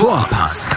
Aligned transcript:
Vorpass, 0.00 0.74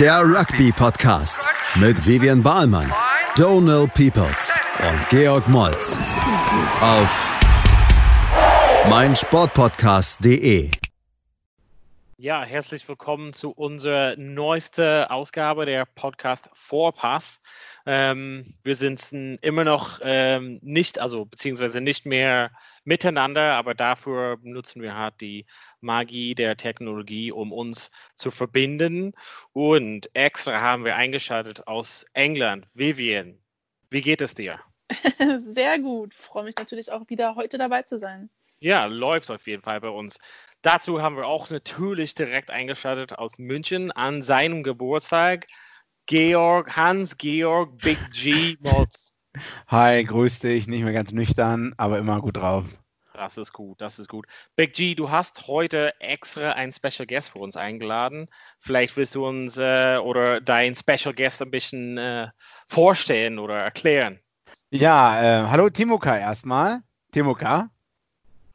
der 0.00 0.22
Rugby-Podcast 0.22 1.46
mit 1.74 2.06
Vivian 2.06 2.42
Bahlmann, 2.42 2.90
Donal 3.36 3.86
Peoples 3.86 4.58
und 4.80 5.08
Georg 5.10 5.46
Moltz 5.46 5.98
auf 6.80 7.30
meinsportpodcast.de. 8.88 10.70
Ja, 12.16 12.44
herzlich 12.44 12.88
willkommen 12.88 13.34
zu 13.34 13.50
unserer 13.50 14.16
neuesten 14.16 15.04
Ausgabe 15.04 15.66
der 15.66 15.84
Podcast 15.84 16.48
Vorpass. 16.54 17.42
Ähm, 17.84 18.54
wir 18.62 18.76
sind 18.76 19.12
immer 19.42 19.64
noch 19.64 19.98
ähm, 20.02 20.60
nicht, 20.62 20.98
also 20.98 21.24
beziehungsweise 21.24 21.80
nicht 21.80 22.06
mehr 22.06 22.52
miteinander, 22.84 23.54
aber 23.54 23.74
dafür 23.74 24.38
nutzen 24.42 24.80
wir 24.82 24.94
halt 24.96 25.20
die 25.20 25.46
Magie 25.82 26.34
der 26.34 26.56
Technologie, 26.56 27.32
um 27.32 27.52
uns 27.52 27.90
zu 28.14 28.30
verbinden. 28.30 29.12
Und 29.52 30.10
extra 30.14 30.60
haben 30.60 30.84
wir 30.84 30.96
eingeschaltet 30.96 31.66
aus 31.66 32.06
England. 32.14 32.66
Vivian, 32.74 33.38
wie 33.90 34.02
geht 34.02 34.20
es 34.20 34.34
dir? 34.34 34.60
Sehr 35.36 35.78
gut. 35.78 36.14
Freue 36.14 36.44
mich 36.44 36.56
natürlich 36.56 36.90
auch 36.92 37.08
wieder 37.08 37.34
heute 37.34 37.58
dabei 37.58 37.82
zu 37.82 37.98
sein. 37.98 38.30
Ja, 38.60 38.84
läuft 38.84 39.30
auf 39.30 39.46
jeden 39.46 39.62
Fall 39.62 39.80
bei 39.80 39.88
uns. 39.88 40.18
Dazu 40.62 41.02
haben 41.02 41.16
wir 41.16 41.26
auch 41.26 41.50
natürlich 41.50 42.14
direkt 42.14 42.50
eingeschaltet 42.50 43.18
aus 43.18 43.38
München 43.38 43.90
an 43.90 44.22
seinem 44.22 44.62
Geburtstag. 44.62 45.48
Georg, 46.06 46.76
Hans-Georg, 46.76 47.78
Big 47.78 47.98
G 48.12 48.56
Mods. 48.60 49.16
Hi, 49.66 50.04
grüß 50.04 50.40
dich. 50.40 50.68
Nicht 50.68 50.84
mehr 50.84 50.92
ganz 50.92 51.10
nüchtern, 51.10 51.74
aber 51.76 51.98
immer 51.98 52.20
gut 52.20 52.36
drauf. 52.36 52.64
Das 53.22 53.38
ist 53.38 53.52
gut, 53.52 53.80
das 53.80 54.00
ist 54.00 54.08
gut. 54.08 54.26
Big 54.56 54.72
G, 54.72 54.96
du 54.96 55.12
hast 55.12 55.46
heute 55.46 55.94
extra 56.00 56.54
einen 56.54 56.72
Special 56.72 57.06
Guest 57.06 57.30
für 57.30 57.38
uns 57.38 57.56
eingeladen. 57.56 58.26
Vielleicht 58.58 58.96
willst 58.96 59.14
du 59.14 59.24
uns 59.24 59.56
äh, 59.58 59.98
oder 59.98 60.40
deinen 60.40 60.74
Special 60.74 61.14
Guest 61.14 61.40
ein 61.40 61.52
bisschen 61.52 61.98
äh, 61.98 62.30
vorstellen 62.66 63.38
oder 63.38 63.60
erklären. 63.60 64.18
Ja, 64.70 65.22
äh, 65.22 65.46
hallo 65.46 65.70
Timoka 65.70 66.18
erstmal. 66.18 66.80
Timoka. 67.12 67.70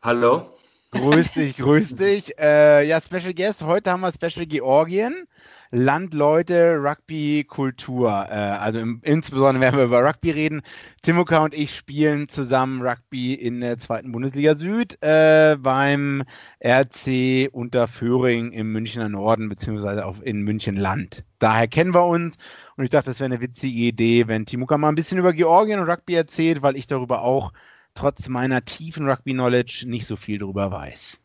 Hallo. 0.04 0.54
Grüß 0.92 1.32
dich, 1.32 1.56
grüß 1.56 1.96
dich. 1.96 2.38
Äh, 2.38 2.86
ja, 2.86 3.00
Special 3.00 3.34
Guest. 3.34 3.64
Heute 3.64 3.92
haben 3.92 4.02
wir 4.02 4.12
Special 4.12 4.46
Georgien. 4.46 5.30
Landleute, 5.72 6.78
Rugby, 6.82 7.44
Kultur. 7.44 8.10
Äh, 8.30 8.34
also 8.34 8.80
im, 8.80 9.02
insbesondere 9.04 9.62
werden 9.62 9.78
wir 9.78 9.86
über 9.86 10.04
Rugby 10.04 10.32
reden. 10.32 10.62
Timoka 11.02 11.44
und 11.44 11.54
ich 11.54 11.76
spielen 11.76 12.30
zusammen 12.30 12.82
Rugby 12.82 13.34
in 13.34 13.62
der 13.62 13.78
zweiten 13.78 14.12
Bundesliga 14.12 14.56
Süd 14.56 15.02
äh, 15.02 15.58
beim 15.60 16.24
RC 16.64 17.50
Unterföhring 17.52 18.52
im 18.52 18.72
Münchner 18.72 19.10
Norden 19.10 19.50
beziehungsweise 19.50 20.06
auch 20.06 20.22
in 20.22 20.42
München 20.42 20.76
Land. 20.76 21.24
Daher 21.40 21.68
kennen 21.68 21.94
wir 21.94 22.06
uns 22.06 22.36
und 22.76 22.84
ich 22.84 22.90
dachte, 22.90 23.10
das 23.10 23.20
wäre 23.20 23.32
eine 23.32 23.42
witzige 23.42 23.80
Idee, 23.80 24.28
wenn 24.28 24.46
Timoka 24.46 24.78
mal 24.78 24.90
ein 24.90 24.96
bisschen 24.96 25.18
über 25.18 25.34
Georgien 25.34 25.80
und 25.80 25.90
Rugby 25.90 26.16
erzählt, 26.16 26.62
weil 26.62 26.78
ich 26.78 26.88
darüber 26.88 27.22
auch 27.22 27.54
trotz 27.94 28.30
meiner 28.30 28.64
tiefen 28.64 29.10
Rugby-Knowledge 29.10 29.86
nicht 29.88 30.08
so 30.08 30.16
viel 30.16 30.40
darüber 30.40 30.72
weiß. 30.72 31.20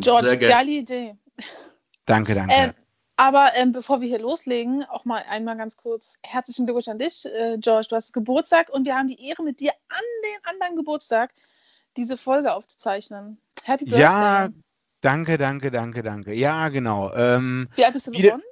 George, 0.00 0.38
geile 0.38 0.70
Idee. 0.70 1.14
Danke, 2.04 2.34
danke. 2.34 2.54
Ähm, 2.54 2.72
aber 3.18 3.50
ähm, 3.56 3.72
bevor 3.72 4.00
wir 4.00 4.08
hier 4.08 4.20
loslegen, 4.20 4.84
auch 4.84 5.04
mal 5.04 5.24
einmal 5.28 5.56
ganz 5.56 5.76
kurz 5.76 6.18
herzlichen 6.22 6.66
Glückwunsch 6.66 6.86
an 6.86 7.00
dich, 7.00 7.26
äh, 7.26 7.58
George. 7.58 7.88
Du 7.90 7.96
hast 7.96 8.12
Geburtstag 8.12 8.70
und 8.70 8.84
wir 8.86 8.94
haben 8.94 9.08
die 9.08 9.20
Ehre, 9.20 9.42
mit 9.42 9.58
dir 9.58 9.72
an 9.88 10.04
den 10.22 10.44
anderen 10.44 10.76
Geburtstag 10.76 11.34
diese 11.96 12.16
Folge 12.16 12.54
aufzuzeichnen. 12.54 13.40
Happy 13.64 13.86
Birthday. 13.86 14.02
Ja, 14.02 14.48
danke, 15.00 15.36
danke, 15.36 15.72
danke, 15.72 16.04
danke. 16.04 16.32
Ja, 16.32 16.68
genau. 16.68 17.12
Ähm, 17.12 17.68
Wie 17.74 17.84
alt 17.84 17.94
bist 17.94 18.06
du 18.06 18.12
geworden? 18.12 18.42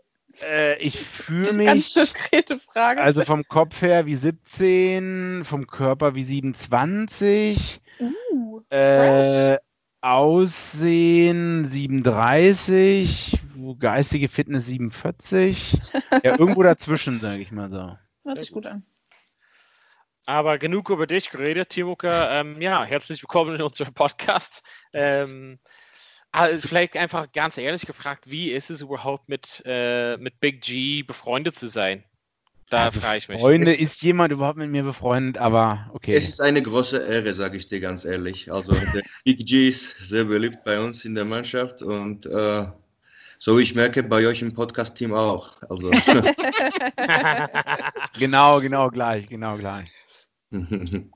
Äh, 0.42 0.78
ich 0.78 0.98
fühle 1.00 1.52
mich. 1.52 1.66
Ganz 1.68 1.94
diskrete 1.94 2.58
Frage. 2.58 3.00
Also 3.00 3.24
vom 3.24 3.44
Kopf 3.46 3.80
her 3.82 4.04
wie 4.06 4.16
17, 4.16 5.44
vom 5.44 5.68
Körper 5.68 6.16
wie 6.16 6.24
27. 6.24 7.80
Uh, 8.00 8.60
äh, 8.70 9.58
Aussehen 10.00 11.64
37, 11.64 13.40
geistige 13.78 14.28
Fitness 14.28 14.66
47. 14.66 15.80
ja, 16.22 16.38
irgendwo 16.38 16.62
dazwischen, 16.62 17.20
sage 17.20 17.42
ich 17.42 17.50
mal 17.50 17.70
so. 17.70 17.96
Hört 18.24 18.38
sich 18.38 18.52
gut 18.52 18.66
an. 18.66 18.84
Aber 20.26 20.58
genug 20.58 20.90
über 20.90 21.06
dich 21.06 21.30
geredet, 21.30 21.70
Timoka. 21.70 22.40
Ähm, 22.40 22.60
ja, 22.60 22.84
herzlich 22.84 23.22
willkommen 23.22 23.54
in 23.54 23.62
unserem 23.62 23.94
Podcast. 23.94 24.62
Ähm, 24.92 25.58
also 26.32 26.66
vielleicht 26.68 26.96
einfach 26.96 27.32
ganz 27.32 27.56
ehrlich 27.56 27.86
gefragt, 27.86 28.30
wie 28.30 28.50
ist 28.50 28.70
es 28.70 28.82
überhaupt 28.82 29.28
mit, 29.28 29.62
äh, 29.64 30.16
mit 30.18 30.40
Big 30.40 30.62
G 30.62 31.02
befreundet 31.02 31.56
zu 31.56 31.68
sein? 31.68 32.04
Da 32.70 32.86
also 32.86 33.00
frage 33.00 33.18
ich 33.18 33.28
mich. 33.28 33.40
Freunde, 33.40 33.72
ist 33.72 34.02
jemand 34.02 34.32
überhaupt 34.32 34.58
mit 34.58 34.70
mir 34.70 34.82
befreundet? 34.82 35.38
Aber 35.38 35.88
okay. 35.92 36.16
Es 36.16 36.28
ist 36.28 36.40
eine 36.40 36.60
große 36.60 36.98
Ehre, 36.98 37.32
sage 37.32 37.56
ich 37.56 37.68
dir 37.68 37.80
ganz 37.80 38.04
ehrlich. 38.04 38.50
Also 38.50 38.72
der 38.72 39.02
Big 39.24 39.46
G 39.46 39.68
ist 39.68 39.94
sehr 40.00 40.24
beliebt 40.24 40.64
bei 40.64 40.80
uns 40.80 41.04
in 41.04 41.14
der 41.14 41.24
Mannschaft 41.24 41.82
und 41.82 42.26
äh, 42.26 42.66
so 43.38 43.58
wie 43.58 43.62
ich 43.62 43.74
merke, 43.74 44.02
bei 44.02 44.26
euch 44.26 44.42
im 44.42 44.52
Podcast-Team 44.52 45.14
auch. 45.14 45.62
Also. 45.68 45.90
genau, 48.18 48.60
genau 48.60 48.90
gleich, 48.90 49.28
genau 49.28 49.56
gleich. 49.56 49.88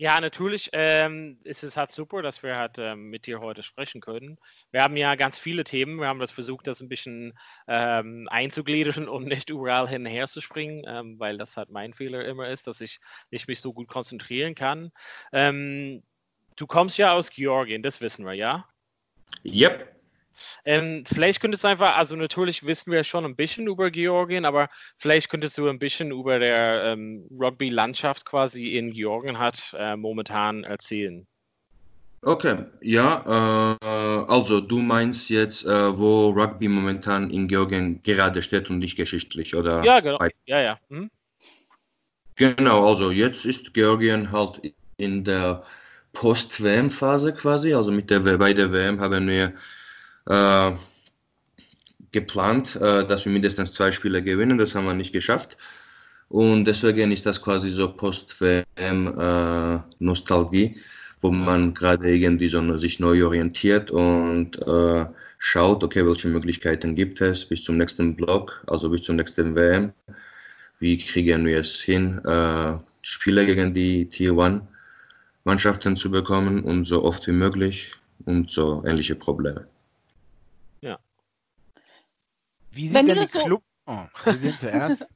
Ja, 0.00 0.18
natürlich 0.18 0.70
ähm, 0.72 1.36
ist 1.44 1.62
es 1.62 1.76
halt 1.76 1.92
super, 1.92 2.22
dass 2.22 2.42
wir 2.42 2.56
halt 2.56 2.78
ähm, 2.78 3.10
mit 3.10 3.26
dir 3.26 3.38
heute 3.40 3.62
sprechen 3.62 4.00
können. 4.00 4.38
Wir 4.70 4.82
haben 4.82 4.96
ja 4.96 5.14
ganz 5.14 5.38
viele 5.38 5.62
Themen. 5.62 6.00
Wir 6.00 6.06
haben 6.06 6.20
das 6.20 6.30
versucht, 6.30 6.66
das 6.66 6.80
ein 6.80 6.88
bisschen 6.88 7.38
ähm, 7.68 8.26
einzugliedern 8.30 9.10
und 9.10 9.26
nicht 9.26 9.50
überall 9.50 9.86
hinher 9.86 10.26
zu 10.26 10.40
springen, 10.40 10.84
ähm, 10.88 11.18
weil 11.18 11.36
das 11.36 11.58
halt 11.58 11.68
mein 11.68 11.92
Fehler 11.92 12.24
immer 12.24 12.48
ist, 12.48 12.66
dass 12.66 12.80
ich 12.80 12.98
nicht 13.30 13.46
mich 13.46 13.60
so 13.60 13.74
gut 13.74 13.88
konzentrieren 13.88 14.54
kann. 14.54 14.90
Ähm, 15.34 16.02
du 16.56 16.66
kommst 16.66 16.96
ja 16.96 17.12
aus 17.12 17.28
Georgien, 17.28 17.82
das 17.82 18.00
wissen 18.00 18.24
wir, 18.24 18.32
ja? 18.32 18.66
Yep. 19.44 19.99
Ähm, 20.64 21.04
vielleicht 21.06 21.40
könntest 21.40 21.64
du 21.64 21.68
einfach, 21.68 21.96
also 21.96 22.16
natürlich 22.16 22.64
wissen 22.66 22.92
wir 22.92 23.04
schon 23.04 23.24
ein 23.24 23.36
bisschen 23.36 23.66
über 23.66 23.90
Georgien, 23.90 24.44
aber 24.44 24.68
vielleicht 24.96 25.28
könntest 25.30 25.58
du 25.58 25.68
ein 25.68 25.78
bisschen 25.78 26.10
über 26.10 26.38
der 26.38 26.84
ähm, 26.84 27.28
Rugby-Landschaft 27.30 28.24
quasi 28.24 28.76
in 28.76 28.92
Georgien 28.92 29.38
hat 29.38 29.74
äh, 29.78 29.96
momentan 29.96 30.64
erzählen. 30.64 31.26
Okay, 32.22 32.66
ja, 32.82 33.76
äh, 33.80 33.86
also 34.30 34.60
du 34.60 34.78
meinst 34.80 35.30
jetzt, 35.30 35.64
äh, 35.64 35.98
wo 35.98 36.28
Rugby 36.28 36.68
momentan 36.68 37.30
in 37.30 37.48
Georgien 37.48 38.02
gerade 38.02 38.42
steht 38.42 38.68
und 38.68 38.78
nicht 38.78 38.96
geschichtlich, 38.96 39.54
oder? 39.54 39.82
Ja, 39.84 40.00
genau. 40.00 40.18
Ja, 40.44 40.60
ja. 40.60 40.78
Hm? 40.90 41.10
Genau, 42.36 42.86
also 42.88 43.10
jetzt 43.10 43.46
ist 43.46 43.72
Georgien 43.72 44.32
halt 44.32 44.74
in 44.98 45.24
der 45.24 45.62
Post-WM-Phase 46.12 47.32
quasi, 47.32 47.72
also 47.72 47.90
mit 47.90 48.10
der, 48.10 48.20
bei 48.20 48.52
der 48.52 48.70
WM 48.70 49.00
haben 49.00 49.26
wir 49.26 49.54
äh, 50.30 50.72
geplant, 52.12 52.76
äh, 52.76 53.04
dass 53.06 53.24
wir 53.24 53.32
mindestens 53.32 53.72
zwei 53.72 53.90
Spiele 53.92 54.22
gewinnen. 54.22 54.58
Das 54.58 54.74
haben 54.74 54.86
wir 54.86 54.94
nicht 54.94 55.12
geschafft. 55.12 55.56
Und 56.28 56.64
deswegen 56.64 57.12
ist 57.12 57.26
das 57.26 57.42
quasi 57.42 57.70
so 57.70 57.92
Post-WM-Nostalgie, 57.92 60.64
äh, 60.64 60.76
wo 61.20 61.30
man 61.32 61.74
gerade 61.74 62.14
irgendwie 62.14 62.48
so 62.48 62.78
sich 62.78 63.00
neu 63.00 63.24
orientiert 63.24 63.90
und 63.90 64.56
äh, 64.66 65.06
schaut, 65.38 65.82
okay, 65.82 66.06
welche 66.06 66.28
Möglichkeiten 66.28 66.94
gibt 66.94 67.20
es 67.20 67.44
bis 67.44 67.64
zum 67.64 67.78
nächsten 67.78 68.14
Block, 68.14 68.62
also 68.68 68.90
bis 68.90 69.02
zum 69.02 69.16
nächsten 69.16 69.56
WM. 69.56 69.92
Wie 70.78 70.98
kriegen 70.98 71.44
wir 71.46 71.58
es 71.58 71.80
hin, 71.80 72.24
äh, 72.24 72.78
Spiele 73.02 73.44
gegen 73.46 73.74
die 73.74 74.08
Tier 74.08 74.38
1 74.38 74.62
Mannschaften 75.44 75.96
zu 75.96 76.10
bekommen 76.10 76.62
und 76.62 76.84
so 76.84 77.02
oft 77.02 77.26
wie 77.26 77.32
möglich 77.32 77.94
und 78.26 78.50
so 78.50 78.84
ähnliche 78.86 79.16
Probleme. 79.16 79.66
Wie 82.70 82.86
sieht 82.86 82.94
Wenn 82.94 83.06
denn 83.06 83.16
die 83.16 83.20
das 83.22 83.32
so- 83.32 83.40
Club... 83.44 83.62
Oh, 83.86 84.04
wir 84.24 84.58
zuerst. 84.58 85.06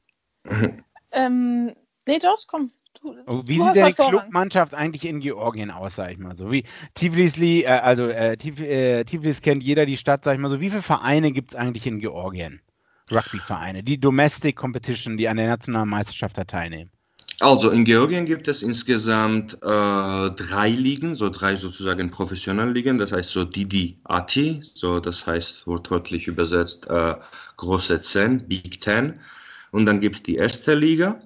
Ähm, 1.11 1.67
nee, 2.07 2.19
George, 2.19 2.43
komm. 2.47 2.71
Du, 3.01 3.15
Oh, 3.27 3.41
Wie 3.45 3.61
sieht 3.61 3.75
denn 3.75 3.85
die. 3.87 3.93
Clubmannschaft 3.93 4.73
eigentlich 4.73 5.05
in 5.05 5.21
Georgien 5.21 5.71
aus, 5.71 5.95
sag 5.95 6.11
ich 6.11 6.17
mal 6.17 6.35
so? 6.35 6.51
Wie 6.51 6.65
Tiflisli, 6.93 7.61
äh, 7.63 7.67
also 7.67 8.07
äh, 8.07 8.35
Tif, 8.35 8.59
äh, 8.59 9.03
Tiflis 9.05 9.41
kennt 9.41 9.63
jeder 9.63 9.85
die 9.85 9.95
Stadt, 9.97 10.23
sag 10.25 10.35
ich 10.35 10.41
mal 10.41 10.49
so. 10.49 10.59
Wie 10.59 10.69
viele 10.69 10.81
Vereine 10.81 11.31
gibt 11.31 11.51
es 11.51 11.55
eigentlich 11.57 11.87
in 11.87 11.99
Georgien? 11.99 12.59
Rugby-Vereine, 13.11 13.83
die 13.83 13.99
Domestic 13.99 14.55
Competition, 14.57 15.15
die 15.17 15.29
an 15.29 15.37
der 15.37 15.47
nationalen 15.47 15.87
Meisterschaft 15.89 16.37
da 16.37 16.43
teilnehmen. 16.43 16.91
Also 17.41 17.69
in 17.69 17.83
Georgien 17.83 18.25
gibt 18.25 18.47
es 18.47 18.61
insgesamt 18.63 19.55
äh, 19.55 19.57
drei 19.57 20.69
Ligen, 20.69 21.15
so 21.15 21.29
drei 21.29 21.57
sozusagen 21.57 22.09
professionelle 22.09 22.71
Ligen, 22.71 22.97
das 22.97 23.11
heißt 23.11 23.31
so 23.31 23.43
Didi 23.43 23.99
Ati, 24.05 24.61
so 24.63 25.01
das 25.01 25.27
heißt 25.27 25.67
wortwörtlich 25.67 26.27
übersetzt 26.27 26.87
äh, 26.87 27.15
große 27.57 28.01
Zehn, 28.01 28.47
Big 28.47 28.79
Ten. 28.79 29.19
Und 29.71 29.85
dann 29.85 29.99
gibt 29.99 30.15
es 30.17 30.23
die 30.23 30.35
erste 30.35 30.75
Liga, 30.75 31.21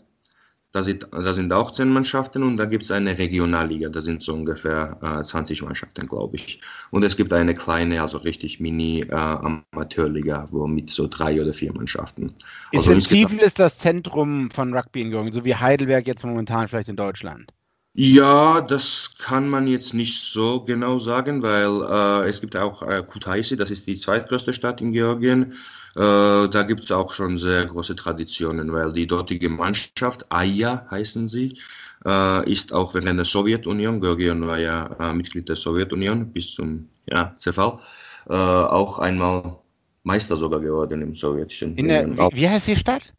Da 0.71 0.83
sind, 0.83 1.07
da 1.12 1.33
sind 1.33 1.51
auch 1.51 1.71
zehn 1.71 1.89
Mannschaften 1.89 2.44
und 2.44 2.57
da 2.57 2.66
gibt 2.66 2.83
es 2.83 2.92
eine 2.92 3.18
Regionalliga, 3.18 3.89
da 3.89 4.01
sind 4.01 4.21
so 4.21 4.36
ungefähr 4.36 5.00
äh, 5.01 5.24
20 5.24 5.63
Mannschaften, 5.63 6.06
glaube 6.06 6.36
ich. 6.36 6.62
Und 6.92 7.01
es 7.01 7.18
gibt 7.18 7.33
eine 7.33 7.56
kleine, 7.56 8.04
also 8.04 8.19
richtig 8.19 8.60
Mini-Amateurliga, 8.60 10.44
äh, 10.44 10.48
wo 10.51 10.68
mit 10.68 10.92
so 10.92 11.07
drei 11.07 11.42
oder 11.42 11.54
vier 11.54 11.74
Mannschaften. 11.74 12.36
Ist 12.71 12.88
also 12.88 13.10
Tiflis 13.10 13.56
das 13.56 13.80
Zentrum 13.80 14.51
von 14.51 14.71
Rugby 14.71 15.01
in 15.01 15.10
Georgien, 15.10 15.33
so 15.33 15.44
wie 15.44 15.56
Heidelberg 15.56 16.06
jetzt 16.06 16.24
momentan 16.24 16.68
vielleicht 16.68 16.89
in 16.89 16.95
Deutschland? 16.95 17.51
Ja, 17.94 18.62
das 18.62 19.18
kann 19.18 19.50
man 19.50 19.66
jetzt 19.66 19.95
nicht 19.95 20.21
so 20.21 20.63
genau 20.63 21.00
sagen, 21.00 21.42
weil 21.42 21.81
äh, 21.81 22.30
es 22.30 22.39
gibt 22.39 22.56
auch 22.56 22.83
äh, 22.83 23.04
Kutaisi, 23.04 23.57
das 23.57 23.71
ist 23.71 23.88
die 23.88 23.95
zweitgrößte 23.95 24.54
Stadt 24.54 24.81
in 24.81 24.92
Georgien. 24.92 25.54
Äh, 25.95 26.50
da 26.50 26.63
gibt 26.63 26.83
es 26.83 26.91
auch 26.91 27.13
schon 27.13 27.38
sehr 27.38 27.65
große 27.65 27.95
Traditionen, 27.95 28.71
weil 28.71 28.94
die 28.94 29.07
dortige 29.07 29.50
Mannschaft, 29.50 30.25
Aya 30.31 30.86
heißen 30.91 31.27
sie, 31.27 31.57
äh, 32.06 32.51
ist 32.51 32.74
auch 32.74 32.94
während 32.94 33.18
der 33.18 33.25
Sowjetunion, 33.25 34.00
Georgien 34.00 34.45
war 34.45 34.59
ja 34.59 34.88
äh, 35.00 35.13
Mitglied 35.13 35.50
der 35.50 35.56
Sowjetunion 35.56 36.31
bis 36.31 36.53
zum 36.53 36.89
ja, 37.07 37.36
Zerfall, 37.38 37.80
auch 38.27 39.00
einmal 39.00 39.57
Meister 40.03 40.38
sogar 40.38 40.59
geworden 40.59 41.01
im 41.01 41.15
sowjetischen. 41.15 41.75
In 41.77 41.88
der, 41.88 42.07
wie, 42.07 42.38
wie 42.38 42.50
heißt 42.50 42.68
die 42.68 42.75
Stadt? 42.75 43.12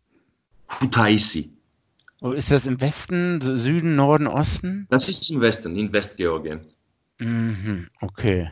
Kutaisi. 0.69 1.51
Wo 2.21 2.33
ist 2.33 2.51
das 2.51 2.67
im 2.67 2.81
Westen, 2.81 3.41
Süden, 3.59 3.97
Norden, 3.97 4.27
Osten? 4.27 4.87
Das 4.91 5.09
ist 5.09 5.31
im 5.31 5.41
Westen, 5.41 5.75
in 5.75 5.93
Westgeorgien. 5.93 6.61
Mhm, 7.19 7.89
okay. 8.01 8.51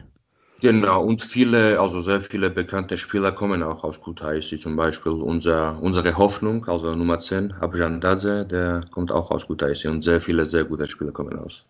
Genau, 0.60 1.04
und 1.04 1.22
viele, 1.22 1.78
also 1.78 2.00
sehr 2.00 2.20
viele 2.20 2.50
bekannte 2.50 2.98
Spieler 2.98 3.30
kommen 3.30 3.62
auch 3.62 3.84
aus 3.84 4.00
Kutaisi, 4.00 4.58
zum 4.58 4.74
Beispiel 4.74 5.12
unser, 5.12 5.80
unsere 5.80 6.16
Hoffnung, 6.16 6.66
also 6.68 6.90
Nummer 6.92 7.20
10, 7.20 7.52
Abjan 7.52 8.00
Dadze, 8.00 8.44
der 8.44 8.80
kommt 8.90 9.12
auch 9.12 9.30
aus 9.30 9.46
Kutaisi 9.46 9.86
und 9.86 10.02
sehr 10.02 10.20
viele 10.20 10.46
sehr 10.46 10.64
gute 10.64 10.86
Spieler 10.86 11.12
kommen 11.12 11.38
aus 11.38 11.64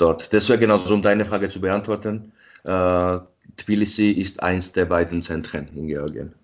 dort. 0.00 0.32
Deswegen, 0.32 0.70
also 0.70 0.94
um 0.94 1.02
deine 1.02 1.24
Frage 1.24 1.48
zu 1.48 1.60
beantworten, 1.60 2.32
äh, 2.64 3.18
Tbilisi 3.56 4.10
ist 4.10 4.42
eins 4.42 4.72
der 4.72 4.86
beiden 4.86 5.22
Zentren 5.22 5.68
in 5.76 5.86
Georgien. 5.88 6.34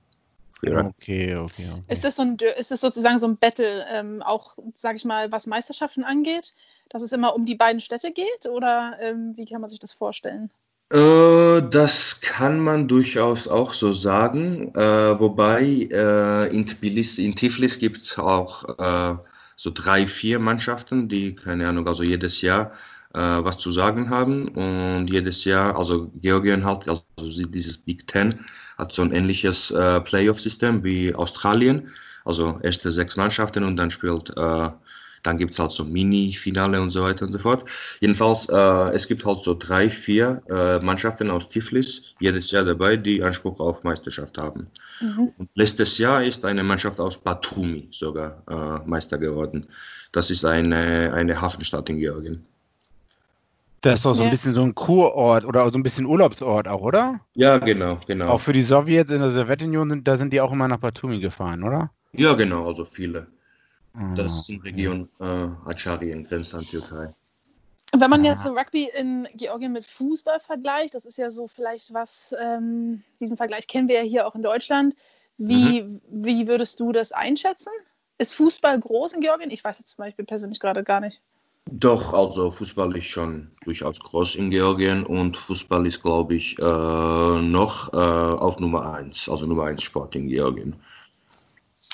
Okay, 0.63 1.37
okay, 1.37 1.37
okay. 1.37 1.71
Ist 1.89 2.05
das, 2.05 2.17
so 2.17 2.23
ein, 2.23 2.37
ist 2.59 2.71
das 2.71 2.81
sozusagen 2.81 3.19
so 3.19 3.27
ein 3.27 3.37
Battle, 3.37 3.85
ähm, 3.91 4.23
auch, 4.23 4.57
sage 4.75 4.97
ich 4.97 5.05
mal, 5.05 5.31
was 5.31 5.47
Meisterschaften 5.47 6.03
angeht, 6.03 6.55
dass 6.89 7.03
es 7.03 7.13
immer 7.13 7.35
um 7.35 7.45
die 7.45 7.55
beiden 7.55 7.81
Städte 7.81 8.11
geht? 8.11 8.47
Oder 8.49 8.97
ähm, 9.01 9.35
wie 9.37 9.45
kann 9.45 9.61
man 9.61 9.71
sich 9.71 9.79
das 9.79 9.93
vorstellen? 9.93 10.51
Äh, 10.91 11.63
das 11.71 12.21
kann 12.21 12.61
man 12.61 12.87
durchaus 12.87 13.49
auch 13.49 13.75
so 13.75 13.93
sagen, 13.93 14.73
äh, 14.75 15.19
wobei 15.19 15.89
äh, 15.91 16.55
in 16.55 16.67
Tbilisi, 16.67 17.25
in 17.25 17.35
Tiflis 17.35 17.79
gibt 17.79 17.99
es 18.03 18.19
auch 18.19 18.79
äh, 18.79 19.17
so 19.57 19.71
drei, 19.75 20.07
vier 20.07 20.39
Mannschaften, 20.39 21.09
die, 21.09 21.35
keine 21.35 21.69
Ahnung, 21.69 21.89
also 21.89 22.03
jedes 22.05 22.41
Jahr 22.41 22.71
äh, 23.15 23.19
was 23.19 23.59
zu 23.59 23.73
sagen 23.73 24.11
haben 24.11 24.49
und 24.49 25.09
jedes 25.09 25.45
Jahr, 25.45 25.77
also 25.77 26.11
Georgien 26.21 26.65
halt, 26.65 26.89
also 26.89 27.03
dieses 27.19 27.79
Big 27.79 28.07
Ten, 28.07 28.47
hat 28.79 28.93
so 28.93 29.03
ein 29.03 29.13
ähnliches 29.13 29.71
äh, 29.73 30.01
Playoff-System 30.01 30.85
wie 30.85 31.15
Australien. 31.15 31.89
Also 32.25 32.59
erste 32.63 32.91
sechs 32.91 33.17
Mannschaften 33.17 33.63
und 33.65 33.77
dann 33.77 33.91
spielt, 33.91 34.33
dann 35.23 35.39
gibt 35.39 35.53
es 35.53 35.59
halt 35.59 35.73
so 35.73 35.85
Mini-Finale 35.85 36.81
und 36.81 36.91
so 36.91 37.03
weiter 37.03 37.27
und 37.27 37.33
so 37.33 37.39
fort. 37.39 37.69
Jedenfalls, 38.01 38.49
äh, 38.49 38.95
es 38.95 39.07
gibt 39.07 39.25
halt 39.25 39.41
so 39.41 39.55
drei, 39.55 39.91
vier 39.91 40.43
äh, 40.49 40.79
Mannschaften 40.85 41.31
aus 41.31 41.49
Tiflis 41.49 42.15
jedes 42.21 42.51
Jahr 42.51 42.65
dabei, 42.65 42.97
die 42.97 43.23
Anspruch 43.23 43.61
auf 43.61 43.83
Meisterschaft 43.85 44.39
haben. 44.39 44.69
Mhm. 45.01 45.33
Und 45.39 45.49
letztes 45.55 45.99
Jahr 45.99 46.23
ist 46.23 46.45
eine 46.45 46.63
Mannschaft 46.63 47.01
aus 47.01 47.19
Batumi 47.19 47.89
sogar 47.91 48.43
äh, 48.49 48.89
Meister 48.89 49.19
geworden. 49.19 49.67
Das 50.13 50.31
ist 50.31 50.45
eine, 50.45 51.13
eine 51.13 51.41
Hafenstadt 51.41 51.89
in 51.91 51.99
Georgien. 51.99 52.45
Das 53.83 54.01
ist 54.01 54.05
doch 54.05 54.15
so 54.15 54.25
ein 54.25 54.31
bisschen 54.31 54.55
so 54.55 54.63
ein 54.63 54.75
Kurort 54.75 55.45
oder 55.45 55.71
so 55.71 55.79
ein 55.79 55.83
bisschen 55.83 56.07
Urlaubsort 56.07 56.67
auch, 56.67 56.81
oder? 56.81 57.21
Ja, 57.35 57.59
genau, 57.59 57.99
genau. 58.07 58.27
Auch 58.27 58.41
für 58.41 58.53
die 58.53 58.63
Sowjets 58.63 59.13
in 59.13 59.21
der 59.21 59.31
Sowjetunion, 59.31 60.03
da 60.03 60.17
sind 60.17 60.33
die 60.33 60.41
auch 60.41 60.53
immer 60.53 60.67
nach 60.67 60.79
Batumi 60.79 61.21
gefahren, 61.21 61.63
oder? 61.63 61.91
Ja, 62.13 62.33
genau, 62.33 62.67
also 62.67 62.85
viele. 62.85 63.29
Ah, 63.97 64.15
das 64.15 64.41
ist 64.41 64.49
in 64.51 64.61
Region 64.61 65.09
äh, 65.21 65.25
Acharien, 65.65 66.25
grenzt 66.25 66.55
an 66.55 66.63
Türkei. 66.63 67.15
Wenn 67.93 68.11
man 68.11 68.25
jetzt 68.25 68.43
so 68.43 68.51
Rugby 68.51 68.91
in 68.95 69.29
Georgien 69.35 69.73
mit 69.73 69.85
Fußball 69.85 70.41
vergleicht, 70.41 70.95
das 70.95 71.07
ist 71.07 71.19
ja 71.19 71.31
so 71.31 71.47
vielleicht 71.47 71.95
was, 71.95 72.35
ähm, 72.39 73.03
diesen 73.21 73.37
Vergleich 73.37 73.69
kennen 73.69 73.89
wir 73.89 73.97
ja 73.97 74.03
hier 74.03 74.27
auch 74.27 74.35
in 74.35 74.43
Deutschland. 74.43 74.95
Wie, 75.39 75.83
mhm. 75.83 76.01
wie 76.11 76.49
würdest 76.49 76.81
du 76.81 76.93
das 76.93 77.13
einschätzen? 77.13 77.71
Ist 78.19 78.35
Fußball 78.35 78.81
groß 78.81 79.15
in 79.15 79.21
Georgien? 79.21 79.51
Ich 79.51 79.63
weiß 79.63 79.79
jetzt 79.79 79.91
zum 79.97 80.05
Beispiel 80.05 80.25
persönlich 80.25 80.61
gerade 80.61 80.83
gar 80.83 81.01
nicht. 81.01 81.21
Doch, 81.71 82.13
also 82.15 82.51
Fußball 82.51 82.97
ist 82.97 83.07
schon 83.07 83.51
durchaus 83.65 83.99
groß 83.99 84.37
in 84.37 84.51
Georgien 84.51 85.05
und 85.05 85.37
Fußball 85.37 85.87
ist, 85.87 86.01
glaube 86.01 86.37
ich, 86.37 86.59
äh, 86.59 86.63
noch 86.63 87.93
äh, 87.93 87.97
auf 87.97 88.61
Nummer 88.61 88.95
1, 88.95 89.29
also 89.29 89.47
Nummer 89.47 89.65
1 89.65 89.83
Sport 89.83 90.15
in 90.15 90.29
Georgien. 90.29 90.77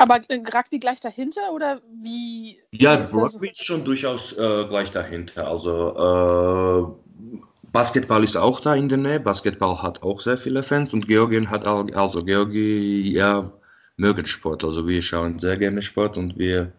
Aber 0.02 0.20
Rugby 0.52 0.80
gleich 0.80 0.98
dahinter 0.98 1.52
oder 1.52 1.80
wie? 2.02 2.58
Ja, 2.72 2.94
Rugby 2.96 3.50
ist 3.50 3.64
schon 3.64 3.84
durchaus 3.84 4.32
äh, 4.32 4.64
gleich 4.68 4.90
dahinter. 4.90 5.46
Also 5.46 6.96
äh, 7.06 7.68
Basketball 7.70 8.24
ist 8.24 8.36
auch 8.36 8.58
da 8.58 8.74
in 8.74 8.88
der 8.88 8.98
Nähe. 8.98 9.20
Basketball 9.20 9.80
hat 9.80 10.02
auch 10.02 10.20
sehr 10.20 10.36
viele 10.36 10.64
Fans 10.64 10.92
und 10.92 11.06
Georgien 11.06 11.50
hat 11.50 11.68
auch, 11.68 11.86
also 11.94 12.24
Georgien, 12.24 13.14
ja, 13.14 13.52
mögen 13.96 14.26
Sport. 14.26 14.64
Also 14.64 14.88
wir 14.88 15.02
schauen 15.02 15.38
sehr 15.38 15.56
gerne 15.56 15.82
Sport 15.82 16.18
und 16.18 16.36
wir 16.36 16.72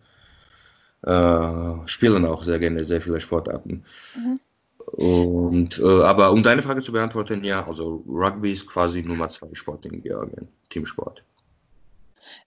äh, 1.04 1.88
spielen 1.88 2.26
auch 2.26 2.44
sehr 2.44 2.60
gerne 2.60 2.84
sehr 2.84 3.00
viele 3.00 3.22
Sportarten. 3.22 3.86
Mhm. 4.18 4.40
Und, 4.98 5.80
äh, 5.80 6.04
aber 6.04 6.34
um 6.34 6.44
deine 6.44 6.62
Frage 6.62 6.82
zu 6.82 6.92
beantworten, 6.92 7.46
ja, 7.46 7.66
also 7.66 8.04
Rugby 8.06 8.52
ist 8.52 8.68
quasi 8.68 9.02
Nummer 9.02 9.30
zwei 9.30 9.48
Sport 9.54 9.86
in 9.86 10.04
Georgien, 10.04 10.50
Teamsport. 10.70 11.24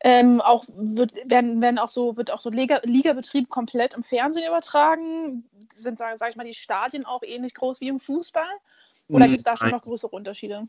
Ähm, 0.01 0.41
auch 0.41 0.65
wird, 0.77 1.13
werden, 1.25 1.61
werden 1.61 1.79
auch 1.79 1.89
so, 1.89 2.17
wird 2.17 2.31
auch 2.31 2.41
so 2.41 2.51
Liga, 2.51 2.81
Ligabetrieb 2.85 3.49
komplett 3.49 3.95
im 3.95 4.05
Fernsehen 4.05 4.47
übertragen? 4.47 5.45
Sind, 5.75 5.99
sage 5.99 6.19
sag 6.19 6.31
ich 6.31 6.37
mal, 6.37 6.45
die 6.45 6.55
Stadien 6.55 7.05
auch 7.05 7.23
ähnlich 7.23 7.55
groß 7.55 7.81
wie 7.81 7.89
im 7.89 8.01
Fußball? 8.01 8.45
Oder 9.09 9.27
gibt 9.27 9.39
es 9.39 9.45
da 9.45 9.57
schon 9.57 9.71
noch 9.71 9.83
größere 9.83 10.11
Unterschiede? 10.11 10.67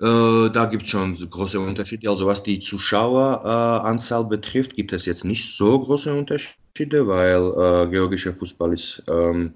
Äh, 0.00 0.50
da 0.50 0.66
gibt 0.66 0.84
es 0.84 0.90
schon 0.90 1.14
große 1.14 1.60
Unterschiede. 1.60 2.08
Also 2.08 2.26
was 2.26 2.42
die 2.42 2.58
Zuschaueranzahl 2.58 4.22
äh, 4.22 4.28
betrifft, 4.28 4.76
gibt 4.76 4.92
es 4.92 5.06
jetzt 5.06 5.24
nicht 5.24 5.54
so 5.54 5.78
große 5.78 6.12
Unterschiede, 6.12 7.06
weil 7.06 7.86
äh, 7.86 7.90
georgischer 7.90 8.32
Fußball 8.32 8.72
ist, 8.72 9.02
ähm, 9.08 9.54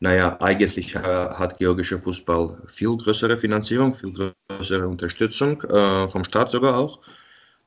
naja, 0.00 0.36
eigentlich 0.40 0.94
äh, 0.94 1.00
hat 1.00 1.58
georgischer 1.58 2.00
Fußball 2.00 2.62
viel 2.66 2.96
größere 2.96 3.36
Finanzierung, 3.36 3.94
viel 3.94 4.12
größere 4.48 4.88
Unterstützung, 4.88 5.62
äh, 5.62 6.08
vom 6.08 6.24
Staat 6.24 6.50
sogar 6.50 6.78
auch. 6.78 7.00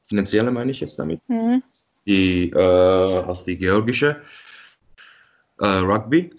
Finanzielle 0.04 0.52
meine 0.52 0.72
ich 0.72 0.82
jetzt 0.82 1.00
damit. 1.00 1.22
Mhm. 1.28 1.64
Die, 2.06 2.50
äh, 2.50 3.24
als 3.24 3.44
die 3.44 3.58
georgische 3.58 4.22
Rugby, 5.60 6.32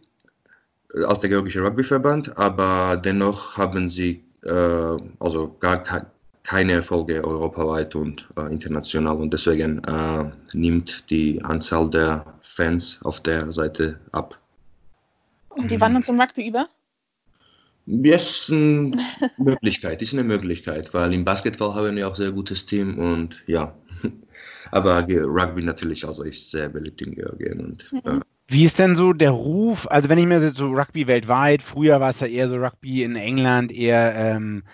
als 1.07 1.21
der 1.21 1.31
georgische 1.31 1.63
Rugbyverband, 1.63 2.37
aber 2.37 2.97
dennoch 2.97 3.57
haben 3.57 3.89
sie 3.89 4.23
äh, 4.45 4.97
also 5.19 5.57
gar 5.61 5.83
keine 6.45 6.73
Erfolge 6.73 7.25
europaweit 7.25 7.95
und 7.95 8.29
äh, 8.37 8.53
international 8.53 9.17
und 9.17 9.33
deswegen 9.33 9.83
äh, 9.85 10.31
nimmt 10.53 11.09
die 11.11 11.43
Anzahl 11.43 11.89
der 11.89 12.25
Fans 12.43 13.01
auf 13.03 13.21
der 13.21 13.51
Seite 13.51 13.99
ab. 14.13 14.39
Und 15.49 15.71
die 15.71 15.81
wandern 15.81 16.03
zum 16.03 16.21
Rugby 16.21 16.49
über? 16.49 16.69
Ist 17.87 18.51
eine 18.51 18.97
Möglichkeit, 19.37 20.03
ist 20.03 20.15
eine 20.15 20.25
Möglichkeit, 20.25 20.93
weil 20.95 21.15
im 21.15 21.25
Basketball 21.25 21.75
haben 21.75 21.97
wir 21.97 22.09
auch 22.09 22.17
sehr 22.17 22.33
gutes 22.33 22.65
Team 22.67 22.99
und 22.99 23.43
ja, 23.47 23.75
aber 24.71 25.07
Rugby 25.07 25.63
natürlich 25.63 26.07
also 26.07 26.23
ist 26.23 26.51
sehr 26.51 26.69
beliebt 26.69 27.03
in 27.03 27.15
Georgien 27.15 27.61
und 27.61 27.93
mhm. 27.93 28.23
Wie 28.47 28.65
ist 28.65 28.79
denn 28.79 28.95
so 28.95 29.15
der 29.15 29.31
Ruf? 29.31 29.91
Also, 29.91 30.11
wenn 30.11 30.19
ich 30.19 30.27
mir 30.27 30.51
so 30.51 30.67
Rugby 30.67 31.07
weltweit, 31.07 31.63
früher 31.63 31.99
war 31.99 32.11
es 32.11 32.21
ja 32.21 32.27
eher 32.27 32.49
so 32.49 32.57
Rugby 32.57 33.03
in 33.03 33.17
England, 33.17 33.73
eher 33.73 34.15
ähm, 34.15 34.65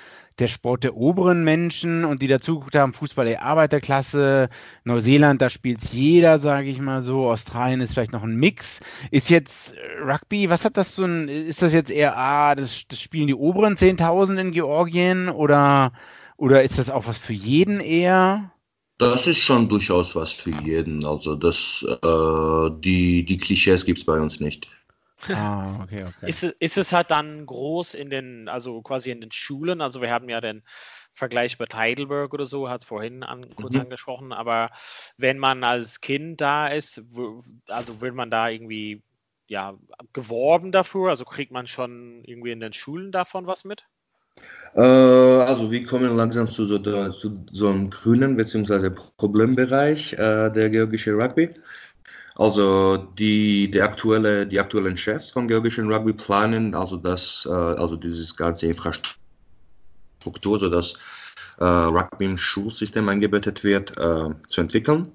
der 0.40 0.49
Sport 0.49 0.85
der 0.85 0.97
oberen 0.97 1.44
Menschen 1.44 2.04
und 2.04 2.23
die 2.23 2.28
dazugeguckt 2.28 2.75
haben, 2.75 2.92
Fußball 2.92 3.26
der 3.26 3.42
Arbeiterklasse, 3.42 4.49
Neuseeland, 4.85 5.40
da 5.42 5.50
spielt 5.50 5.82
es 5.82 5.92
jeder, 5.92 6.38
sage 6.38 6.68
ich 6.68 6.80
mal 6.80 7.02
so, 7.02 7.30
Australien 7.30 7.80
ist 7.80 7.92
vielleicht 7.92 8.12
noch 8.12 8.23
ein 8.23 8.37
Mix. 8.37 8.80
Ist 9.11 9.30
jetzt 9.30 9.75
Rugby, 10.04 10.50
was 10.50 10.64
hat 10.64 10.76
das 10.76 10.97
so 10.97 11.04
ein, 11.04 11.28
ist 11.28 11.62
das 11.62 11.73
jetzt 11.73 11.90
eher, 11.90 12.16
ah, 12.16 12.54
das, 12.54 12.82
das 12.88 13.00
spielen 13.00 13.26
die 13.26 13.35
oberen 13.35 13.76
10.000 13.76 14.38
in 14.38 14.52
Georgien 14.52 15.28
oder, 15.28 15.92
oder 16.37 16.62
ist 16.62 16.78
das 16.78 16.90
auch 16.90 17.06
was 17.06 17.18
für 17.18 17.35
jeden 17.35 17.80
eher? 17.80 18.50
Das 18.99 19.26
ist 19.26 19.38
schon 19.38 19.68
durchaus 19.68 20.14
was 20.14 20.30
für 20.30 20.52
jeden. 20.62 21.06
Also 21.06 21.35
das, 21.35 21.85
äh, 21.88 22.70
die, 22.80 23.25
die 23.25 23.38
Klischees 23.38 23.85
gibt 23.87 24.00
es 24.00 24.04
bei 24.04 24.20
uns 24.20 24.40
nicht. 24.40 24.68
Ah, 25.35 25.83
okay, 25.83 26.05
okay. 26.05 26.29
Ist, 26.29 26.43
ist 26.43 26.79
es 26.79 26.93
halt 26.93 27.11
dann 27.11 27.47
groß 27.47 27.95
in 27.95 28.11
den, 28.11 28.49
also 28.49 28.83
quasi 28.83 29.11
in 29.11 29.21
den 29.21 29.33
Schulen? 29.33 29.81
Also 29.81 30.00
wir 30.00 30.11
haben 30.11 30.29
ja 30.29 30.41
den 30.41 30.62
vergleichbar 31.12 31.69
Heidelberg 31.75 32.33
oder 32.33 32.47
so, 32.47 32.69
hat 32.69 32.83
es 32.83 32.87
vorhin 32.87 33.23
an, 33.23 33.55
kurz 33.55 33.75
mhm. 33.75 33.83
angesprochen. 33.83 34.33
Aber 34.33 34.71
wenn 35.17 35.39
man 35.39 35.65
als 35.65 36.00
Kind 36.00 36.41
da 36.41 36.69
ist, 36.69 37.03
also 37.69 38.00
will 38.00 38.12
man 38.12 38.31
da 38.31 38.49
irgendwie 38.49 39.03
ja, 39.47 39.75
geworben 40.12 40.73
dafür? 40.73 41.11
Also 41.11 41.25
kriegt 41.25 41.53
man 41.53 41.67
schon 41.67 42.23
irgendwie 42.25 42.53
in 42.53 42.61
den 42.61 42.73
Schulen 42.73 43.12
davon 43.12 43.47
was 43.47 43.65
mit? 43.65 43.85
Äh, 44.75 44.81
also 44.81 45.71
wir 45.71 45.85
kommen 45.85 46.17
langsam 46.17 46.49
zu 46.49 46.65
so, 46.65 46.79
zu 46.79 47.45
so 47.50 47.69
einem 47.69 47.91
grünen 47.91 48.37
bzw. 48.37 48.91
Problembereich 49.17 50.12
äh, 50.15 50.50
der 50.50 50.71
georgische 50.71 51.12
Rugby. 51.12 51.50
Also 52.40 52.97
die, 52.97 53.70
die, 53.70 53.82
aktuelle, 53.82 54.47
die 54.47 54.59
aktuellen 54.59 54.97
Chefs 54.97 55.30
von 55.30 55.47
georgischen 55.47 55.92
Rugby 55.92 56.14
planen 56.14 56.75
also 56.75 56.97
das, 56.97 57.47
äh, 57.47 57.52
also 57.52 57.97
dieses 57.97 58.35
ganze 58.35 58.66
Infrastruktur, 58.68 60.59
sodass 60.59 60.94
äh, 61.59 61.64
Rugby 61.66 62.25
im 62.25 62.38
Schulsystem 62.38 63.11
eingebettet 63.11 63.62
wird, 63.62 63.90
äh, 63.99 64.30
zu 64.49 64.61
entwickeln. 64.62 65.12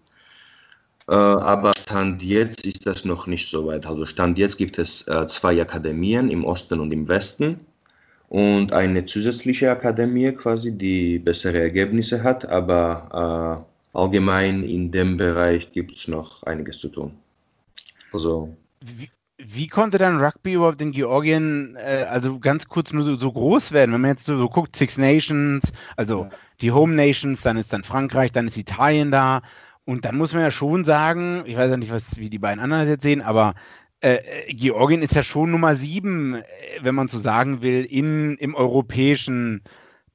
Äh, 1.09 1.15
aber 1.15 1.73
Stand 1.81 2.21
jetzt 2.21 2.63
ist 2.63 2.85
das 2.85 3.05
noch 3.05 3.25
nicht 3.25 3.49
so 3.49 3.65
weit. 3.65 3.87
Also 3.87 4.05
Stand 4.05 4.37
jetzt 4.37 4.57
gibt 4.57 4.77
es 4.77 5.07
äh, 5.07 5.25
zwei 5.25 5.59
Akademien 5.59 6.29
im 6.29 6.45
Osten 6.45 6.79
und 6.79 6.93
im 6.93 7.07
Westen 7.07 7.65
und 8.29 8.71
eine 8.71 9.03
zusätzliche 9.07 9.71
Akademie 9.71 10.31
quasi, 10.31 10.71
die 10.77 11.17
bessere 11.17 11.59
Ergebnisse 11.59 12.21
hat, 12.21 12.45
aber 12.45 13.65
äh, 13.67 13.74
allgemein 13.95 14.63
in 14.63 14.91
dem 14.91 15.17
Bereich 15.17 15.71
gibt 15.71 15.95
es 15.95 16.07
noch 16.07 16.43
einiges 16.43 16.79
zu 16.79 16.89
tun. 16.89 17.11
Also 18.11 18.55
wie, 18.81 19.09
wie, 19.37 19.67
konnte 19.67 19.97
dann 19.97 20.21
Rugby 20.21 20.53
überhaupt 20.53 20.81
in 20.81 20.91
Georgien, 20.91 21.75
äh, 21.75 22.05
also 22.09 22.39
ganz 22.39 22.67
kurz 22.67 22.93
nur 22.93 23.03
so, 23.03 23.17
so, 23.17 23.31
groß 23.31 23.71
werden? 23.71 23.93
Wenn 23.93 24.01
man 24.01 24.11
jetzt 24.11 24.25
so, 24.25 24.37
so, 24.37 24.49
guckt, 24.49 24.75
Six 24.75 24.97
Nations, 24.97 25.71
also 25.97 26.23
ja. 26.23 26.29
die 26.61 26.71
Home 26.71 26.93
Nations, 26.93 27.41
dann 27.41 27.57
ist 27.57 27.73
dann 27.73 27.83
Frankreich, 27.83 28.31
dann 28.31 28.47
ist 28.47 28.57
Italien 28.57 29.11
da. 29.11 29.41
Und 29.85 30.05
dann 30.05 30.17
muss 30.17 30.33
man 30.33 30.41
ja 30.41 30.51
schon 30.51 30.83
sagen, 30.83 31.43
ich 31.45 31.57
weiß 31.57 31.69
ja 31.71 31.77
nicht, 31.77 31.91
was, 31.91 32.17
wie 32.17 32.29
die 32.29 32.39
beiden 32.39 32.61
anderen 32.63 32.87
jetzt 32.87 33.03
sehen, 33.03 33.21
aber 33.21 33.55
äh, 34.01 34.19
Georgien 34.53 35.01
ist 35.01 35.15
ja 35.15 35.23
schon 35.23 35.51
Nummer 35.51 35.75
sieben, 35.75 36.35
äh, 36.35 36.43
wenn 36.81 36.95
man 36.95 37.07
so 37.07 37.19
sagen 37.19 37.61
will, 37.61 37.85
in, 37.85 38.35
im 38.37 38.55
europäischen 38.55 39.63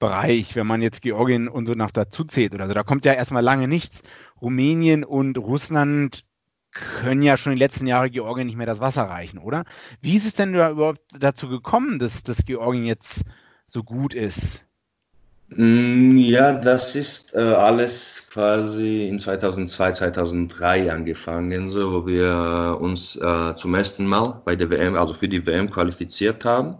Bereich, 0.00 0.56
wenn 0.56 0.66
man 0.66 0.82
jetzt 0.82 1.02
Georgien 1.02 1.46
und 1.46 1.66
so 1.66 1.74
nach 1.74 1.92
dazu 1.92 2.24
zählt 2.24 2.54
oder 2.54 2.66
so. 2.66 2.74
Da 2.74 2.82
kommt 2.82 3.04
ja 3.04 3.12
erstmal 3.12 3.44
lange 3.44 3.68
nichts. 3.68 4.02
Rumänien 4.40 5.04
und 5.04 5.38
Russland 5.38 6.24
können 6.72 7.22
ja 7.22 7.36
schon 7.36 7.52
die 7.52 7.58
letzten 7.58 7.86
Jahre 7.86 8.10
Georgien 8.10 8.46
nicht 8.46 8.56
mehr 8.56 8.66
das 8.66 8.80
Wasser 8.80 9.04
reichen, 9.04 9.38
oder? 9.38 9.64
Wie 10.00 10.16
ist 10.16 10.26
es 10.26 10.34
denn 10.34 10.54
überhaupt 10.54 11.02
dazu 11.18 11.48
gekommen, 11.48 11.98
dass, 11.98 12.22
dass 12.22 12.44
Georgien 12.44 12.84
jetzt 12.84 13.22
so 13.68 13.82
gut 13.82 14.14
ist? 14.14 14.64
Mm, 15.48 16.16
ja, 16.16 16.52
das 16.52 16.94
ist 16.94 17.34
äh, 17.34 17.38
alles 17.38 18.24
quasi 18.30 19.08
in 19.08 19.18
2002, 19.18 19.92
2003 19.92 20.92
angefangen, 20.92 21.68
so, 21.68 21.92
wo 21.92 22.06
wir 22.06 22.78
uns 22.80 23.16
äh, 23.16 23.54
zum 23.56 23.74
ersten 23.74 24.06
Mal 24.06 24.40
bei 24.44 24.54
der 24.54 24.70
WM, 24.70 24.94
also 24.94 25.12
für 25.12 25.28
die 25.28 25.44
WM 25.44 25.68
qualifiziert 25.68 26.44
haben. 26.44 26.78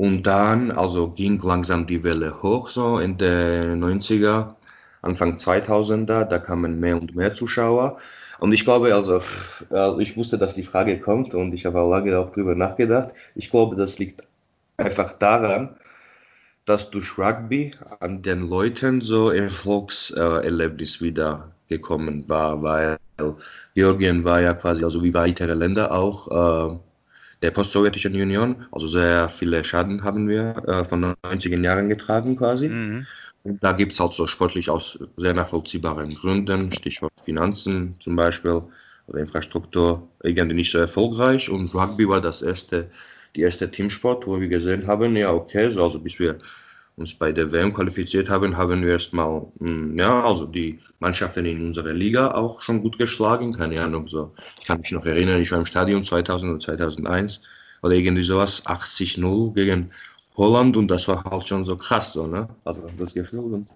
Und 0.00 0.22
dann, 0.22 0.70
also 0.70 1.10
ging 1.10 1.38
langsam 1.42 1.86
die 1.86 2.02
Welle 2.02 2.42
hoch, 2.42 2.70
so 2.70 2.98
in 2.98 3.18
den 3.18 3.84
90er, 3.84 4.54
Anfang 5.02 5.36
2000er, 5.36 6.24
da 6.24 6.38
kamen 6.38 6.80
mehr 6.80 6.96
und 6.96 7.14
mehr 7.14 7.34
Zuschauer. 7.34 7.98
Und 8.38 8.54
ich 8.54 8.64
glaube, 8.64 8.94
also, 8.94 9.20
äh, 9.70 10.02
ich 10.02 10.16
wusste, 10.16 10.38
dass 10.38 10.54
die 10.54 10.62
Frage 10.62 10.98
kommt 10.98 11.34
und 11.34 11.52
ich 11.52 11.66
habe 11.66 11.80
auch 11.80 11.90
lange 11.90 12.18
auch 12.18 12.32
drüber 12.32 12.54
nachgedacht. 12.54 13.10
Ich 13.34 13.50
glaube, 13.50 13.76
das 13.76 13.98
liegt 13.98 14.26
einfach 14.78 15.12
daran, 15.18 15.76
dass 16.64 16.88
durch 16.90 17.18
Rugby 17.18 17.72
an 18.00 18.22
den 18.22 18.48
Leuten 18.48 19.02
so 19.02 19.28
Erfolgserlebnis 19.28 21.02
wieder 21.02 21.52
gekommen 21.68 22.26
war, 22.26 22.62
weil 22.62 22.96
Georgien 23.74 24.24
war 24.24 24.40
ja 24.40 24.54
quasi, 24.54 24.82
also 24.82 25.02
wie 25.02 25.12
weitere 25.12 25.52
Länder 25.52 25.92
auch, 25.92 26.72
äh, 26.72 26.78
der 27.42 27.50
post-sowjetischen 27.50 28.14
Union, 28.14 28.66
also 28.72 28.86
sehr 28.86 29.28
viele 29.28 29.64
Schaden 29.64 30.04
haben 30.04 30.28
wir 30.28 30.56
äh, 30.66 30.84
von 30.84 31.02
den 31.02 31.14
90er 31.24 31.60
Jahren 31.62 31.88
getragen 31.88 32.36
quasi. 32.36 32.68
Mhm. 32.68 33.06
Und 33.42 33.64
da 33.64 33.72
gibt 33.72 33.92
es 33.92 34.00
halt 34.00 34.12
so 34.12 34.26
sportlich 34.26 34.68
aus 34.68 34.98
sehr 35.16 35.32
nachvollziehbaren 35.32 36.14
Gründen, 36.14 36.70
Stichwort 36.72 37.12
Finanzen 37.24 37.94
zum 37.98 38.14
Beispiel 38.14 38.62
oder 39.06 39.20
Infrastruktur, 39.20 40.06
irgendwie 40.22 40.56
nicht 40.56 40.70
so 40.70 40.78
erfolgreich. 40.78 41.48
Und 41.48 41.74
Rugby 41.74 42.06
war 42.06 42.20
das 42.20 42.42
erste 42.42 42.90
die 43.36 43.42
erste 43.42 43.70
Teamsport, 43.70 44.26
wo 44.26 44.40
wir 44.40 44.48
gesehen 44.48 44.86
haben, 44.86 45.16
ja, 45.16 45.32
okay, 45.32 45.70
so, 45.70 45.84
also 45.84 45.98
bis 45.98 46.18
wir 46.18 46.36
uns 47.00 47.14
bei 47.14 47.32
der 47.32 47.50
WM 47.50 47.72
qualifiziert 47.72 48.28
haben, 48.28 48.56
haben 48.56 48.82
wir 48.82 48.90
erstmal, 48.90 49.42
hm, 49.58 49.98
ja, 49.98 50.22
also 50.24 50.46
die 50.46 50.78
Mannschaften 51.00 51.46
in 51.46 51.66
unserer 51.66 51.92
Liga 51.92 52.32
auch 52.32 52.60
schon 52.60 52.82
gut 52.82 52.98
geschlagen, 52.98 53.54
keine 53.54 53.82
Ahnung, 53.82 54.06
so. 54.06 54.32
Ich 54.60 54.66
kann 54.66 54.80
mich 54.80 54.92
noch 54.92 55.06
erinnern, 55.06 55.40
ich 55.40 55.50
war 55.50 55.58
im 55.58 55.66
Stadion 55.66 56.04
2000 56.04 56.50
oder 56.50 56.60
2001 56.60 57.40
oder 57.82 57.94
irgendwie 57.94 58.22
sowas, 58.22 58.64
80-0 58.66 59.54
gegen 59.54 59.90
Holland 60.36 60.76
und 60.76 60.88
das 60.88 61.08
war 61.08 61.24
halt 61.24 61.48
schon 61.48 61.64
so 61.64 61.76
krass, 61.76 62.12
so, 62.12 62.26
ne, 62.26 62.48
also 62.64 62.82
das 62.98 63.14
Gefühl 63.14 63.40
und 63.40 63.68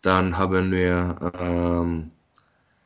dann 0.00 0.36
haben 0.36 0.72
wir 0.72 1.32
ähm, 1.38 2.10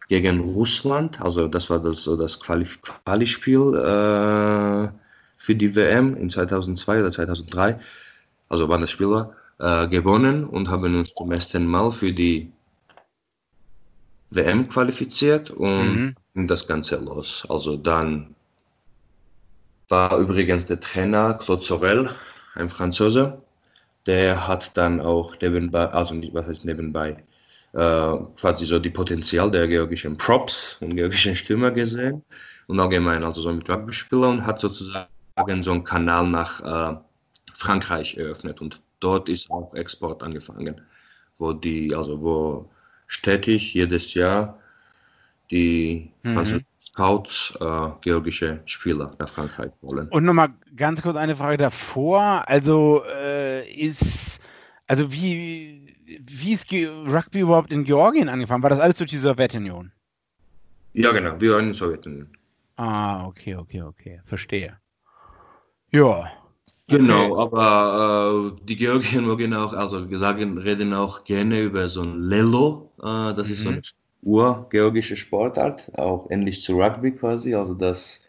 gegen 0.09 0.41
Russland, 0.41 1.21
also 1.21 1.49
das 1.49 1.71
war 1.71 1.79
das, 1.81 2.05
so 2.05 2.17
das 2.17 2.41
Quali-Spiel, 2.41 3.75
äh, 3.75 4.89
für 5.37 5.55
die 5.55 5.77
WM 5.77 6.17
in 6.17 6.29
2002 6.29 7.01
oder 7.01 7.11
2003, 7.11 7.79
also 8.49 8.69
waren 8.69 8.81
das 8.81 8.91
Spieler, 8.91 9.35
äh, 9.59 9.89
gewonnen 9.89 10.45
und 10.45 10.69
haben 10.69 10.95
uns 10.99 11.13
zum 11.13 11.33
ersten 11.33 11.67
Mal 11.67 11.91
für 11.91 12.13
die 12.13 12.51
WM 14.31 14.69
qualifiziert 14.69 15.51
und 15.51 16.15
mhm. 16.35 16.47
das 16.47 16.67
Ganze 16.67 16.97
los. 16.97 17.47
Also 17.49 17.77
dann 17.77 18.35
war 19.89 20.19
übrigens 20.19 20.67
der 20.67 20.81
Trainer 20.81 21.35
Claude 21.35 21.63
Sorel, 21.63 22.11
ein 22.55 22.69
Franzose, 22.69 23.41
der 24.07 24.47
hat 24.47 24.77
dann 24.77 25.01
auch 25.01 25.35
nebenbei, 25.41 25.89
also 25.89 26.15
nicht, 26.15 26.35
was 26.35 26.47
heißt 26.47 26.65
nebenbei, 26.65 27.23
äh, 27.73 28.17
quasi 28.37 28.65
so 28.65 28.79
die 28.79 28.91
Potenzial 28.91 29.51
der 29.51 29.69
georgischen 29.69 30.17
Props 30.17 30.77
und 30.81 30.97
georgischen 30.97 31.37
Stürmer 31.37 31.71
gesehen 31.71 32.23
und 32.67 32.81
allgemein 32.81 33.25
also 33.25 33.43
so 33.43 33.53
mit 33.53 33.69
Rugby-Spieler 33.69 34.29
und 34.29 34.47
hat 34.47 34.61
sozusagen 34.61 35.09
so 35.61 35.73
einen 35.73 35.85
Kanal 35.85 36.27
nach 36.27 36.61
äh, 36.61 36.97
Frankreich 37.57 38.17
eröffnet 38.17 38.61
und 38.61 38.81
dort 39.01 39.29
ist 39.29 39.51
auch 39.51 39.75
Export 39.75 40.23
angefangen, 40.23 40.81
wo 41.39 41.53
die, 41.53 41.95
also 41.95 42.21
wo 42.21 42.71
stetig 43.07 43.73
jedes 43.73 44.15
Jahr 44.15 44.59
die 45.51 46.11
mhm. 46.23 46.65
Scouts 46.81 47.57
äh, 47.61 47.89
georgische 48.01 48.61
Spieler 48.67 49.15
nach 49.19 49.29
Frankreich 49.29 49.73
wollen. 49.81 50.09
Und 50.09 50.25
nochmal 50.25 50.51
ganz 50.75 51.03
kurz 51.03 51.17
eine 51.17 51.37
Frage 51.37 51.57
davor. 51.57 52.45
Also 52.49 53.03
äh, 53.05 53.69
ist, 53.71 54.41
also 54.87 55.13
wie, 55.13 55.97
wie 56.05 56.53
ist 56.53 56.71
Rugby 56.73 57.41
überhaupt 57.41 57.73
in 57.73 57.85
Georgien 57.85 58.29
angefangen? 58.29 58.63
War 58.63 58.71
das 58.71 58.81
alles 58.81 58.97
durch 58.97 59.11
die 59.11 59.19
Sowjetunion? 59.19 59.93
Ja, 60.93 61.13
genau, 61.13 61.41
wir 61.41 61.53
waren 61.53 61.61
in 61.61 61.67
der 61.67 61.75
Sowjetunion. 61.75 62.29
Ah, 62.77 63.27
okay, 63.27 63.55
okay, 63.55 63.83
okay, 63.83 64.21
verstehe. 64.25 64.77
Ja. 65.91 66.31
Genau, 66.89 67.33
okay. 67.33 67.43
aber 67.43 68.53
äh, 68.55 68.65
die 68.65 68.77
Georgier 68.77 69.21
mögen 69.21 69.55
auch, 69.55 69.73
also 69.73 70.07
sagen, 70.19 70.59
reden 70.59 70.95
auch 70.95 71.25
gerne 71.25 71.61
über 71.63 71.89
so 71.89 72.03
ein 72.03 72.23
Lelo. 72.23 72.93
Äh, 72.99 73.35
das 73.35 73.49
mhm. 73.49 73.53
ist 73.53 73.63
so 73.63 73.69
eine 73.71 73.83
urgeorgische 74.23 75.17
Sportart, 75.17 75.91
auch 75.99 76.31
ähnlich 76.31 76.63
zu 76.63 76.81
Rugby 76.81 77.13
quasi. 77.13 77.55
Also 77.55 77.75
das 77.75 78.21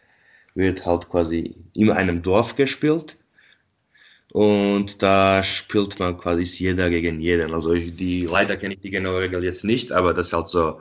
wird 0.54 0.84
halt 0.84 1.08
quasi 1.08 1.54
in 1.74 1.90
einem 1.90 2.22
Dorf 2.22 2.56
gespielt. 2.56 3.16
Und 4.32 5.02
da 5.02 5.42
spielt 5.42 5.98
man 6.00 6.18
quasi 6.18 6.42
jeder 6.42 6.90
gegen 6.90 7.20
jeden. 7.20 7.54
Also 7.54 7.74
die, 7.74 8.26
leider 8.26 8.56
kenne 8.56 8.74
ich 8.74 8.80
die 8.80 8.90
genaue 8.90 9.20
Regel 9.20 9.44
jetzt 9.44 9.64
nicht, 9.64 9.92
aber 9.92 10.12
das 10.12 10.28
ist 10.28 10.32
halt 10.32 10.48
so 10.48 10.80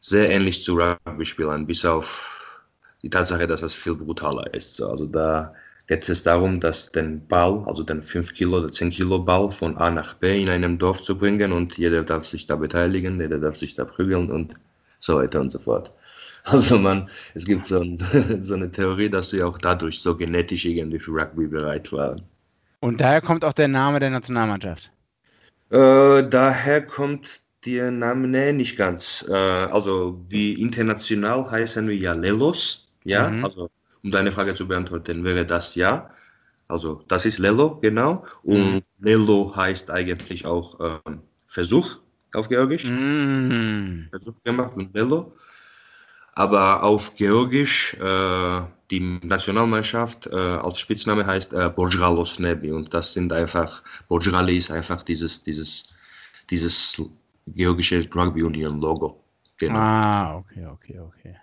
sehr 0.00 0.30
ähnlich 0.30 0.64
zu 0.64 0.76
Rugby-Spielen, 0.76 1.66
bis 1.66 1.84
auf 1.84 2.62
die 3.02 3.10
Tatsache, 3.10 3.46
dass 3.46 3.60
das 3.60 3.74
viel 3.74 3.94
brutaler 3.94 4.52
ist. 4.54 4.82
Also 4.82 5.06
da 5.06 5.54
geht 5.90 6.08
es 6.08 6.22
darum, 6.22 6.60
dass 6.60 6.92
den 6.92 7.26
Ball, 7.26 7.64
also 7.66 7.82
den 7.82 8.00
5 8.00 8.32
Kilo 8.34 8.58
oder 8.58 8.70
10 8.70 8.90
Kilo 8.90 9.18
Ball 9.18 9.50
von 9.50 9.76
A 9.76 9.90
nach 9.90 10.14
B 10.14 10.40
in 10.40 10.48
einem 10.48 10.78
Dorf 10.78 11.02
zu 11.02 11.18
bringen 11.18 11.50
und 11.50 11.78
jeder 11.78 12.04
darf 12.04 12.24
sich 12.24 12.46
da 12.46 12.54
beteiligen, 12.54 13.20
jeder 13.20 13.38
darf 13.38 13.56
sich 13.56 13.74
da 13.74 13.84
prügeln 13.84 14.30
und 14.30 14.54
so 15.00 15.16
weiter 15.16 15.40
und 15.40 15.50
so 15.50 15.58
fort. 15.58 15.90
Also 16.44 16.78
man, 16.78 17.10
es 17.34 17.44
gibt 17.44 17.66
so, 17.66 17.80
ein, 17.80 17.98
so 18.40 18.54
eine 18.54 18.70
Theorie, 18.70 19.10
dass 19.10 19.30
wir 19.32 19.46
auch 19.46 19.58
dadurch 19.58 20.00
so 20.00 20.16
genetisch 20.16 20.64
irgendwie 20.64 20.98
für 20.98 21.10
Rugby 21.10 21.46
bereit 21.46 21.92
waren. 21.92 22.22
Und 22.80 23.00
daher 23.02 23.20
kommt 23.20 23.44
auch 23.44 23.52
der 23.52 23.68
Name 23.68 24.00
der 24.00 24.08
Nationalmannschaft? 24.08 24.90
Äh, 25.68 26.22
daher 26.22 26.82
kommt 26.82 27.42
der 27.66 27.90
Name, 27.90 28.26
nee, 28.26 28.52
nicht 28.54 28.78
ganz. 28.78 29.26
Äh, 29.28 29.34
also 29.34 30.18
die 30.30 30.62
international 30.62 31.50
heißen 31.50 31.86
wir 31.86 31.96
ja 31.96 32.12
Lelos, 32.12 32.88
ja, 33.04 33.28
mhm. 33.28 33.44
also 33.44 33.70
um 34.02 34.10
deine 34.10 34.32
Frage 34.32 34.54
zu 34.54 34.66
beantworten, 34.66 35.24
wäre 35.24 35.44
das 35.44 35.74
ja. 35.74 36.10
Also 36.68 37.02
das 37.08 37.26
ist 37.26 37.38
Lello, 37.38 37.78
genau. 37.80 38.24
Und 38.42 38.74
Mhm. 38.74 38.82
Lello 39.00 39.52
heißt 39.54 39.90
eigentlich 39.90 40.46
auch 40.46 40.78
ähm, 40.80 41.20
Versuch 41.48 41.98
auf 42.32 42.48
Georgisch. 42.48 42.84
Mm. 42.84 44.08
Versuch 44.10 44.34
gemacht 44.44 44.72
und 44.76 44.94
Lello. 44.94 45.32
Aber 46.34 46.84
auf 46.84 47.16
Georgisch, 47.16 47.94
äh, 47.94 48.60
die 48.90 49.18
Nationalmannschaft 49.22 50.28
äh, 50.28 50.36
als 50.36 50.78
Spitzname 50.78 51.26
heißt 51.26 51.52
äh, 51.52 51.68
Borjalos 51.68 52.38
Nebi. 52.38 52.70
Und 52.70 52.94
das 52.94 53.12
sind 53.12 53.32
einfach, 53.32 53.82
Borjali 54.08 54.56
ist 54.56 54.70
einfach 54.70 55.02
dieses, 55.02 55.42
dieses, 55.42 55.92
dieses 56.50 57.02
georgische 57.48 58.08
Rugby 58.14 58.44
Union 58.44 58.80
Logo. 58.80 59.22
Genau. 59.58 59.78
Ah, 59.78 60.36
okay, 60.36 60.66
okay, 60.66 60.98
okay. 61.00 61.36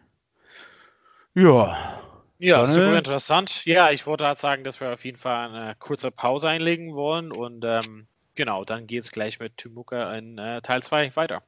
Ja. 1.35 1.99
Ja, 2.39 2.63
Sonne? 2.65 2.85
super 2.85 2.97
interessant. 2.97 3.65
Ja, 3.65 3.89
ich 3.89 4.05
wollte 4.05 4.25
halt 4.25 4.37
sagen, 4.37 4.63
dass 4.63 4.79
wir 4.79 4.93
auf 4.93 5.03
jeden 5.03 5.17
Fall 5.17 5.49
eine 5.49 5.75
kurze 5.79 6.11
Pause 6.11 6.49
einlegen 6.49 6.93
wollen 6.93 7.31
und 7.31 7.65
ähm, 7.65 8.07
genau, 8.35 8.63
dann 8.63 8.87
geht 8.87 9.03
es 9.03 9.11
gleich 9.11 9.39
mit 9.39 9.57
Tumuka 9.57 10.13
in 10.15 10.37
äh, 10.37 10.61
Teil 10.61 10.83
2 10.83 11.15
weiter. 11.15 11.41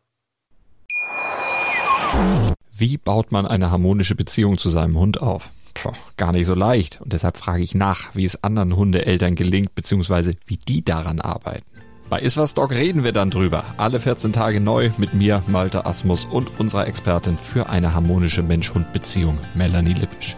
Wie 2.72 2.98
baut 2.98 3.32
man 3.32 3.46
eine 3.46 3.72
harmonische 3.72 4.16
Beziehung 4.16 4.58
zu 4.58 4.70
seinem 4.70 4.98
Hund 4.98 5.22
auf? 5.22 5.52
Puh, 5.74 5.92
gar 6.18 6.32
nicht 6.32 6.48
so 6.48 6.56
leicht. 6.56 7.00
Und 7.02 7.14
deshalb 7.14 7.38
frage 7.38 7.62
ich 7.62 7.76
nach, 7.76 8.16
wie 8.16 8.26
es 8.26 8.44
anderen 8.44 8.76
Hundeeltern 8.76 9.36
gelingt, 9.36 9.76
beziehungsweise 9.76 10.34
wie 10.46 10.58
die 10.58 10.84
daran 10.84 11.22
arbeiten. 11.22 11.66
Bei 12.10 12.20
Iswas 12.20 12.56
Dog 12.56 12.72
reden 12.72 13.04
wir 13.04 13.12
dann 13.12 13.30
drüber. 13.30 13.64
Alle 13.78 14.00
14 14.00 14.34
Tage 14.34 14.60
neu 14.60 14.90
mit 14.98 15.14
mir, 15.14 15.44
Malte 15.46 15.86
Asmus 15.86 16.26
und 16.26 16.60
unserer 16.60 16.88
Expertin 16.88 17.38
für 17.38 17.70
eine 17.70 17.94
harmonische 17.94 18.42
Mensch-Hund-Beziehung, 18.42 19.38
Melanie 19.54 19.94
Lippisch. 19.94 20.36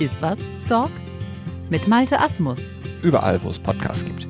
Ist 0.00 0.22
was, 0.22 0.40
Dog? 0.68 0.92
Mit 1.70 1.88
Malte 1.88 2.20
Asmus. 2.20 2.70
Überall, 3.02 3.42
wo 3.42 3.48
es 3.48 3.58
Podcasts 3.58 4.04
gibt. 4.04 4.28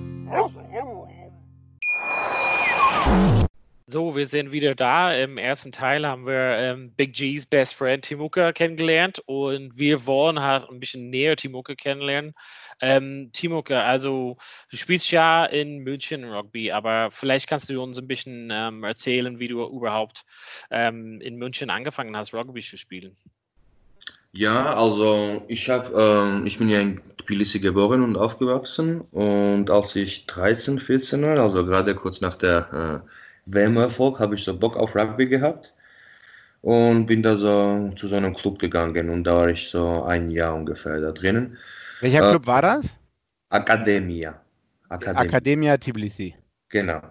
So, 3.87 4.17
wir 4.17 4.25
sind 4.25 4.51
wieder 4.51 4.75
da. 4.75 5.13
Im 5.13 5.37
ersten 5.37 5.71
Teil 5.71 6.07
haben 6.07 6.25
wir 6.25 6.57
ähm, 6.57 6.93
Big 6.97 7.13
G's 7.13 7.45
Best 7.45 7.75
Friend 7.75 8.03
Timuka 8.03 8.53
kennengelernt 8.53 9.19
und 9.27 9.77
wir 9.77 10.07
wollen 10.07 10.41
halt 10.41 10.71
ein 10.71 10.81
bisschen 10.81 11.11
näher 11.11 11.37
Timuka 11.37 11.75
kennenlernen. 11.75 12.33
Ähm, 12.81 13.29
Timuka, 13.35 13.83
also 13.83 14.39
du 14.71 14.77
spielst 14.79 15.11
ja 15.11 15.45
in 15.45 15.81
München 15.81 16.25
Rugby, 16.25 16.73
aber 16.73 17.11
vielleicht 17.11 17.47
kannst 17.47 17.69
du 17.69 17.83
uns 17.83 17.99
ein 17.99 18.09
bisschen 18.09 18.49
ähm, 18.51 18.85
erzählen, 18.85 19.39
wie 19.39 19.49
du 19.49 19.63
überhaupt 19.67 20.25
ähm, 20.71 21.21
in 21.21 21.37
München 21.37 21.69
angefangen 21.69 22.17
hast, 22.17 22.33
Rugby 22.33 22.63
zu 22.63 22.79
spielen. 22.79 23.19
Ja, 24.33 24.75
also 24.75 25.43
ich 25.49 25.69
habe, 25.71 25.91
ähm, 25.95 26.47
ich 26.47 26.59
bin 26.59 26.69
ja 26.69 26.81
in 26.81 27.01
Tbilisi 27.17 27.61
geboren 27.61 28.03
und 28.03 28.17
aufgewachsen 28.17 29.01
und 29.11 29.71
als 29.71 29.97
ich 29.97 30.27
13, 30.27 30.79
14 30.79 31.23
war, 31.23 31.39
also 31.39 31.65
gerade 31.65 31.95
kurz 31.95 32.21
nach 32.21 32.35
der 32.37 33.03
äh, 33.07 33.11
WM-Erfolg, 33.53 34.19
habe 34.21 34.35
ich 34.35 34.45
so 34.45 34.59
Bock 34.59 34.77
auf 34.77 34.95
Rugby 34.95 35.27
gehabt 35.27 35.75
und 36.63 37.07
bin 37.07 37.23
da 37.23 37.37
so 37.39 37.93
zu 37.97 38.09
so 38.09 38.17
einem 38.17 38.35
Club 38.35 38.59
gegangen 38.61 39.11
und 39.11 39.25
da 39.25 39.37
war 39.37 39.49
ich 39.51 39.71
so 39.71 40.05
ein 40.05 40.31
Jahr 40.31 40.55
ungefähr 40.57 41.01
da 41.01 41.13
drinnen. 41.13 41.59
Welcher 42.01 42.23
Äh, 42.23 42.25
Club 42.25 42.47
war 42.49 42.63
das? 42.63 42.87
Academia. 43.51 44.33
Academia. 44.91 45.23
Academia 45.23 45.77
Tbilisi. 45.79 46.35
Genau. 46.71 47.03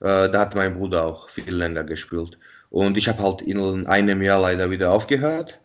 Äh, 0.00 0.28
da 0.30 0.40
hat 0.40 0.54
mein 0.54 0.74
Bruder 0.76 1.04
auch 1.04 1.28
viel 1.30 1.54
länger 1.54 1.84
gespielt. 1.84 2.38
Und 2.70 2.96
ich 2.96 3.08
habe 3.08 3.22
halt 3.22 3.42
in 3.42 3.86
einem 3.86 4.22
Jahr 4.22 4.40
leider 4.40 4.70
wieder 4.70 4.90
aufgehört, 4.92 5.58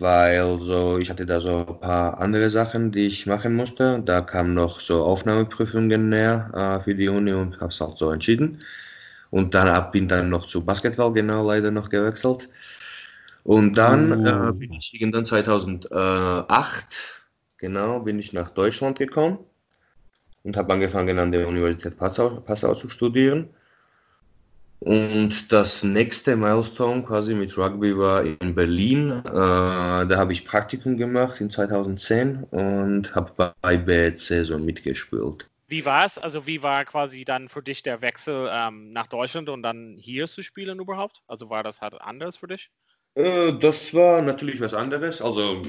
weil 0.00 0.60
so, 0.62 0.98
ich 0.98 1.10
hatte 1.10 1.26
da 1.26 1.40
so 1.40 1.66
ein 1.68 1.80
paar 1.80 2.18
andere 2.20 2.50
Sachen, 2.50 2.90
die 2.92 3.06
ich 3.06 3.26
machen 3.26 3.54
musste. 3.54 4.00
Da 4.04 4.20
kamen 4.22 4.54
noch 4.54 4.80
so 4.80 5.04
Aufnahmeprüfungen 5.04 6.08
näher 6.08 6.50
äh, 6.54 6.80
für 6.84 6.94
die 6.94 7.08
Uni 7.08 7.32
und 7.32 7.56
habe 7.60 7.68
es 7.70 7.80
halt 7.80 7.98
so 7.98 8.10
entschieden. 8.10 8.58
Und 9.30 9.54
dann 9.54 9.90
bin 9.92 10.08
dann 10.08 10.30
noch 10.30 10.46
zu 10.46 10.64
Basketball 10.64 11.12
genau 11.12 11.46
leider 11.46 11.70
noch 11.70 11.88
gewechselt. 11.90 12.48
Und 13.44 13.74
dann 13.78 14.12
Oh. 14.12 14.14
äh, 14.24 14.52
bin 14.54 14.72
ich 14.74 14.92
irgendwann 14.94 15.24
2008, 15.24 17.22
genau, 17.58 18.00
bin 18.00 18.18
ich 18.18 18.32
nach 18.32 18.50
Deutschland 18.50 18.98
gekommen 18.98 19.38
und 20.42 20.56
habe 20.56 20.72
angefangen 20.72 21.18
an 21.18 21.32
der 21.32 21.48
Universität 21.48 21.96
Passau, 21.96 22.40
Passau 22.40 22.74
zu 22.74 22.88
studieren. 22.90 23.50
Und 24.80 25.52
das 25.52 25.84
nächste 25.84 26.36
Milestone 26.36 27.02
quasi 27.02 27.34
mit 27.34 27.56
Rugby 27.56 27.96
war 27.96 28.24
in 28.24 28.54
Berlin. 28.54 29.10
Äh, 29.10 29.32
da 29.32 30.16
habe 30.16 30.32
ich 30.32 30.46
Praktikum 30.46 30.96
gemacht 30.96 31.40
in 31.40 31.50
2010 31.50 32.44
und 32.44 33.14
habe 33.14 33.54
bei 33.60 33.76
BC 33.76 34.44
so 34.44 34.58
mitgespielt. 34.58 35.50
Wie 35.68 35.84
war 35.84 36.04
es? 36.04 36.18
Also 36.18 36.46
wie 36.46 36.62
war 36.62 36.84
quasi 36.84 37.24
dann 37.24 37.48
für 37.48 37.62
dich 37.62 37.82
der 37.82 38.00
Wechsel 38.00 38.48
ähm, 38.50 38.92
nach 38.92 39.06
Deutschland 39.06 39.48
und 39.50 39.62
dann 39.62 39.96
hier 39.98 40.26
zu 40.26 40.42
spielen 40.42 40.80
überhaupt? 40.80 41.22
Also 41.28 41.50
war 41.50 41.62
das 41.62 41.80
halt 41.80 41.94
anders 42.00 42.38
für 42.38 42.48
dich? 42.48 42.70
Äh, 43.14 43.52
das 43.60 43.92
war 43.94 44.22
natürlich 44.22 44.60
was 44.60 44.74
anderes. 44.74 45.20
Also, 45.20 45.62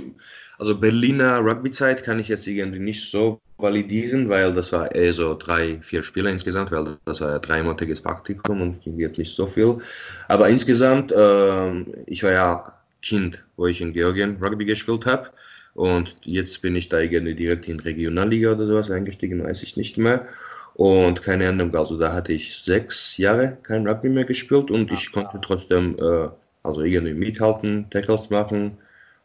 also 0.58 0.77
Berliner 0.77 1.39
Rugby-Zeit 1.39 2.04
kann 2.04 2.19
ich 2.19 2.27
jetzt 2.27 2.47
irgendwie 2.47 2.80
nicht 2.80 3.10
so 3.10 3.39
validieren, 3.58 4.30
weil 4.30 4.54
das 4.54 4.71
war 4.71 4.93
eher 4.93 5.13
so 5.13 5.36
drei, 5.36 5.80
vier 5.82 6.04
Spiele 6.04 6.30
insgesamt, 6.32 6.71
weil 6.71 6.97
das 7.06 7.21
war 7.21 7.32
ja 7.32 7.39
dreimonatiges 7.39 8.01
Praktikum 8.01 8.62
und 8.62 8.82
ging 8.84 8.99
jetzt 8.99 9.17
nicht 9.17 9.34
so 9.34 9.47
viel. 9.47 9.80
Aber 10.27 10.49
insgesamt, 10.49 11.13
ähm, 11.15 11.88
ich 12.06 12.23
war 12.23 12.32
ja 12.32 12.73
Kind, 13.01 13.43
wo 13.58 13.67
ich 13.67 13.82
in 13.82 13.93
Georgien 13.93 14.38
Rugby 14.41 14.65
gespielt 14.65 15.06
habe. 15.06 15.30
Und 15.73 16.17
jetzt 16.23 16.62
bin 16.62 16.75
ich 16.75 16.89
da 16.89 16.99
irgendwie 16.99 17.36
direkt 17.36 17.67
in 17.67 17.80
Regionalliga 17.80 18.51
oder 18.51 18.67
sowas 18.67 18.91
eingestiegen, 18.91 19.43
weiß 19.43 19.63
ich 19.63 19.77
nicht 19.77 19.97
mehr. 19.97 20.27
Und 20.73 21.21
keine 21.21 21.49
Ahnung, 21.49 21.73
also 21.75 21.97
da 21.97 22.13
hatte 22.13 22.34
ich 22.34 22.56
sechs 22.63 23.17
Jahre 23.17 23.58
kein 23.63 23.88
Rugby 23.88 24.10
mehr 24.10 24.25
gespielt 24.25 24.71
und 24.71 24.91
ich 24.91 25.12
konnte 25.12 25.39
trotzdem 25.41 25.97
äh, 25.99 26.30
also 26.63 26.82
irgendwie 26.82 27.13
mithalten, 27.13 27.89
Tackles 27.89 28.30
machen, 28.30 28.78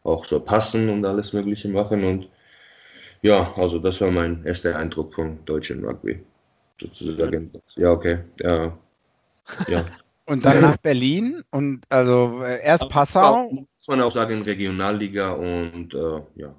auch 0.03 0.25
so 0.25 0.39
passen 0.39 0.89
und 0.89 1.05
alles 1.05 1.33
Mögliche 1.33 1.69
machen. 1.69 2.03
Und 2.03 2.29
ja, 3.21 3.53
also 3.55 3.79
das 3.79 4.01
war 4.01 4.11
mein 4.11 4.45
erster 4.45 4.75
Eindruck 4.77 5.13
vom 5.13 5.43
deutschen 5.45 5.83
Rugby. 5.85 6.19
Sozusagen. 6.81 7.51
Ja, 7.75 7.91
okay. 7.91 8.19
Ja. 8.41 8.77
ja. 9.67 9.85
Und 10.25 10.43
dann 10.45 10.59
nach 10.59 10.75
Berlin 10.77 11.41
und 11.51 11.85
also 11.89 12.41
äh, 12.43 12.61
erst 12.61 12.89
Passau. 12.89 13.49
Muss 13.49 13.87
man 13.87 14.01
auch 14.01 14.11
sagen, 14.11 14.41
Regionalliga 14.41 15.31
und 15.31 15.93
äh, 15.93 16.21
ja. 16.35 16.53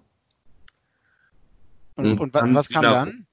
Und, 1.97 2.07
und 2.07 2.21
und 2.21 2.35
wa- 2.35 2.41
dann 2.41 2.55
was 2.55 2.69
kam 2.71 2.85
genau. 2.85 2.95
dann? 2.95 3.27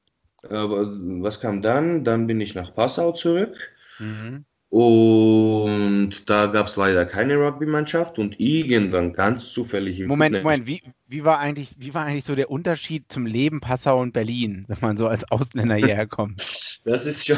Aber 0.49 0.87
was 1.21 1.39
kam 1.39 1.61
dann? 1.61 2.03
Dann 2.03 2.27
bin 2.27 2.41
ich 2.41 2.53
nach 2.55 2.73
Passau 2.75 3.13
zurück. 3.13 3.71
Mhm. 3.99 4.45
Und 4.75 6.29
da 6.29 6.47
gab 6.47 6.67
es 6.67 6.75
leider 6.75 7.05
keine 7.05 7.37
Rugby-Mannschaft 7.37 8.19
und 8.19 8.37
irgendwann 8.41 9.13
ganz 9.13 9.53
zufällig 9.53 10.01
im 10.01 10.07
Moment, 10.07 10.35
Fitness- 10.35 10.43
Moment, 10.43 10.67
wie, 10.67 10.83
wie, 11.07 11.23
war 11.23 11.39
eigentlich, 11.39 11.75
wie 11.77 11.93
war 11.93 12.03
eigentlich 12.03 12.25
so 12.25 12.35
der 12.35 12.51
Unterschied 12.51 13.05
zum 13.07 13.25
Leben 13.25 13.61
Passau 13.61 14.01
und 14.01 14.11
Berlin, 14.11 14.65
wenn 14.67 14.77
man 14.81 14.97
so 14.97 15.07
als 15.07 15.31
Ausländer 15.31 15.75
hierher 15.75 16.07
kommt? 16.07 16.43
Das 16.83 17.05
ist 17.05 17.25
schon. 17.25 17.37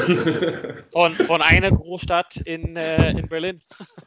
Von, 0.92 1.14
von 1.14 1.44
einer 1.44 1.70
Großstadt 1.70 2.38
in, 2.38 2.76
äh, 2.76 3.12
in 3.12 3.28
Berlin. 3.28 3.62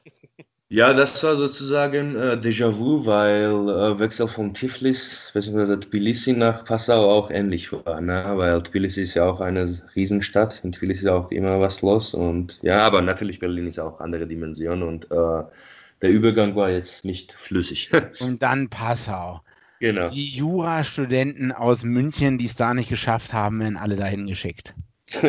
Ja, 0.73 0.95
das 0.95 1.21
war 1.25 1.35
sozusagen 1.35 2.15
äh, 2.15 2.39
Déjà-vu, 2.41 3.05
weil 3.05 3.51
äh, 3.51 3.99
Wechsel 3.99 4.29
von 4.29 4.55
Tiflis 4.55 5.33
bzw. 5.35 5.79
Tbilisi 5.79 6.33
nach 6.33 6.65
Passau 6.65 7.11
auch 7.11 7.33
ähnlich 7.33 7.73
war. 7.73 8.01
Ne? 8.01 8.23
Weil 8.37 8.63
Tbilisi 8.63 9.03
ist 9.03 9.15
ja 9.15 9.25
auch 9.25 9.41
eine 9.41 9.67
Riesenstadt, 9.97 10.61
in 10.63 10.71
Tbilisi 10.71 11.07
ist 11.07 11.11
auch 11.11 11.33
immer 11.33 11.59
was 11.59 11.83
los. 11.83 12.15
Und 12.15 12.61
ja, 12.63 12.87
aber 12.87 13.03
natürlich 13.03 13.41
Berlin 13.41 13.67
ist 13.67 13.81
auch 13.81 13.99
andere 13.99 14.29
Dimension 14.29 14.85
und 14.85 15.11
äh, 15.11 15.43
der 16.03 16.11
Übergang 16.11 16.55
war 16.55 16.71
jetzt 16.71 17.05
nicht 17.05 17.33
flüssig. 17.33 17.91
Und 18.21 18.41
dann 18.41 18.69
Passau. 18.69 19.41
genau. 19.81 20.07
Die 20.09 20.29
Jurastudenten 20.29 21.51
aus 21.51 21.83
München, 21.83 22.39
die 22.39 22.47
es 22.47 22.55
da 22.55 22.75
nicht 22.75 22.89
geschafft 22.89 23.33
haben, 23.33 23.59
werden 23.59 23.77
alle 23.77 23.97
dahin 23.97 24.29
geschickt. 24.29 24.73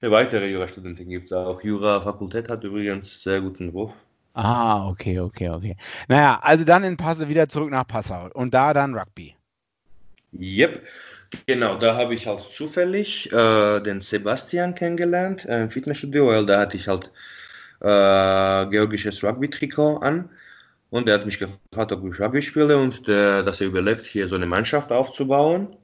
Weitere 0.00 0.50
Jurastudenten 0.50 1.08
gibt 1.08 1.26
es 1.26 1.32
auch. 1.32 1.62
Jura-Fakultät 1.62 2.50
hat 2.50 2.64
übrigens 2.64 3.22
sehr 3.22 3.40
guten 3.40 3.68
Ruf. 3.68 3.92
Ah, 4.36 4.86
okay, 4.90 5.18
okay, 5.18 5.48
okay. 5.48 5.76
Naja, 6.08 6.38
also 6.42 6.64
dann 6.64 6.84
in 6.84 6.98
Passau 6.98 7.26
wieder 7.26 7.48
zurück 7.48 7.70
nach 7.70 7.86
Passau 7.86 8.28
und 8.34 8.52
da 8.52 8.74
dann 8.74 8.94
Rugby. 8.94 9.34
Yep, 10.38 10.82
genau, 11.46 11.78
da 11.78 11.96
habe 11.96 12.14
ich 12.14 12.26
halt 12.26 12.42
zufällig 12.50 13.32
äh, 13.32 13.80
den 13.80 14.02
Sebastian 14.02 14.74
kennengelernt 14.74 15.46
äh, 15.46 15.62
im 15.62 15.70
Fitnessstudio, 15.70 16.26
weil 16.26 16.44
da 16.44 16.60
hatte 16.60 16.76
ich 16.76 16.86
halt 16.86 17.10
äh, 17.80 18.66
georgisches 18.70 19.24
Rugby-Trikot 19.24 20.00
an 20.02 20.28
und 20.90 21.08
er 21.08 21.14
hat 21.14 21.24
mich 21.24 21.38
gefragt, 21.38 21.92
ob 21.92 22.04
ich 22.04 22.20
Rugby 22.20 22.42
spiele 22.42 22.76
und 22.76 23.08
der, 23.08 23.42
dass 23.42 23.62
er 23.62 23.68
überlebt, 23.68 24.04
hier 24.04 24.28
so 24.28 24.34
eine 24.34 24.44
Mannschaft 24.44 24.92
aufzubauen 24.92 25.74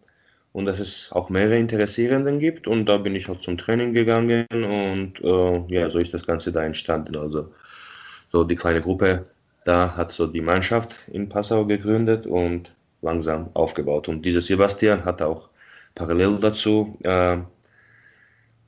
und 0.52 0.66
dass 0.66 0.78
es 0.78 1.10
auch 1.12 1.30
mehrere 1.30 1.56
Interessierenden 1.56 2.38
gibt 2.38 2.66
und 2.66 2.84
da 2.84 2.98
bin 2.98 3.16
ich 3.16 3.28
halt 3.28 3.40
zum 3.40 3.56
Training 3.56 3.94
gegangen 3.94 4.46
und 4.50 5.24
äh, 5.24 5.74
ja, 5.74 5.88
so 5.88 5.98
ist 5.98 6.12
das 6.12 6.26
Ganze 6.26 6.52
da 6.52 6.62
entstanden. 6.62 7.16
Also 7.16 7.50
so 8.32 8.44
die 8.44 8.56
kleine 8.56 8.80
Gruppe 8.80 9.26
da 9.64 9.96
hat 9.96 10.12
so 10.12 10.26
die 10.26 10.40
Mannschaft 10.40 10.96
in 11.08 11.28
Passau 11.28 11.64
gegründet 11.66 12.26
und 12.26 12.74
langsam 13.00 13.50
aufgebaut. 13.54 14.08
Und 14.08 14.22
dieser 14.22 14.40
Sebastian 14.40 15.04
hat 15.04 15.22
auch 15.22 15.48
parallel 15.94 16.38
dazu, 16.40 16.98
äh, 17.02 17.38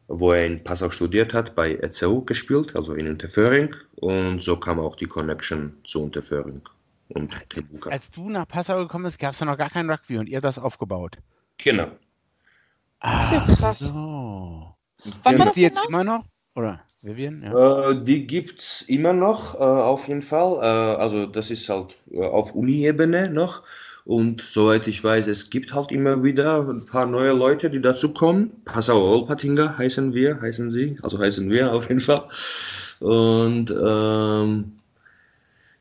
wo 0.06 0.32
er 0.32 0.46
in 0.46 0.62
Passau 0.62 0.90
studiert 0.90 1.34
hat, 1.34 1.54
bei 1.54 1.74
ECU 1.74 2.24
gespielt, 2.24 2.76
also 2.76 2.94
in 2.94 3.08
Unterföhring. 3.08 3.74
Und 3.96 4.40
so 4.42 4.56
kam 4.56 4.78
auch 4.78 4.96
die 4.96 5.06
Connection 5.06 5.74
zu 5.84 6.02
Unterföhring 6.02 6.62
und 7.08 7.32
Tebuka. 7.50 7.90
Als 7.90 8.10
du 8.10 8.28
nach 8.28 8.46
Passau 8.46 8.78
gekommen 8.78 9.04
bist, 9.04 9.18
gab 9.18 9.32
es 9.32 9.40
ja 9.40 9.46
noch 9.46 9.58
gar 9.58 9.70
kein 9.70 9.90
Rugby 9.90 10.18
und 10.18 10.28
ihr 10.28 10.36
habt 10.36 10.44
das 10.44 10.58
aufgebaut. 10.58 11.18
Genau. 11.58 11.86
ist 11.86 13.32
ja 13.32 13.44
Ah, 13.46 13.54
krass. 13.54 13.78
So. 13.80 14.74
Wann 15.22 15.38
war 15.38 15.46
das 15.46 15.56
jetzt 15.56 15.76
genau? 15.76 15.88
immer 15.88 16.04
noch? 16.04 16.24
Oder 16.54 16.80
Vivian? 17.02 17.40
Ja. 17.42 17.90
Äh, 17.90 18.04
die 18.04 18.26
gibt 18.26 18.60
es 18.60 18.82
immer 18.82 19.12
noch, 19.12 19.54
äh, 19.54 19.58
auf 19.58 20.06
jeden 20.06 20.22
Fall. 20.22 20.58
Äh, 20.62 21.00
also 21.00 21.26
das 21.26 21.50
ist 21.50 21.68
halt 21.68 21.96
äh, 22.10 22.24
auf 22.24 22.54
Uni-Ebene 22.54 23.30
noch. 23.30 23.62
Und 24.04 24.42
soweit 24.46 24.86
ich 24.86 25.02
weiß, 25.02 25.26
es 25.26 25.48
gibt 25.48 25.74
halt 25.74 25.90
immer 25.90 26.22
wieder 26.22 26.60
ein 26.68 26.84
paar 26.86 27.06
neue 27.06 27.32
Leute, 27.32 27.70
die 27.70 27.80
dazu 27.80 28.12
kommen. 28.12 28.52
Passauer 28.66 29.02
Olpatinger 29.02 29.78
heißen 29.78 30.12
wir, 30.12 30.40
heißen 30.40 30.70
sie. 30.70 30.98
Also 31.02 31.18
heißen 31.18 31.50
wir 31.50 31.72
auf 31.72 31.88
jeden 31.88 32.02
Fall. 32.02 32.28
Und 33.00 33.70
ähm, 33.70 34.72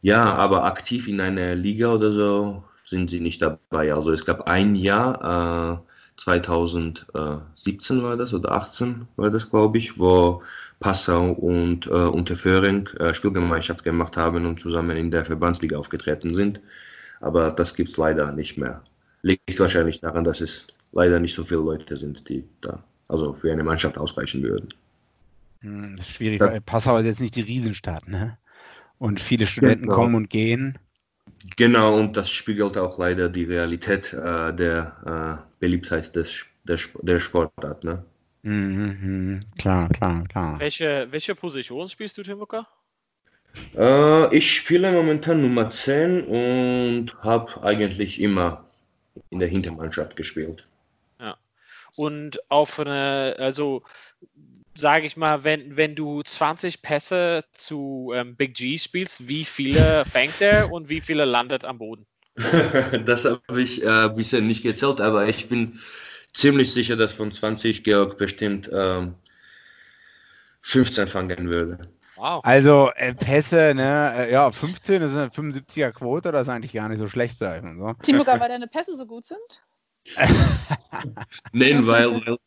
ja, 0.01 0.33
aber 0.35 0.63
aktiv 0.63 1.07
in 1.07 1.19
einer 1.19 1.55
Liga 1.55 1.93
oder 1.93 2.11
so 2.11 2.63
sind 2.85 3.09
sie 3.09 3.19
nicht 3.19 3.41
dabei. 3.41 3.93
Also 3.93 4.11
es 4.11 4.25
gab 4.25 4.47
ein 4.47 4.75
Jahr, 4.75 5.81
äh, 5.83 5.89
2017 6.17 8.03
war 8.03 8.17
das 8.17 8.33
oder 8.33 8.51
18 8.51 9.07
war 9.15 9.31
das, 9.31 9.49
glaube 9.49 9.77
ich, 9.77 9.99
wo 9.99 10.41
Passau 10.83 11.31
und 11.31 11.87
äh, 11.87 11.91
Unterföhring 11.91 12.87
äh, 12.99 13.13
Spielgemeinschaft 13.13 13.85
gemacht 13.85 14.17
haben 14.17 14.45
und 14.45 14.59
zusammen 14.59 14.97
in 14.97 15.11
der 15.11 15.23
Verbandsliga 15.23 15.77
aufgetreten 15.77 16.33
sind. 16.33 16.59
Aber 17.21 17.51
das 17.51 17.73
gibt 17.73 17.89
es 17.89 17.95
leider 17.95 18.33
nicht 18.33 18.57
mehr. 18.57 18.83
Liegt 19.21 19.57
wahrscheinlich 19.59 20.01
daran, 20.01 20.25
dass 20.25 20.41
es 20.41 20.67
leider 20.91 21.21
nicht 21.21 21.35
so 21.35 21.45
viele 21.45 21.61
Leute 21.61 21.95
sind, 21.95 22.27
die 22.27 22.43
da 22.59 22.83
also 23.07 23.33
für 23.33 23.49
eine 23.53 23.63
Mannschaft 23.63 23.97
ausreichen 23.97 24.43
würden. 24.43 24.73
Hm, 25.61 25.95
das 25.95 26.07
ist 26.07 26.15
schwierig, 26.15 26.41
weil 26.41 26.59
Passau 26.59 26.97
ist 26.97 27.05
jetzt 27.05 27.21
nicht 27.21 27.37
die 27.37 27.41
Riesenstadt, 27.41 28.09
ne? 28.09 28.37
Und 28.99 29.21
viele 29.21 29.47
Studenten 29.47 29.83
Genau. 29.83 29.95
kommen 29.95 30.15
und 30.15 30.29
gehen. 30.29 30.77
Genau, 31.55 31.97
und 31.97 32.17
das 32.17 32.29
spiegelt 32.29 32.77
auch 32.77 32.97
leider 32.97 33.29
die 33.29 33.45
Realität 33.45 34.11
äh, 34.11 34.53
der 34.53 35.39
äh, 35.39 35.59
Beliebtheit 35.59 36.13
des, 36.15 36.45
der, 36.65 36.77
der 37.01 37.19
Sportart. 37.21 37.85
Ne? 37.85 38.03
Mhm, 38.43 38.97
mhm. 39.01 39.39
Klar, 39.57 39.89
klar, 39.89 40.23
klar. 40.27 40.59
Welche, 40.59 41.07
welche 41.09 41.35
Position 41.35 41.89
spielst 41.89 42.17
du, 42.17 42.23
Timuka? 42.23 42.67
Äh, 43.75 44.35
ich 44.35 44.51
spiele 44.51 44.91
momentan 44.91 45.41
Nummer 45.41 45.69
10 45.69 46.23
und 46.23 47.15
habe 47.23 47.63
eigentlich 47.63 48.21
immer 48.21 48.65
in 49.29 49.39
der 49.39 49.47
Hintermannschaft 49.47 50.15
gespielt. 50.15 50.67
Und 51.95 52.39
auf 52.49 52.79
eine, 52.79 53.35
also 53.37 53.83
sage 54.75 55.05
ich 55.05 55.15
mal, 55.15 55.43
wenn, 55.43 55.77
wenn 55.77 55.95
du 55.95 56.23
20 56.23 56.81
Pässe 56.81 57.45
zu 57.53 58.11
ähm, 58.15 58.35
Big 58.35 58.55
G 58.55 58.77
spielst, 58.77 59.27
wie 59.27 59.45
viele 59.45 60.05
fängt 60.05 60.41
er 60.41 60.71
und 60.71 60.89
wie 60.89 61.01
viele 61.01 61.25
landet 61.25 61.65
am 61.65 61.77
Boden? 61.77 62.05
das 63.05 63.25
habe 63.25 63.61
ich 63.61 63.83
äh, 63.83 64.09
bisher 64.09 64.41
nicht 64.41 64.63
gezählt, 64.63 64.99
aber 65.01 65.27
ich 65.27 65.49
bin 65.49 65.79
ziemlich 66.33 66.73
sicher, 66.73 66.95
dass 66.95 67.13
von 67.13 67.31
20 67.31 67.83
Georg 67.83 68.17
bestimmt 68.17 68.69
ähm, 68.73 69.15
15 70.61 71.07
fangen 71.07 71.49
würde. 71.49 71.79
Wow. 72.15 72.41
Also 72.43 72.91
äh, 72.95 73.13
Pässe, 73.13 73.73
ne, 73.75 74.13
äh, 74.15 74.31
ja, 74.31 74.51
15, 74.51 75.01
das 75.01 75.11
ist 75.11 75.17
eine 75.17 75.29
75er 75.29 75.91
Quote, 75.91 76.31
das 76.31 76.43
ist 76.43 76.49
eigentlich 76.49 76.73
gar 76.73 76.87
nicht 76.87 76.99
so 76.99 77.07
schlecht, 77.07 77.39
sag 77.39 77.57
ich 77.57 77.63
mal 77.63 77.75
so. 77.75 77.93
Timuka, 78.01 78.39
weil 78.39 78.49
deine 78.49 78.67
Pässe 78.67 78.95
so 78.95 79.05
gut 79.05 79.25
sind? 79.25 79.65
Nein, 81.53 81.87
weil, 81.87 82.25
weil 82.25 82.37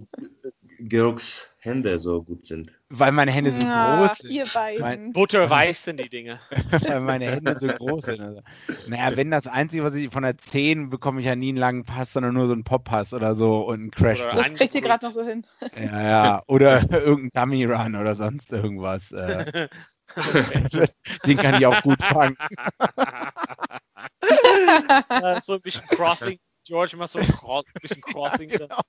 Georgs 0.81 1.49
Hände 1.59 1.99
so 1.99 2.23
gut 2.23 2.47
sind. 2.47 2.73
Weil 2.91 3.11
meine 3.13 3.33
Hände 3.33 3.51
so 3.51 3.67
Ah, 3.67 4.07
groß 4.07 4.19
sind. 4.19 4.31
ihr 4.31 4.47
beiden. 4.47 4.81
Mein- 4.83 5.13
Butterweiß 5.13 5.85
sind 5.85 5.99
die 6.01 6.09
Dinge. 6.09 6.39
weil 6.89 7.01
meine 7.01 7.27
Hände 7.27 7.59
so 7.59 7.67
groß 7.67 8.03
sind. 8.03 8.21
Also. 8.21 8.41
Naja, 8.87 9.17
wenn 9.17 9.31
das 9.31 9.47
Einzige, 9.49 9.83
was 9.83 9.95
ich 9.95 10.11
von 10.11 10.23
der 10.23 10.39
10 10.39 10.91
bekomme 10.91 11.21
ich 11.21 11.27
ja 11.27 11.35
nie 11.35 11.49
einen 11.49 11.59
langen 11.59 11.85
Pass, 11.85 12.13
sondern 12.13 12.35
nur 12.35 12.47
so 12.47 12.53
einen 12.53 12.63
Pop-Pass 12.65 13.13
oder 13.15 13.35
so 13.35 13.67
und 13.67 13.81
einen 13.81 13.91
Crash. 13.91 14.21
Oder 14.21 14.33
Das 14.35 14.55
kriegt 14.55 14.75
ihr 14.75 14.81
gerade 14.81 15.05
noch 15.05 15.13
so 15.13 15.25
hin. 15.25 15.45
Ja, 15.77 16.03
ja. 16.03 16.43
Oder 16.47 16.81
irgendein 16.93 17.43
Dummy-Run 17.51 17.97
oder 17.97 18.15
sonst 18.15 18.53
irgendwas. 18.53 19.11
Äh, 19.13 19.69
den 21.27 21.37
kann 21.37 21.57
ich 21.57 21.67
auch 21.67 21.83
gut 21.83 22.01
fangen. 22.03 22.37
So 25.43 25.55
ein 25.55 25.61
bisschen 25.61 25.83
Crossing. 25.89 26.39
George 26.67 26.97
macht 26.97 27.13
so 27.13 27.19
ein 27.21 27.29
Cro- 27.29 27.63
bisschen 27.81 28.01
Crossing. 28.03 28.49
Genau. 28.49 28.81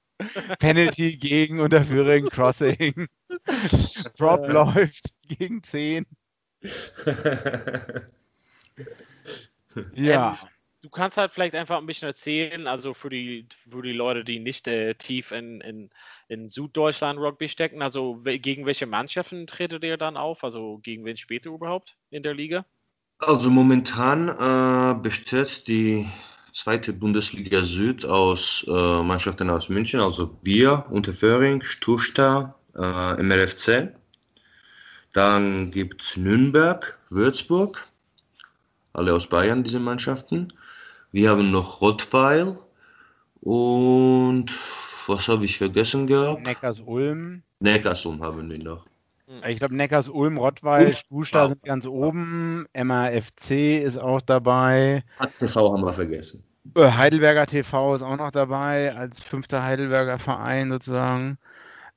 Penalty 0.59 1.15
gegen 1.17 1.59
Unterführung, 1.59 2.27
Crossing. 2.29 3.07
Drop 4.17 4.43
Äh. 4.45 4.51
läuft 4.51 5.13
gegen 5.27 5.63
10. 5.63 6.05
Ja. 9.93 10.37
Du 10.81 10.89
kannst 10.89 11.17
halt 11.17 11.31
vielleicht 11.31 11.55
einfach 11.55 11.77
ein 11.77 11.85
bisschen 11.85 12.07
erzählen, 12.07 12.65
also 12.67 12.93
für 12.93 13.09
die, 13.09 13.47
für 13.69 13.81
die 13.81 13.91
Leute, 13.91 14.23
die 14.23 14.39
nicht 14.39 14.67
äh, 14.67 14.93
tief 14.95 15.31
in, 15.31 15.59
in, 15.61 15.89
in 16.29 16.49
Süddeutschland 16.49 17.19
Rugby 17.19 17.49
stecken, 17.49 17.81
also 17.81 18.21
gegen 18.23 18.65
welche 18.65 18.85
Mannschaften 18.85 19.47
tretet 19.47 19.83
ihr 19.83 19.97
dann 19.97 20.17
auf? 20.17 20.43
Also 20.43 20.77
gegen 20.77 21.03
wen 21.03 21.17
spielt 21.17 21.45
ihr 21.45 21.51
überhaupt 21.51 21.97
in 22.09 22.23
der 22.23 22.35
Liga? 22.35 22.65
Also 23.19 23.49
momentan 23.49 24.29
äh, 24.29 24.99
besteht 25.01 25.67
die 25.67 26.07
zweite 26.57 26.91
Bundesliga 26.91 27.63
Süd 27.63 28.03
aus 28.03 28.65
äh, 28.67 28.71
Mannschaften 29.03 29.49
aus 29.51 29.69
München, 29.69 29.99
also 29.99 30.35
wir, 30.41 30.85
Unterföhring, 30.89 31.61
Stusta, 31.61 32.55
äh, 32.75 33.21
MRFC. 33.21 33.93
Dann 35.13 35.69
gibt 35.69 36.01
es 36.01 36.17
Nürnberg, 36.17 36.97
Würzburg, 37.09 37.87
alle 38.93 39.13
aus 39.13 39.27
Bayern, 39.27 39.63
diese 39.63 39.79
Mannschaften. 39.79 40.51
Wir 41.11 41.29
haben 41.29 41.51
noch 41.51 41.79
Rottweil 41.79 42.57
und 43.41 44.47
was 45.05 45.27
habe 45.27 45.45
ich 45.45 45.59
vergessen 45.59 46.07
gehabt? 46.07 46.43
Neckars-Ulm. 46.43 47.43
Neckarsulm 47.59 48.23
haben 48.23 48.51
wir 48.51 48.57
noch. 48.57 48.85
Ich 49.47 49.59
glaube, 49.59 49.75
Neckars-Ulm, 49.75 50.37
Rottweil, 50.37 50.87
Und- 50.87 50.95
Stusta 50.95 51.49
sind 51.49 51.61
ganz 51.63 51.85
oben. 51.85 52.65
MAFC 52.73 53.79
ist 53.83 53.97
auch 53.97 54.21
dabei. 54.21 55.03
HTV 55.19 55.55
haben 55.73 55.83
wir 55.83 55.93
vergessen. 55.93 56.46
Äh, 56.75 56.91
Heidelberger 56.91 57.45
TV 57.45 57.95
ist 57.95 58.01
auch 58.01 58.17
noch 58.17 58.31
dabei, 58.31 58.95
als 58.95 59.21
fünfter 59.21 59.63
Heidelberger 59.63 60.19
Verein 60.19 60.69
sozusagen. 60.69 61.37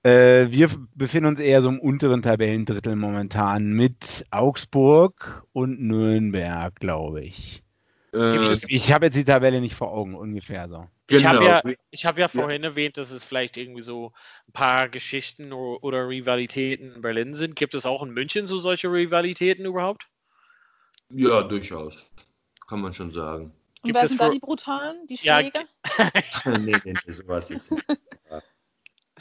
Äh, 0.03 0.47
wir 0.51 0.71
befinden 0.95 1.29
uns 1.29 1.41
eher 1.41 1.61
so 1.61 1.69
im 1.69 1.79
unteren 1.79 2.23
Tabellendrittel 2.23 2.97
momentan 2.97 3.73
mit 3.73 4.25
Augsburg 4.31 5.45
und 5.53 5.81
Nürnberg, 5.81 6.75
glaube 6.77 7.23
ich. 7.23 7.63
Äh, 8.15 8.55
Ich, 8.55 8.65
ich 8.69 8.93
habe 8.93 9.07
jetzt 9.07 9.17
die 9.17 9.25
Tabelle 9.25 9.61
nicht 9.61 9.75
vor 9.75 9.93
Augen, 9.93 10.15
ungefähr 10.15 10.69
so. 10.69 10.87
Ich 11.09 11.25
habe 11.25 11.39
genau. 11.39 11.51
ja, 11.51 11.63
ich 11.91 12.07
hab 12.07 12.19
ja 12.19 12.29
vorhin 12.29 12.63
erwähnt, 12.63 12.97
dass 12.97 13.11
es 13.11 13.25
vielleicht 13.25 13.57
irgendwie 13.57 13.83
so 13.83 14.13
ein 14.49 14.53
paar 14.53 14.89
Geschichten 14.89 15.53
oder 15.53 16.09
Rivalitäten 16.09 16.95
in 16.95 17.03
Berlin 17.03 17.35
sind. 17.35 17.57
Gibt 17.57 17.75
es 17.75 17.85
auch 17.85 18.03
in 18.05 18.11
München 18.11 18.47
so 18.47 18.59
solche 18.59 18.89
Rivalitäten 18.89 19.65
überhaupt? 19.65 20.09
Ja, 21.11 21.43
durchaus. 21.43 22.11
Kann 22.69 22.81
man 22.81 22.95
schon 22.95 23.11
sagen. 23.11 23.53
Und 23.83 23.95
wer 23.95 24.07
sind 24.07 24.21
da 24.21 24.29
die 24.29 24.39
Brutalen, 24.39 25.07
die 25.07 25.19
Ja, 25.23 25.41
Schläger? 25.41 25.65
nee, 26.59 26.77
nee, 26.85 26.95
nee, 27.07 27.13
sowas 27.13 27.49
jetzt 27.49 27.73
nicht. 27.73 27.85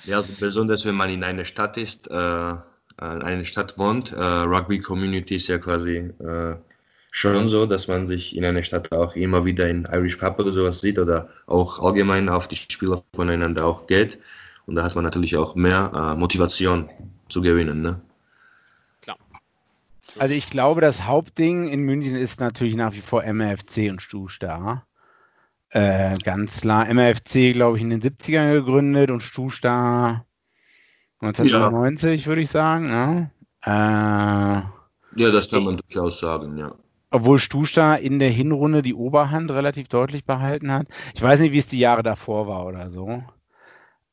Ja, 0.05 0.17
also 0.17 0.31
besonders 0.39 0.85
wenn 0.85 0.95
man 0.95 1.09
in 1.09 1.25
einer 1.25 1.43
Stadt 1.43 1.75
ist, 1.75 2.09
äh, 2.09 2.13
in 3.01 3.21
einer 3.21 3.45
Stadt 3.45 3.77
wohnt. 3.77 4.11
Äh, 4.11 4.23
Rugby 4.23 4.79
Community 4.79 5.35
ist 5.35 5.47
ja 5.47 5.57
quasi 5.57 5.97
äh, 5.97 6.55
schon 7.11 7.47
so, 7.47 7.65
dass 7.65 7.87
man 7.87 8.05
sich 8.07 8.35
in 8.35 8.45
einer 8.45 8.63
Stadt 8.63 8.91
auch 8.93 9.15
immer 9.15 9.45
wieder 9.45 9.67
in 9.69 9.85
Irish 9.91 10.17
Pub 10.17 10.39
oder 10.39 10.53
sowas 10.53 10.81
sieht 10.81 10.99
oder 10.99 11.29
auch 11.47 11.79
allgemein 11.79 12.29
auf 12.29 12.47
die 12.47 12.55
Spieler 12.55 13.03
voneinander 13.13 13.65
auch 13.65 13.87
geht. 13.87 14.19
Und 14.65 14.75
da 14.75 14.83
hat 14.83 14.95
man 14.95 15.03
natürlich 15.03 15.35
auch 15.35 15.55
mehr 15.55 15.91
äh, 15.93 16.15
Motivation 16.15 16.89
zu 17.29 17.41
gewinnen. 17.41 17.81
Ne? 17.81 17.99
Also 20.17 20.33
ich 20.33 20.49
glaube, 20.49 20.81
das 20.81 21.05
Hauptding 21.05 21.67
in 21.67 21.81
München 21.81 22.15
ist 22.15 22.39
natürlich 22.39 22.75
nach 22.75 22.93
wie 22.93 23.01
vor 23.01 23.23
MRFC 23.23 23.89
und 23.89 24.01
Stusta. 24.01 24.85
Äh, 25.69 26.17
ganz 26.23 26.61
klar. 26.61 26.91
MRFC, 26.91 27.53
glaube 27.53 27.77
ich, 27.77 27.83
in 27.83 27.91
den 27.91 28.01
70ern 28.01 28.51
gegründet 28.53 29.11
und 29.11 29.21
Stusta 29.21 30.25
1999, 31.21 32.27
würde 32.27 32.41
ich 32.41 32.49
sagen. 32.49 32.87
Ne? 32.87 33.31
Äh, 33.63 33.69
Ja, 33.69 35.31
das 35.31 35.49
kann 35.49 35.63
man 35.63 35.77
durchaus 35.77 36.19
sagen, 36.19 36.57
ja. 36.57 36.73
obwohl 37.11 37.39
Stusta 37.39 37.95
in 37.95 38.19
der 38.19 38.29
Hinrunde 38.29 38.81
die 38.81 38.93
Oberhand 38.95 39.51
relativ 39.51 39.87
deutlich 39.89 40.25
behalten 40.25 40.71
hat. 40.71 40.87
Ich 41.13 41.21
weiß 41.21 41.39
nicht, 41.39 41.51
wie 41.51 41.59
es 41.59 41.67
die 41.67 41.79
Jahre 41.79 42.03
davor 42.03 42.47
war 42.47 42.65
oder 42.65 42.89
so. 42.89 43.23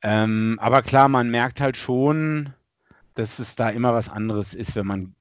Ähm, 0.02 0.58
aber 0.60 0.82
klar, 0.82 1.08
man 1.08 1.30
merkt 1.30 1.60
halt 1.60 1.76
schon, 1.76 2.52
dass 3.14 3.38
es 3.38 3.56
da 3.56 3.70
immer 3.70 3.94
was 3.94 4.08
anderes 4.08 4.54
ist, 4.54 4.76
wenn 4.76 4.86
man 4.86 5.15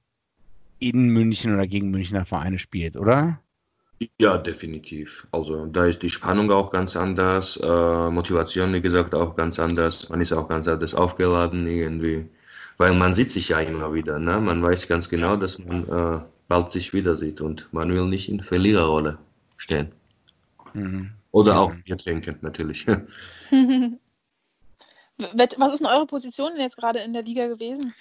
in 0.90 1.10
München 1.10 1.54
oder 1.54 1.66
gegen 1.66 1.90
Münchner 1.90 2.26
Vereine 2.26 2.60
spielt, 2.60 2.96
oder? 2.96 3.42
Ja, 4.20 4.38
definitiv. 4.38 5.26
Also 5.32 5.66
da 5.66 5.86
ist 5.86 6.04
die 6.04 6.10
Spannung 6.10 6.52
auch 6.52 6.70
ganz 6.70 6.96
anders, 6.96 7.58
äh, 7.58 8.10
Motivation, 8.12 8.74
wie 8.74 8.82
gesagt, 8.82 9.16
auch 9.16 9.36
ganz 9.36 9.58
anders. 9.58 10.10
Man 10.10 10.22
ist 10.22 10.32
auch 10.34 10.48
ganz 10.48 10.68
anders 10.68 10.94
aufgeladen 10.94 11.66
irgendwie, 11.66 12.26
weil 12.78 12.94
man 12.94 13.14
sieht 13.16 13.32
sich 13.32 13.50
ja 13.50 13.60
immer 13.62 13.94
wieder. 13.94 14.20
Ne? 14.20 14.40
Man 14.40 14.62
weiß 14.62 14.88
ganz 14.88 15.10
genau, 15.10 15.38
dass 15.38 15.58
man 15.58 15.88
äh, 15.88 16.20
bald 16.48 16.72
sich 16.72 16.94
wieder 16.94 17.16
sieht 17.16 17.42
und 17.42 17.68
man 17.74 17.92
will 17.92 18.06
nicht 18.06 18.30
in 18.30 18.42
Verliererrolle 18.42 19.18
stehen. 19.58 19.92
Mhm. 20.74 21.12
Oder 21.32 21.54
Ja. 21.54 21.60
auch 21.60 21.74
Bier 21.76 21.98
trinken, 21.98 22.38
natürlich. 22.42 22.86
Was 25.18 25.72
ist 25.72 25.80
denn 25.80 25.88
eure 25.88 26.06
Position 26.06 26.52
denn 26.52 26.62
jetzt 26.62 26.78
gerade 26.78 27.00
in 27.00 27.14
der 27.14 27.24
Liga 27.24 27.48
gewesen? 27.48 27.94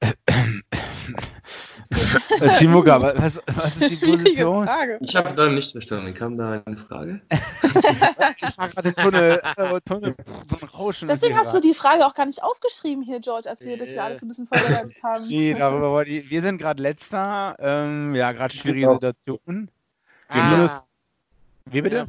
Äh, 2.40 2.48
Timuka, 2.58 3.00
was, 3.00 3.40
was 3.54 3.76
ist 3.80 4.02
die 4.02 4.06
Position? 4.10 4.64
Frage. 4.64 4.98
Ich 5.00 5.14
habe 5.16 5.34
da 5.34 5.48
nicht 5.48 5.72
verstanden. 5.72 6.12
Kam 6.14 6.36
da 6.38 6.62
eine 6.64 6.76
Frage? 6.76 7.20
Ich 8.36 8.58
war 8.58 8.68
gerade 8.68 8.94
Tunnel, 8.94 9.40
äh, 9.56 9.80
Tunnel, 9.84 10.14
so 10.50 10.56
ein 10.60 10.68
Rauschen. 10.68 11.08
Deswegen 11.08 11.32
hier 11.34 11.40
hast 11.40 11.54
du 11.54 11.60
die 11.60 11.74
Frage 11.74 12.04
auch 12.06 12.14
gar 12.14 12.26
nicht 12.26 12.42
aufgeschrieben 12.42 13.02
hier, 13.04 13.20
George, 13.20 13.48
als 13.48 13.60
wir 13.62 13.76
das 13.78 13.90
ja 13.94 14.02
Äh. 14.02 14.06
alles 14.06 14.20
so 14.20 14.26
ein 14.26 14.28
bisschen 14.28 14.46
vorbereitet 14.46 14.96
haben. 15.02 15.26
Nee, 15.26 15.54
darüber 15.54 15.90
wollte 15.90 16.10
ich. 16.10 16.30
Wir 16.30 16.42
sind 16.42 16.58
gerade 16.58 16.82
letzter. 16.82 17.56
Ähm, 17.58 18.14
ja, 18.14 18.32
gerade 18.32 18.54
schwierige. 18.54 18.92
Situation. 18.92 19.68
Ah, 20.28 20.82
Wie 21.66 21.82
bitte? 21.82 21.96
ja, 21.96 22.06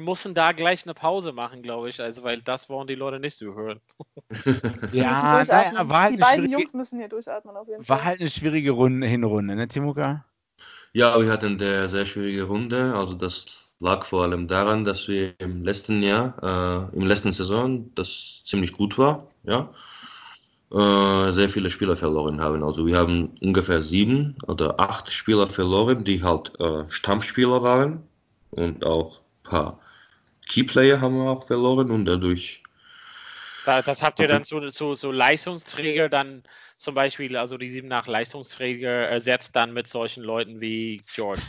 wir- 0.00 0.06
mussten 0.06 0.34
da 0.34 0.52
gleich 0.52 0.84
eine 0.84 0.94
Pause 0.94 1.32
machen, 1.32 1.62
glaube 1.62 1.88
ich, 1.90 2.00
also 2.00 2.22
weil 2.24 2.42
das 2.42 2.68
wollen 2.68 2.86
die 2.86 2.94
Leute 2.94 3.20
nicht 3.20 3.36
so 3.36 3.54
hören. 3.54 3.80
Ja, 4.90 5.44
naja, 5.44 5.88
war 5.88 6.00
halt, 6.02 6.12
die 6.12 6.16
beiden 6.16 6.48
Jungs 6.50 6.72
müssen 6.74 6.98
hier 6.98 7.08
durchatmen 7.08 7.56
auf 7.56 7.68
jeden 7.68 7.84
war 7.86 7.98
Fall. 7.98 8.04
halt 8.04 8.20
eine 8.20 8.30
schwierige 8.30 8.70
Runde, 8.72 9.06
Hinrunde, 9.06 9.56
ne, 9.56 9.66
Timuka? 9.68 10.24
Ja, 10.92 11.20
wir 11.20 11.30
hatten 11.30 11.60
eine 11.60 11.88
sehr 11.88 12.06
schwierige 12.06 12.44
Runde. 12.44 12.94
Also 12.94 13.14
das 13.14 13.74
lag 13.80 14.04
vor 14.04 14.22
allem 14.24 14.48
daran, 14.48 14.84
dass 14.84 15.06
wir 15.08 15.38
im 15.40 15.62
letzten 15.64 16.02
Jahr, 16.02 16.90
äh, 16.92 16.96
im 16.96 17.06
letzten 17.06 17.32
Saison, 17.32 17.90
das 17.94 18.42
ziemlich 18.44 18.72
gut 18.72 18.98
war, 18.98 19.28
ja, 19.44 19.70
äh, 20.72 21.32
sehr 21.32 21.48
viele 21.48 21.70
Spieler 21.70 21.96
verloren 21.96 22.40
haben. 22.40 22.62
Also 22.62 22.86
wir 22.86 22.96
haben 22.98 23.30
ungefähr 23.40 23.82
sieben 23.82 24.36
oder 24.46 24.78
acht 24.80 25.10
Spieler 25.10 25.46
verloren, 25.46 26.04
die 26.04 26.22
halt 26.22 26.52
äh, 26.60 26.84
Stammspieler 26.90 27.62
waren 27.62 28.02
und 28.50 28.84
auch 28.84 29.20
ein 29.44 29.50
paar 29.50 29.80
Keyplayer 30.48 31.00
haben 31.00 31.16
wir 31.16 31.30
auch 31.30 31.46
verloren 31.46 31.90
und 31.90 32.04
dadurch 32.06 32.62
Da, 33.64 33.82
das 33.82 34.02
habt 34.02 34.20
ihr 34.20 34.28
dann 34.28 34.44
so, 34.44 34.68
so, 34.70 34.94
so 34.94 35.12
Leistungsträger 35.12 36.08
dann 36.08 36.42
zum 36.76 36.94
Beispiel, 36.94 37.36
also 37.36 37.58
die 37.58 37.68
sieben 37.68 37.88
nach 37.88 38.06
Leistungsträger 38.06 38.90
ersetzt 39.08 39.56
dann 39.56 39.72
mit 39.72 39.88
solchen 39.88 40.22
Leuten 40.22 40.60
wie 40.60 41.02
George. 41.14 41.42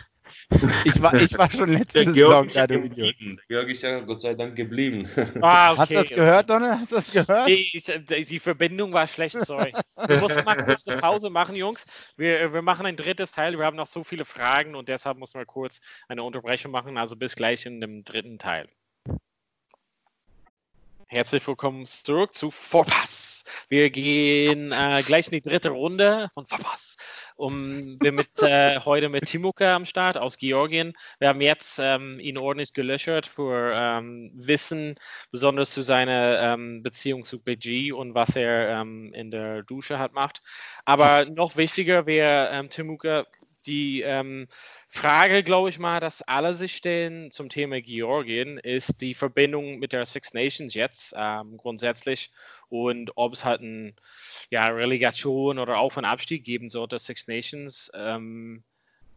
Ich 0.86 1.02
war, 1.02 1.14
ich 1.16 1.38
war 1.38 1.52
schon 1.52 1.70
letzte 1.74 2.06
der 2.06 2.14
Saison 2.14 2.14
Georg 2.14 2.48
ist 2.48 2.56
ja 2.56 2.66
geblieben. 2.68 3.42
Der 3.50 3.58
Georg 3.58 3.70
ist 3.70 3.82
ja 3.82 4.00
Gott 4.00 4.22
sei 4.22 4.36
Dank 4.36 4.56
geblieben. 4.56 5.10
Ah, 5.42 5.76
Hast 5.78 5.90
du 5.92 5.96
das 5.96 6.10
gehört, 6.10 6.50
Donne? 6.50 6.80
Hast 6.80 6.92
du 6.92 6.96
das 6.98 7.12
gehört? 7.12 7.50
Ich, 7.50 7.84
die 7.84 8.26
die 8.26 8.40
Verbindung 8.40 8.94
war 8.94 9.08
schlecht, 9.08 9.40
sorry. 9.40 9.74
Wir 10.08 10.18
mussten 10.18 10.44
mal 10.44 10.64
kurz 10.64 10.88
eine 10.88 11.02
Pause 11.02 11.30
machen, 11.32 11.56
Jungs. 11.56 11.88
Wir, 12.16 12.54
wir 12.54 12.62
machen 12.62 12.86
ein 12.86 12.96
drittes 12.96 13.32
Teil. 13.32 13.58
Wir 13.58 13.66
haben 13.66 13.78
noch 13.78 13.88
so 13.88 14.04
viele 14.04 14.26
Fragen 14.26 14.76
und 14.76 14.88
deshalb 14.90 15.18
mussten 15.18 15.40
wir 15.40 15.46
kurz 15.46 15.80
eine 16.08 16.24
Unterbrechung 16.24 16.72
machen. 16.72 16.98
Also 16.98 17.16
bis 17.16 17.36
gleich 17.36 17.66
in 17.66 17.82
dem 17.82 18.04
dritten 18.04 18.38
Teil. 18.38 18.70
Herzlich 21.12 21.48
willkommen 21.48 21.88
zurück 21.88 22.36
zu 22.36 22.52
Vorpass. 22.52 23.44
Wir 23.68 23.90
gehen 23.90 24.72
äh, 24.72 25.02
gleich 25.04 25.26
in 25.26 25.32
die 25.32 25.42
dritte 25.42 25.70
Runde 25.70 26.30
von 26.36 26.46
Vorpass. 26.46 26.98
Um, 27.36 28.00
wir 28.00 28.12
mit 28.12 28.44
äh, 28.44 28.80
heute 28.82 29.10
mit 29.10 29.26
Timuka 29.26 29.74
am 29.74 29.86
Start 29.86 30.18
aus 30.20 30.38
Georgien. 30.38 30.94
Wir 31.18 31.30
haben 31.30 31.42
jetzt 31.42 31.80
ähm, 31.80 32.20
ihn 32.20 32.38
ordentlich 32.38 32.74
gelöchert 32.74 33.26
für 33.26 33.74
ähm, 33.74 34.30
Wissen, 34.36 35.00
besonders 35.32 35.72
zu 35.72 35.82
seiner 35.82 36.54
ähm, 36.54 36.84
Beziehung 36.84 37.24
zu 37.24 37.40
BG 37.40 37.92
und 37.92 38.14
was 38.14 38.36
er 38.36 38.80
ähm, 38.80 39.12
in 39.14 39.32
der 39.32 39.64
Dusche 39.64 39.98
hat 39.98 40.14
macht. 40.14 40.44
Aber 40.86 41.26
noch 41.26 41.58
wichtiger 41.58 42.06
wäre, 42.06 42.50
ähm, 42.52 42.70
Timuka, 42.70 43.26
die 43.66 44.02
ähm, 44.02 44.48
Frage, 44.88 45.44
glaube 45.44 45.70
ich 45.70 45.80
mal, 45.80 46.00
dass 46.00 46.22
alle 46.22 46.56
sich 46.56 46.76
stellen 46.76 47.32
zum 47.32 47.50
Thema 47.50 47.82
Georgien, 47.82 48.58
ist 48.58 49.02
die 49.02 49.14
Verbindung 49.14 49.80
mit 49.80 49.94
der 49.94 50.06
Six 50.06 50.34
Nations 50.34 50.74
jetzt 50.74 51.14
ähm, 51.16 51.58
grundsätzlich 51.58 52.32
und 52.70 53.12
ob 53.16 53.34
es 53.34 53.46
halt 53.46 53.62
ein 53.62 53.96
ja, 54.50 54.68
Relegation 54.68 55.60
oder 55.60 55.78
Auf- 55.78 55.98
und 55.98 56.06
Abstieg 56.06 56.44
geben 56.44 56.70
sollte, 56.70 57.00
Six 57.00 57.28
Nations. 57.28 57.92
Ähm, 57.94 58.64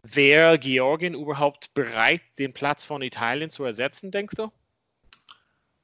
Wäre 0.02 0.58
Georgien 0.58 1.14
überhaupt 1.14 1.74
bereit, 1.74 2.22
den 2.38 2.52
Platz 2.52 2.84
von 2.84 3.02
Italien 3.02 3.50
zu 3.50 3.62
ersetzen, 3.64 4.10
denkst 4.10 4.34
du? 4.34 4.50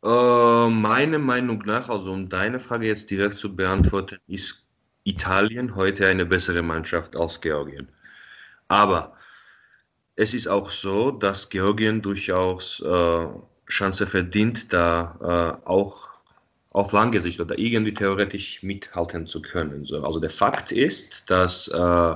Äh, 0.03 0.71
meiner 0.71 1.19
Meinung 1.19 1.63
nach, 1.67 1.89
also 1.89 2.13
um 2.13 2.29
deine 2.29 2.59
Frage 2.59 2.87
jetzt 2.87 3.11
direkt 3.11 3.39
zu 3.39 3.55
beantworten, 3.55 4.19
ist 4.27 4.67
Italien 5.05 5.77
heute 5.77 6.07
eine 6.07 6.27
bessere 6.27 6.63
Mannschaft 6.63 7.17
als 7.17 7.41
Georgien. 7.41 7.89
Aber 8.69 9.17
es 10.17 10.35
ist 10.35 10.47
auch 10.47 10.71
so, 10.71 11.11
dass 11.11 11.49
Georgien 11.49 12.03
durchaus 12.03 12.81
äh, 12.81 13.27
Chance 13.69 14.07
verdient, 14.07 14.73
da 14.73 15.59
äh, 15.65 15.69
auch 15.69 16.09
auf 16.73 16.93
lange 16.93 17.21
Sicht 17.21 17.41
oder 17.41 17.59
irgendwie 17.59 17.95
theoretisch 17.95 18.63
mithalten 18.63 19.27
zu 19.27 19.41
können. 19.43 19.85
So, 19.85 20.05
also 20.05 20.21
der 20.21 20.31
Fakt 20.31 20.73
ist, 20.73 21.25
dass 21.31 21.69
äh, 21.69 22.15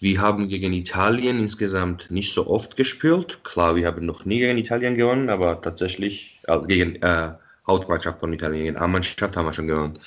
wir 0.00 0.20
haben 0.20 0.48
gegen 0.48 0.72
Italien 0.72 1.38
insgesamt 1.38 2.10
nicht 2.10 2.32
so 2.32 2.46
oft 2.46 2.76
gespielt. 2.76 3.40
Klar, 3.44 3.76
wir 3.76 3.86
haben 3.86 4.06
noch 4.06 4.24
nie 4.24 4.38
gegen 4.38 4.58
Italien 4.58 4.96
gewonnen, 4.96 5.28
aber 5.28 5.60
tatsächlich 5.60 6.40
äh, 6.48 6.58
gegen 6.66 6.96
äh, 7.02 7.34
Hauptmannschaft 7.66 8.20
von 8.20 8.32
Italien, 8.32 8.64
gegen 8.64 8.76
A-Mannschaft 8.78 9.36
haben 9.36 9.46
wir 9.46 9.52
schon 9.52 9.66
gewonnen. 9.68 9.98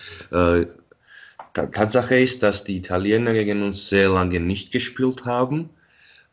Äh, 1.53 1.61
Ta- 1.61 1.67
Tatsache 1.67 2.19
ist, 2.19 2.43
dass 2.43 2.63
die 2.63 2.77
Italiener 2.77 3.33
gegen 3.33 3.63
uns 3.63 3.89
sehr 3.89 4.09
lange 4.09 4.39
nicht 4.39 4.71
gespielt 4.71 5.25
haben, 5.25 5.69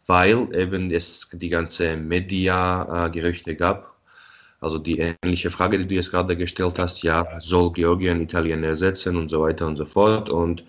weil 0.07 0.49
eben 0.55 0.91
es 0.91 1.29
die 1.33 1.49
ganze 1.51 1.97
Media-Gerüchte 1.97 3.55
gab. 3.57 3.95
Also 4.61 4.79
die 4.79 4.99
ähnliche 4.99 5.51
Frage, 5.51 5.79
die 5.79 5.87
du 5.87 5.95
jetzt 5.95 6.11
gerade 6.11 6.37
gestellt 6.37 6.79
hast, 6.79 7.03
ja, 7.03 7.27
soll 7.41 7.73
Georgien 7.73 8.21
Italien 8.23 8.65
ersetzen 8.65 9.17
und 9.17 9.31
so 9.31 9.43
weiter 9.43 9.67
und 9.67 9.77
so 9.79 9.87
fort. 9.87 10.29
Und 10.31 10.65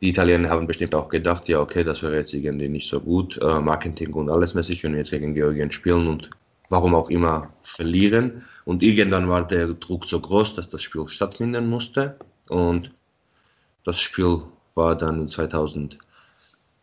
die 0.00 0.10
Italiener 0.10 0.50
haben 0.50 0.66
bestimmt 0.66 0.94
auch 0.94 1.08
gedacht, 1.08 1.48
ja, 1.48 1.60
okay, 1.60 1.84
das 1.84 2.02
wäre 2.02 2.16
jetzt 2.16 2.34
irgendwie 2.34 2.68
nicht 2.68 2.88
so 2.88 3.00
gut, 3.00 3.38
äh, 3.40 3.60
Marketing 3.60 4.12
und 4.14 4.30
alles 4.30 4.54
mäßig, 4.54 4.82
wenn 4.84 4.92
wir 4.92 4.98
jetzt 4.98 5.10
gegen 5.10 5.34
Georgien 5.34 5.70
spielen 5.70 6.06
und 6.08 6.30
warum 6.70 6.94
auch 6.94 7.10
immer 7.10 7.52
verlieren. 7.62 8.42
Und 8.64 8.82
irgendwann 8.82 9.28
war 9.28 9.46
der 9.46 9.68
Druck 9.74 10.04
so 10.06 10.20
groß, 10.20 10.54
dass 10.56 10.68
das 10.68 10.82
Spiel 10.82 11.08
stattfinden 11.08 11.68
musste. 11.68 12.16
Und 12.48 12.92
das 13.84 14.00
Spiel 14.00 14.42
war 14.74 14.96
dann 14.96 15.22
in 15.22 15.28
2000, 15.30 15.94
äh, 15.94 15.98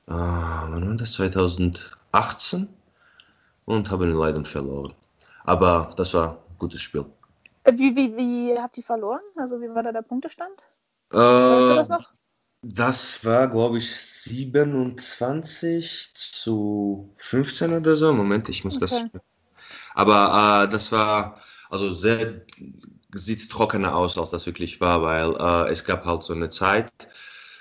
wann 0.07 0.87
war 0.89 0.95
das? 0.95 1.13
2018 1.13 2.67
und 3.65 3.91
haben 3.91 4.11
leider 4.13 4.43
verloren. 4.45 4.93
Aber 5.45 5.93
das 5.97 6.15
war 6.15 6.33
ein 6.49 6.57
gutes 6.59 6.81
Spiel. 6.81 7.05
Äh, 7.63 7.73
Wie, 7.77 7.95
wie, 7.95 8.17
wie 8.17 8.59
habt 8.59 8.77
ihr 8.77 8.83
verloren? 8.83 9.21
Also 9.37 9.61
wie 9.61 9.69
war 9.73 9.83
da 9.83 9.91
der 9.93 10.01
Punktestand? 10.01 10.67
Weißt 11.47 11.69
du 11.69 11.73
das 11.73 11.89
Äh, 11.89 11.91
noch? 11.91 12.13
Das 12.63 13.25
war, 13.25 13.49
glaube 13.49 13.79
ich, 13.79 13.95
27 13.95 16.13
zu 16.15 17.15
15 17.19 17.73
oder 17.73 17.97
so. 17.97 18.13
Moment, 18.13 18.49
ich 18.49 18.65
muss 18.65 18.79
das. 18.79 18.93
Okay. 18.93 19.11
Aber 19.95 20.63
äh, 20.65 20.69
das 20.69 20.91
war 20.91 21.39
also 21.69 21.93
sehr, 21.93 22.41
sieht 23.13 23.49
trockener 23.49 23.95
aus, 23.95 24.17
als 24.17 24.31
das 24.31 24.45
wirklich 24.45 24.81
war, 24.81 25.01
weil 25.01 25.35
äh, 25.39 25.71
es 25.71 25.83
gab 25.83 26.05
halt 26.05 26.23
so 26.23 26.33
eine 26.33 26.49
Zeit 26.49 26.91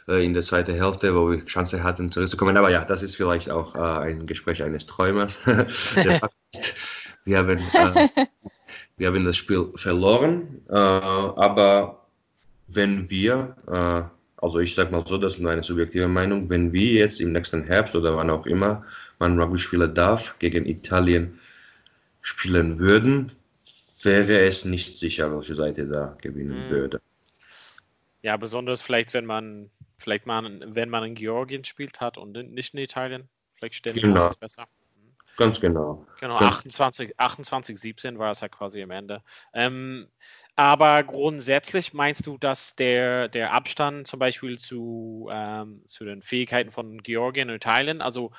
äh, 0.08 0.24
in 0.24 0.34
der 0.34 0.42
zweiten 0.42 0.74
Hälfte, 0.74 1.14
wo 1.14 1.30
wir 1.30 1.44
Chance 1.46 1.82
hatten 1.82 2.10
zurückzukommen. 2.10 2.56
Aber 2.56 2.70
ja, 2.70 2.84
das 2.84 3.02
ist 3.02 3.16
vielleicht 3.16 3.50
auch 3.50 3.74
äh, 3.74 3.78
ein 3.78 4.26
Gespräch 4.26 4.62
eines 4.62 4.86
Träumers. 4.86 5.40
Wir 7.28 7.36
haben, 7.38 7.58
äh, 7.58 8.08
wir 8.96 9.08
haben 9.08 9.24
das 9.26 9.36
Spiel 9.36 9.70
verloren, 9.74 10.62
äh, 10.70 10.72
aber 10.72 12.06
wenn 12.68 13.10
wir, 13.10 13.54
äh, 13.66 14.42
also 14.42 14.60
ich 14.60 14.74
sage 14.74 14.92
mal 14.92 15.04
so, 15.06 15.18
das 15.18 15.34
ist 15.34 15.40
meine 15.40 15.62
subjektive 15.62 16.08
Meinung, 16.08 16.48
wenn 16.48 16.72
wir 16.72 16.92
jetzt 16.92 17.20
im 17.20 17.32
nächsten 17.32 17.64
Herbst 17.64 17.94
oder 17.94 18.16
wann 18.16 18.30
auch 18.30 18.46
immer 18.46 18.82
man 19.18 19.38
Rugby 19.38 19.58
spielen 19.58 19.94
darf, 19.94 20.38
gegen 20.38 20.64
Italien 20.64 21.38
spielen 22.22 22.78
würden, 22.78 23.30
wäre 24.08 24.40
es 24.46 24.64
nicht 24.64 24.98
sicher, 24.98 25.32
welche 25.34 25.54
Seite 25.54 25.86
da 25.86 26.16
gewinnen 26.20 26.66
Mhm. 26.66 26.70
würde. 26.70 27.00
Ja, 28.22 28.36
besonders 28.36 28.82
vielleicht, 28.82 29.14
wenn 29.14 29.26
man, 29.26 29.70
vielleicht 29.98 30.26
man, 30.26 30.74
wenn 30.74 30.88
man 30.90 31.04
in 31.04 31.14
Georgien 31.14 31.64
spielt 31.64 32.00
hat 32.00 32.18
und 32.18 32.36
in- 32.36 32.52
nicht 32.52 32.74
in 32.74 32.80
Italien. 32.80 33.28
Vielleicht 33.54 33.76
stellen 33.76 33.94
die 33.96 34.02
Genau. 34.02 34.24
alles 34.24 34.36
besser. 34.36 34.66
Ganz 35.36 35.60
genau. 35.60 36.04
Genau, 36.18 36.36
Ganz- 36.36 36.56
28, 36.56 37.14
28, 37.16 37.78
17 37.78 38.18
war 38.18 38.32
es 38.32 38.40
ja 38.40 38.48
quasi 38.48 38.82
am 38.82 38.90
Ende. 38.90 39.22
Ähm, 39.54 40.08
aber 40.56 41.04
grundsätzlich 41.04 41.94
meinst 41.94 42.26
du, 42.26 42.38
dass 42.38 42.74
der, 42.74 43.28
der 43.28 43.52
Abstand 43.52 44.08
zum 44.08 44.18
Beispiel 44.18 44.58
zu, 44.58 45.28
ähm, 45.30 45.82
zu 45.86 46.04
den 46.04 46.22
Fähigkeiten 46.22 46.72
von 46.72 46.98
Georgien 47.04 47.50
und 47.50 47.54
Italien, 47.56 48.02
also 48.02 48.32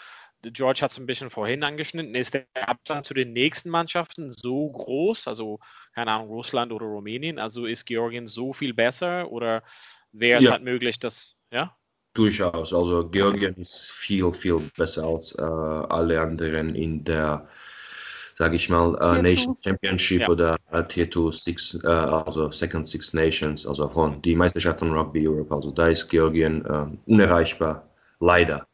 George 0.43 0.79
hat 0.81 0.91
es 0.91 0.97
ein 0.97 1.05
bisschen 1.05 1.29
vorhin 1.29 1.63
angeschnitten, 1.63 2.15
ist 2.15 2.33
der 2.33 2.45
Abstand 2.55 3.05
zu 3.05 3.13
den 3.13 3.33
nächsten 3.33 3.69
Mannschaften 3.69 4.31
so 4.31 4.69
groß, 4.69 5.27
also 5.27 5.59
keine 5.93 6.11
Ahnung, 6.11 6.29
Russland 6.29 6.71
oder 6.71 6.85
Rumänien, 6.85 7.39
also 7.39 7.65
ist 7.65 7.85
Georgien 7.85 8.27
so 8.27 8.53
viel 8.53 8.73
besser 8.73 9.29
oder 9.31 9.63
wäre 10.11 10.39
es 10.39 10.45
Ja. 10.45 10.51
halt 10.51 10.63
möglich, 10.63 10.99
dass, 10.99 11.35
ja? 11.51 11.75
Durchaus. 12.13 12.73
Also 12.73 13.07
Georgien 13.09 13.55
ist 13.55 13.91
viel, 13.91 14.31
viel 14.33 14.69
besser 14.77 15.03
als 15.05 15.35
äh, 15.37 15.41
alle 15.41 16.19
anderen 16.21 16.73
in 16.73 17.03
der, 17.03 17.47
sage 18.35 18.55
ich 18.55 18.69
mal, 18.69 18.95
äh, 19.01 19.21
Nation. 19.21 19.57
Championship 19.61 20.21
Ja. 20.21 20.29
oder 20.29 20.57
äh, 20.71 20.83
Tier 20.85 21.11
2 21.11 21.31
Six, 21.31 21.79
äh, 21.83 21.87
also 21.87 22.49
Second 22.49 22.87
Six 22.87 23.13
Nations, 23.13 23.65
also 23.67 23.87
von 23.89 24.21
die 24.21 24.35
Meisterschaft 24.35 24.79
von 24.79 24.91
Rugby 24.91 25.27
Europe. 25.27 25.53
Also 25.53 25.71
da 25.71 25.89
ist 25.89 26.07
Georgien 26.09 26.65
äh, 26.65 26.85
unerreichbar, 27.05 27.87
leider. 28.19 28.68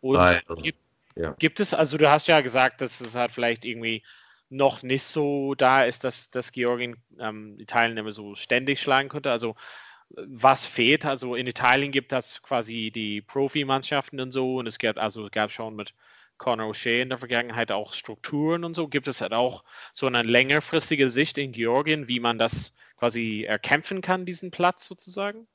Und 0.00 0.18
Weil, 0.18 0.42
gibt, 0.62 0.78
ja. 1.16 1.34
gibt 1.38 1.60
es, 1.60 1.74
also 1.74 1.98
du 1.98 2.10
hast 2.10 2.28
ja 2.28 2.40
gesagt, 2.40 2.80
dass 2.80 3.00
es 3.00 3.14
halt 3.14 3.32
vielleicht 3.32 3.64
irgendwie 3.64 4.02
noch 4.48 4.82
nicht 4.82 5.04
so 5.04 5.54
da 5.54 5.84
ist, 5.84 6.04
dass, 6.04 6.30
dass 6.30 6.52
Georgien 6.52 6.96
ähm, 7.18 7.56
die 7.58 7.66
Teilnehmer 7.66 8.10
so 8.10 8.34
ständig 8.34 8.80
schlagen 8.80 9.08
könnte. 9.08 9.30
Also 9.30 9.54
was 10.10 10.66
fehlt? 10.66 11.06
Also 11.06 11.34
in 11.36 11.46
Italien 11.46 11.92
gibt 11.92 12.12
es 12.12 12.42
quasi 12.42 12.90
die 12.92 13.22
Profimannschaften 13.22 14.20
und 14.20 14.32
so 14.32 14.56
und 14.56 14.66
es 14.66 14.78
gab 14.78 14.98
also 14.98 15.26
es 15.26 15.30
gab 15.30 15.52
schon 15.52 15.76
mit 15.76 15.94
Conor 16.36 16.70
O'Shea 16.70 17.02
in 17.02 17.10
der 17.10 17.18
Vergangenheit 17.18 17.70
auch 17.70 17.94
Strukturen 17.94 18.64
und 18.64 18.74
so. 18.74 18.88
Gibt 18.88 19.06
es 19.06 19.20
halt 19.20 19.32
auch 19.32 19.62
so 19.92 20.06
eine 20.06 20.22
längerfristige 20.22 21.10
Sicht 21.10 21.38
in 21.38 21.52
Georgien, 21.52 22.08
wie 22.08 22.18
man 22.18 22.38
das 22.38 22.74
quasi 22.96 23.44
erkämpfen 23.44 24.00
kann, 24.00 24.26
diesen 24.26 24.50
Platz 24.50 24.86
sozusagen? 24.86 25.46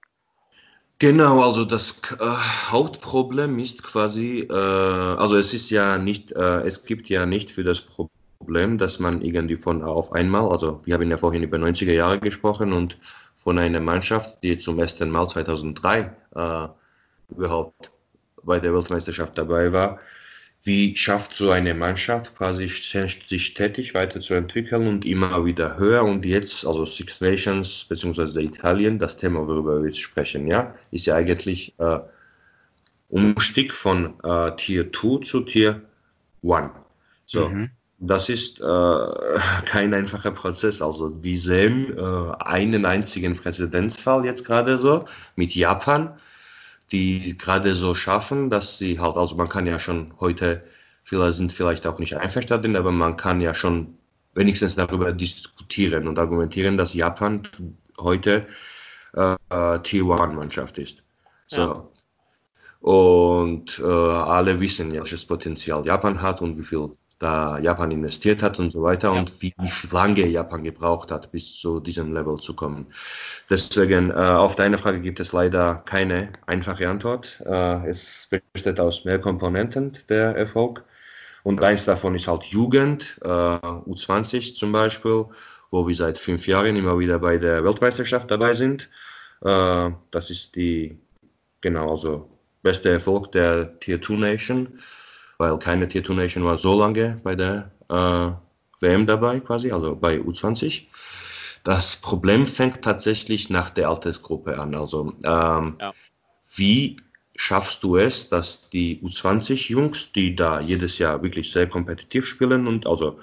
Genau, 0.99 1.43
also 1.43 1.65
das 1.65 2.01
äh, 2.19 2.25
Hauptproblem 2.71 3.59
ist 3.59 3.83
quasi, 3.83 4.47
äh, 4.49 4.53
also 4.53 5.35
es 5.35 5.53
ist 5.53 5.69
ja 5.69 5.97
nicht, 5.97 6.31
äh, 6.31 6.61
es 6.61 6.85
gibt 6.85 7.09
ja 7.09 7.25
nicht 7.25 7.49
für 7.51 7.65
das 7.65 7.81
Problem, 7.81 8.77
dass 8.77 8.99
man 8.99 9.21
irgendwie 9.21 9.57
von 9.57 9.83
auf 9.83 10.13
einmal, 10.13 10.49
also 10.49 10.81
wir 10.85 10.93
haben 10.93 11.09
ja 11.09 11.17
vorhin 11.17 11.43
über 11.43 11.57
90er 11.57 11.91
Jahre 11.91 12.19
gesprochen 12.19 12.71
und 12.71 12.97
von 13.35 13.59
einer 13.59 13.81
Mannschaft, 13.81 14.41
die 14.41 14.57
zum 14.57 14.79
ersten 14.79 15.09
Mal 15.09 15.27
2003 15.27 16.15
äh, 16.35 16.67
überhaupt 17.29 17.91
bei 18.43 18.59
der 18.61 18.73
Weltmeisterschaft 18.73 19.37
dabei 19.37 19.73
war, 19.73 19.99
wie 20.65 20.95
schafft 20.95 21.35
so 21.35 21.51
eine 21.51 21.75
Mannschaft 21.75 22.35
quasi 22.35 22.67
sich 22.67 23.45
stetig 23.45 23.93
weiterzuentwickeln 23.93 24.87
und 24.87 25.05
immer 25.05 25.45
wieder 25.45 25.77
höher 25.77 26.03
und 26.03 26.25
jetzt, 26.25 26.65
also 26.65 26.85
Six 26.85 27.21
Nations 27.21 27.85
bzw. 27.85 28.41
Italien, 28.41 28.97
das 28.97 29.15
Thema, 29.15 29.47
worüber 29.47 29.79
wir 29.79 29.85
jetzt 29.87 29.99
sprechen, 29.99 30.47
ja, 30.47 30.73
ist 30.91 31.05
ja 31.05 31.15
eigentlich 31.15 31.75
äh, 31.77 31.99
Umstieg 33.09 33.73
von 33.73 34.19
äh, 34.23 34.55
Tier 34.55 34.91
2 34.91 35.21
zu 35.21 35.41
Tier 35.41 35.81
1. 36.43 36.69
So, 37.27 37.49
Mhm. 37.49 37.69
das 37.99 38.29
ist 38.29 38.59
äh, 38.59 38.63
kein 39.65 39.93
einfacher 39.93 40.31
Prozess. 40.31 40.81
Also 40.81 41.23
wir 41.23 41.37
sehen 41.37 41.95
äh, 41.95 42.31
einen 42.43 42.85
einzigen 42.85 43.35
Präzedenzfall 43.35 44.25
jetzt 44.25 44.45
gerade 44.45 44.79
so 44.79 45.05
mit 45.35 45.53
Japan, 45.53 46.17
die 46.91 47.37
gerade 47.37 47.75
so 47.75 47.95
schaffen, 47.95 48.49
dass 48.49 48.77
sie 48.77 48.99
halt, 48.99 49.17
also 49.17 49.35
man 49.35 49.49
kann 49.49 49.65
ja 49.67 49.79
schon 49.79 50.13
heute, 50.19 50.63
viele 51.03 51.31
sind 51.31 51.51
vielleicht 51.51 51.87
auch 51.87 51.99
nicht 51.99 52.15
einverstanden, 52.15 52.75
aber 52.75 52.91
man 52.91 53.17
kann 53.17 53.41
ja 53.41 53.53
schon 53.53 53.97
wenigstens 54.33 54.75
darüber 54.75 55.11
diskutieren 55.11 56.07
und 56.07 56.19
argumentieren, 56.19 56.77
dass 56.77 56.93
Japan 56.93 57.41
heute 57.97 58.45
äh, 59.13 59.79
Tier-1-Mannschaft 59.79 60.77
ist. 60.77 61.03
So. 61.47 61.61
Ja. 61.61 61.89
Und 62.81 63.79
äh, 63.79 63.83
alle 63.83 64.59
wissen 64.59 64.91
ja, 64.91 65.01
welches 65.01 65.25
Potenzial 65.25 65.85
Japan 65.85 66.21
hat 66.21 66.41
und 66.41 66.57
wie 66.57 66.63
viel 66.63 66.91
da 67.19 67.59
Japan 67.59 67.91
investiert 67.91 68.43
hat 68.43 68.59
und 68.59 68.71
so 68.71 68.83
weiter 68.83 69.13
Ja. 69.13 69.19
und 69.19 69.41
wie 69.41 69.53
lange 69.91 70.27
Japan 70.27 70.63
gebraucht 70.63 71.11
hat, 71.11 71.31
bis 71.31 71.55
zu 71.59 71.79
diesem 71.79 72.13
Level 72.13 72.37
zu 72.39 72.55
kommen. 72.55 72.87
Deswegen, 73.49 74.11
äh, 74.11 74.13
auf 74.13 74.55
deine 74.55 74.77
Frage 74.77 74.99
gibt 75.01 75.19
es 75.19 75.31
leider 75.31 75.75
keine 75.85 76.33
einfache 76.45 76.89
Antwort. 76.89 77.41
Äh, 77.45 77.87
es 77.89 78.29
besteht 78.53 78.79
aus 78.79 79.05
mehr 79.05 79.19
Komponenten, 79.19 79.97
der 80.09 80.35
Erfolg. 80.35 80.83
Und 81.43 81.61
eins 81.61 81.85
davon 81.85 82.15
ist 82.15 82.27
halt 82.27 82.43
Jugend, 82.45 83.19
äh, 83.23 83.27
U20 83.27 84.55
zum 84.55 84.71
Beispiel, 84.71 85.25
wo 85.71 85.87
wir 85.87 85.95
seit 85.95 86.17
fünf 86.17 86.47
Jahren 86.47 86.75
immer 86.75 86.97
wieder 86.99 87.19
bei 87.19 87.37
der 87.37 87.63
Weltmeisterschaft 87.63 88.29
dabei 88.31 88.53
sind. 88.55 88.89
Äh, 89.41 89.91
das 90.11 90.29
ist 90.31 90.55
die, 90.55 90.97
genau, 91.61 91.91
also 91.91 92.29
beste 92.63 92.89
Erfolg 92.89 93.31
der 93.31 93.79
Tier 93.79 94.01
2 94.01 94.15
Nation, 94.15 94.79
weil 95.37 95.57
keine 95.59 95.87
Tier 95.87 96.03
2 96.03 96.13
Nation 96.13 96.43
war 96.43 96.57
so 96.57 96.79
lange 96.79 97.19
bei 97.23 97.35
der 97.35 97.71
äh, 97.89 98.31
WM 98.81 99.05
dabei 99.05 99.39
quasi, 99.39 99.71
also 99.71 99.95
bei 99.95 100.17
U20. 100.17 100.83
Das 101.63 101.95
Problem 101.97 102.45
fängt 102.45 102.83
tatsächlich 102.83 103.49
nach 103.49 103.69
der 103.71 103.89
Altersgruppe 103.89 104.57
an. 104.59 104.75
Also 104.75 105.13
ähm, 105.23 105.77
Ja. 105.79 105.93
wie 106.55 106.97
schaffst 107.35 107.83
du 107.83 107.97
es, 107.97 108.29
dass 108.29 108.69
die 108.69 109.01
U20-Jungs, 109.01 110.13
die 110.13 110.35
da 110.35 110.59
jedes 110.61 110.97
Jahr 110.99 111.21
wirklich 111.21 111.51
sehr 111.51 111.67
kompetitiv 111.67 112.25
spielen 112.25 112.67
und 112.67 112.87
also 112.87 113.19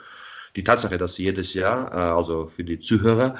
die 0.57 0.65
Tatsache, 0.65 0.99
dass 0.99 1.15
sie 1.15 1.25
jedes 1.25 1.55
Jahr, 1.55 1.91
äh, 1.93 1.97
also 1.97 2.47
für 2.47 2.65
die 2.65 2.79
Zuhörer, 2.79 3.37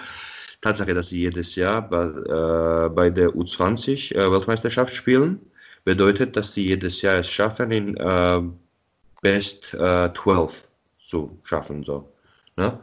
Tatsache, 0.63 0.95
dass 0.95 1.09
sie 1.09 1.21
jedes 1.23 1.57
Jahr 1.57 1.83
bei, 1.83 2.05
äh, 2.05 2.89
bei 2.89 3.11
der 3.11 3.31
U20 3.31 4.15
äh, 4.15 4.87
spielen, 4.87 5.41
bedeutet, 5.85 6.37
dass 6.37 6.55
sie 6.55 6.67
jedes 6.69 7.03
Jahr 7.03 7.17
es 7.17 7.29
schaffen, 7.29 7.73
in 7.73 7.97
äh, 7.97 8.41
Best 9.23 9.73
äh, 9.75 10.11
12 10.13 10.65
zu 11.03 11.39
schaffen. 11.45 11.83
So, 11.85 12.13
ne? 12.57 12.79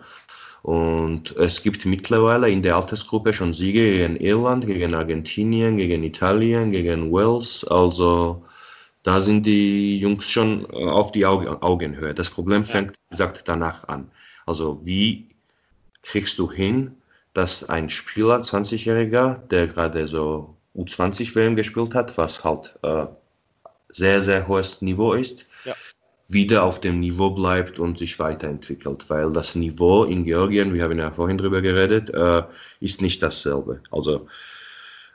Und 0.63 1.35
es 1.37 1.61
gibt 1.61 1.85
mittlerweile 1.85 2.49
in 2.49 2.61
der 2.63 2.75
Altersgruppe 2.75 3.33
schon 3.33 3.53
Siege 3.53 3.81
gegen 3.81 4.17
Irland, 4.17 4.65
gegen 4.65 4.93
Argentinien, 4.95 5.77
gegen 5.77 6.03
Italien, 6.03 6.71
gegen 6.71 7.11
Wales. 7.11 7.63
Also 7.65 8.43
da 9.03 9.21
sind 9.21 9.45
die 9.45 9.99
Jungs 9.99 10.29
schon 10.29 10.65
äh, 10.73 10.85
auf 10.89 11.11
die 11.11 11.25
Augen, 11.25 11.47
Augenhöhe. 11.47 12.13
Das 12.13 12.29
Problem 12.29 12.65
fängt, 12.65 12.97
wie 12.97 13.11
gesagt, 13.11 13.43
danach 13.47 13.87
an. 13.87 14.11
Also 14.45 14.81
wie 14.83 15.29
kriegst 16.03 16.39
du 16.39 16.51
hin, 16.51 16.97
dass 17.33 17.69
ein 17.69 17.89
Spieler, 17.89 18.41
20-Jähriger, 18.41 19.35
der 19.49 19.67
gerade 19.67 20.07
so 20.07 20.55
U20-WM 20.75 21.55
gespielt 21.55 21.95
hat, 21.95 22.17
was 22.17 22.43
halt 22.43 22.77
äh, 22.83 23.05
sehr, 23.89 24.21
sehr 24.21 24.47
hohes 24.47 24.81
Niveau 24.81 25.13
ist, 25.13 25.45
Ja. 25.65 25.75
Wieder 26.29 26.63
auf 26.63 26.79
dem 26.79 26.99
Niveau 26.99 27.31
bleibt 27.31 27.79
und 27.79 27.97
sich 27.97 28.19
weiterentwickelt, 28.19 29.09
weil 29.09 29.33
das 29.33 29.55
Niveau 29.55 30.03
in 30.03 30.23
Georgien, 30.23 30.73
wir 30.73 30.83
haben 30.83 30.97
ja 30.97 31.11
vorhin 31.11 31.39
drüber 31.39 31.61
geredet, 31.61 32.11
äh, 32.11 32.43
ist 32.79 33.01
nicht 33.01 33.21
dasselbe. 33.23 33.81
Also 33.89 34.27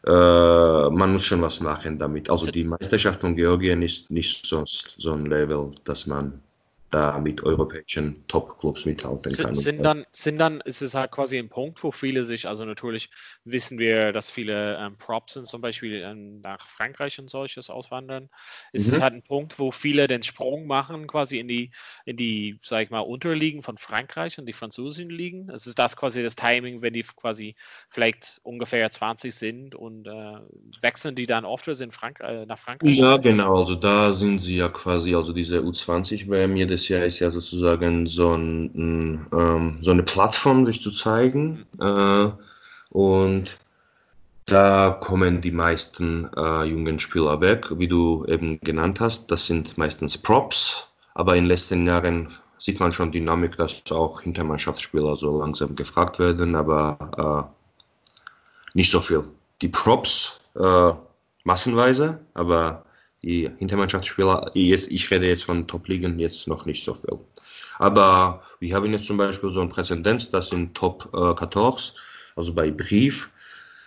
äh, 0.07 0.11
man 0.11 1.12
muss 1.12 1.24
schon 1.24 1.40
was 1.40 1.61
machen 1.61 1.98
damit. 1.98 2.29
Also 2.29 2.50
die 2.50 2.64
Meisterschaft 2.64 3.20
von 3.20 3.37
Georgien 3.37 3.81
ist 3.81 4.11
nicht 4.11 4.44
so, 4.44 4.64
so 4.66 5.12
ein 5.12 5.27
Level, 5.27 5.70
dass 5.85 6.07
man 6.07 6.42
da 6.94 7.18
mit 7.18 7.42
europäischen 7.42 8.24
Top-Clubs 8.28 8.87
mithalten 8.87 9.33
kann. 9.37 9.54
Sind, 9.54 9.57
sind, 9.57 9.83
dann, 9.83 10.07
sind 10.12 10.38
dann, 10.38 10.61
ist 10.61 10.80
es 10.80 10.94
halt 10.94 11.11
quasi 11.11 11.38
ein 11.38 11.48
Punkt, 11.48 11.83
wo 11.83 11.90
viele 11.90 12.22
sich, 12.24 12.46
also 12.46 12.64
natürlich 12.64 13.11
wissen 13.44 13.78
wir, 13.78 14.12
dass 14.12 14.30
viele 14.30 14.76
ähm, 14.78 14.96
Props 14.96 15.35
sind, 15.35 15.48
zum 15.48 15.61
Beispiel 15.61 16.02
ähm, 16.02 16.40
nach 16.40 16.68
Frankreich 16.68 17.18
und 17.18 17.28
solches 17.28 17.68
auswandern. 17.68 18.28
Ist 18.72 18.87
es 18.87 18.98
Mhm. 18.98 19.00
halt 19.00 19.14
ein 19.14 19.22
Punkt, 19.22 19.59
wo 19.59 19.72
viele 19.72 20.07
den 20.07 20.22
Sprung 20.22 20.66
machen, 20.66 21.09
quasi 21.09 21.38
in 21.40 21.48
die, 21.48 21.72
in 22.04 22.16
die, 22.16 22.61
sag 22.62 22.83
ich 22.85 22.90
mal, 22.90 23.00
Unterliegen 23.00 23.62
von 23.62 23.76
Frankreich 23.76 24.38
und 24.38 24.46
die 24.46 24.52
französischen 24.52 25.11
Ligen? 25.11 25.50
Es 25.50 25.66
ist 25.66 25.78
das 25.78 25.96
quasi 25.96 26.22
das 26.22 26.37
Timing, 26.37 26.80
wenn 26.80 26.92
die 26.92 27.02
quasi 27.02 27.57
vielleicht 27.90 28.40
ungefähr 28.44 28.88
20 28.90 29.35
sind 29.35 29.74
und 29.74 30.07
äh, 30.07 30.38
wechseln 30.80 31.16
die 31.16 31.26
dann 31.26 31.44
oft 31.44 31.66
in 31.66 31.90
Frank 31.90 32.20
äh, 32.20 32.46
nach 32.46 32.59
Frankreich? 32.59 32.96
Ja, 32.98 33.16
genau. 33.16 33.57
Also 33.61 33.74
da 33.74 34.12
sind 34.12 34.40
sie 34.40 34.57
ja 34.57 34.68
quasi, 34.68 35.14
also 35.14 35.33
diese 35.33 35.62
U20-WM 35.62 36.54
jedes 36.57 36.84
Jahr 36.88 37.05
ist 37.05 37.18
ja 37.18 37.31
sozusagen 37.31 38.07
so, 38.07 38.33
ein, 38.35 39.27
ähm, 39.33 39.79
so 39.81 39.90
eine 39.90 40.03
Plattform, 40.03 40.66
sich 40.66 40.81
zu 40.81 40.90
zeigen. 40.90 41.64
Äh, 41.81 42.29
und 42.90 43.59
da 44.47 44.90
kommen 45.01 45.40
die 45.40 45.51
meisten 45.51 46.29
äh, 46.37 46.64
jungen 46.64 46.99
Spieler 46.99 47.40
weg, 47.40 47.66
wie 47.79 47.88
du 47.88 48.25
eben 48.27 48.61
genannt 48.61 49.01
hast. 49.01 49.31
Das 49.31 49.47
sind 49.47 49.79
meistens 49.79 50.18
Props, 50.18 50.88
aber 51.14 51.35
in 51.37 51.44
den 51.44 51.51
letzten 51.51 51.87
Jahren 51.87 52.29
sieht 52.59 52.81
man 52.81 52.92
schon 52.92 53.12
Dynamik, 53.12 53.57
dass 53.57 53.83
auch 53.90 54.20
Hintermannschaftsspieler 54.23 55.16
so 55.16 55.38
langsam 55.38 55.76
gefragt 55.76 56.18
werden, 56.18 56.55
aber 56.55 57.51
äh, 58.74 58.74
nicht 58.74 58.91
so 58.91 59.01
viel. 59.01 59.24
Die 59.61 59.68
Props 59.68 60.41
äh, 60.57 60.93
massenweise, 61.45 62.20
aber 62.35 62.85
die 63.25 63.51
Hintermannschaftsspieler, 63.59 64.51
jetzt, 64.55 64.91
ich 64.91 65.11
rede 65.11 65.27
jetzt 65.27 65.45
von 65.45 65.66
Top-Ligen, 65.66 66.18
jetzt 66.18 66.47
noch 66.47 66.66
nicht 66.66 66.85
so 66.85 66.95
viel. 66.95 67.18
Aber 67.79 68.43
wir 68.61 68.75
haben 68.75 68.93
jetzt 68.93 69.07
zum 69.07 69.16
Beispiel 69.16 69.51
so 69.51 69.61
ein 69.61 69.70
Präzedenz, 69.70 70.31
das 70.31 70.51
sind 70.51 70.75
Top 70.75 71.09
äh, 71.14 71.35
14, 71.35 71.95
also 72.37 72.55
bei 72.55 72.70
Brief. 72.70 73.31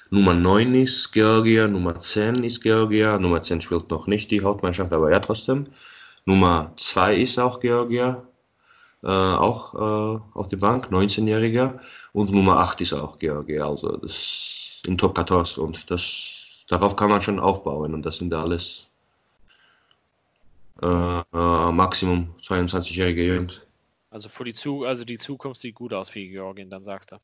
Nummer 0.10 0.34
9 0.34 0.74
ist 0.76 1.12
Georgia, 1.12 1.68
Nummer 1.68 2.00
10 2.00 2.44
ist 2.44 2.62
Georgia, 2.62 3.20
Nummer 3.20 3.42
10 3.42 3.62
spielt 3.62 3.90
noch 3.90 4.08
nicht 4.08 4.32
die 4.32 4.42
Hauptmannschaft, 4.42 4.92
aber 4.94 5.12
ja 5.12 5.20
trotzdem. 5.20 5.68
Nummer 6.26 6.72
2 6.78 7.16
ist 7.18 7.38
auch 7.40 7.60
Georgia, 7.60 8.24
äh, 9.04 9.08
auch 9.08 9.74
äh, 9.76 10.22
auf 10.34 10.48
der 10.48 10.58
Bank, 10.58 10.88
19-Jähriger. 10.92 11.80
Und 12.14 12.32
Nummer 12.32 12.58
8 12.60 12.82
ist 12.82 12.94
auch 12.94 13.20
Georgia, 13.20 13.68
also 13.68 13.98
das 13.98 14.82
in 14.86 14.98
Top 14.98 15.18
14. 15.18 15.64
Und 15.64 15.92
das, 15.92 16.64
darauf 16.68 16.96
kann 16.96 17.10
man 17.10 17.22
schon 17.22 17.40
aufbauen. 17.40 17.94
Und 17.94 18.06
das 18.06 18.18
sind 18.18 18.34
alles 18.34 18.87
äh, 20.82 21.19
äh 21.34 21.71
Maximum 21.71 22.36
22-jährige 22.41 23.23
Jungs. 23.36 23.61
Also 24.09 24.30
für 24.30 24.45
die, 24.45 24.53
Zu 24.53 24.84
also 24.84 25.03
die 25.05 25.17
Zukunft 25.17 25.59
sieht 25.59 25.75
gut 25.75 25.93
aus 25.93 26.09
für 26.09 26.19
Georgien, 26.19 26.69
dann 26.69 26.84
sagst 26.84 27.11
du. 27.11 27.17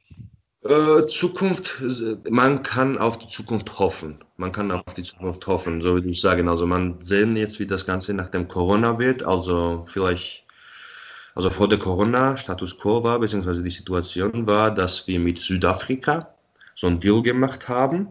Äh, 0.63 1.05
Zukunft, 1.07 1.81
man 2.29 2.63
kann 2.63 2.97
auf 2.97 3.17
die 3.17 3.27
Zukunft 3.27 3.79
hoffen. 3.79 4.23
Man 4.37 4.51
kann 4.51 4.71
auf 4.71 4.93
die 4.93 5.03
Zukunft 5.03 5.45
hoffen, 5.45 5.81
so 5.81 5.93
würde 5.93 6.09
ich 6.09 6.21
sagen. 6.21 6.47
Also 6.47 6.65
man 6.65 7.01
sehen 7.01 7.35
jetzt, 7.35 7.59
wie 7.59 7.67
das 7.67 7.85
Ganze 7.85 8.13
nach 8.13 8.29
dem 8.29 8.47
Corona 8.47 8.97
wird. 8.97 9.23
Also 9.23 9.85
vielleicht, 9.87 10.45
also 11.35 11.49
vor 11.49 11.67
der 11.67 11.79
Corona 11.79 12.37
Status 12.37 12.77
Quo 12.77 13.03
war, 13.03 13.19
beziehungsweise 13.19 13.61
die 13.61 13.69
Situation 13.69 14.47
war, 14.47 14.71
dass 14.73 15.05
wir 15.07 15.19
mit 15.19 15.39
Südafrika 15.39 16.33
so 16.75 16.87
ein 16.87 16.99
Deal 16.99 17.21
gemacht 17.21 17.67
haben, 17.67 18.07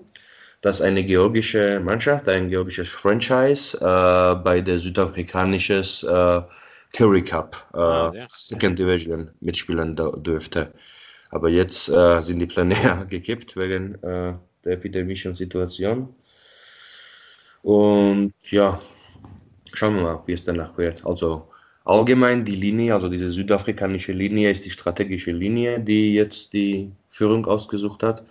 dass 0.62 0.80
eine 0.80 1.04
georgische 1.04 1.80
Mannschaft, 1.80 2.28
ein 2.28 2.48
georgisches 2.48 2.88
Franchise 2.88 3.76
äh, 3.78 4.42
bei 4.42 4.60
der 4.60 4.78
südafrikanischen 4.78 5.82
äh, 6.08 6.42
Curry 6.92 7.22
Cup 7.22 7.56
äh, 7.74 7.78
ah, 7.78 8.12
ja. 8.14 8.26
Second 8.28 8.78
Division 8.78 9.30
mitspielen 9.40 9.96
dürfte. 9.96 10.72
Aber 11.30 11.48
jetzt 11.48 11.88
äh, 11.88 12.20
sind 12.20 12.38
die 12.38 12.46
Pläne 12.46 12.74
ja 12.84 13.04
gekippt 13.04 13.56
wegen 13.56 13.94
äh, 14.02 14.34
der 14.64 14.72
epidemischen 14.72 15.34
Situation. 15.34 16.14
Und 17.62 18.32
ja, 18.50 18.80
schauen 19.72 19.96
wir 19.96 20.02
mal, 20.02 20.22
wie 20.26 20.32
es 20.32 20.44
danach 20.44 20.76
wird. 20.78 21.04
Also 21.04 21.48
allgemein 21.84 22.44
die 22.44 22.56
Linie, 22.56 22.94
also 22.94 23.08
diese 23.08 23.32
südafrikanische 23.32 24.12
Linie 24.12 24.50
ist 24.50 24.64
die 24.64 24.70
strategische 24.70 25.32
Linie, 25.32 25.80
die 25.80 26.14
jetzt 26.14 26.52
die 26.52 26.92
Führung 27.08 27.46
ausgesucht 27.46 28.02
hat. 28.02 28.24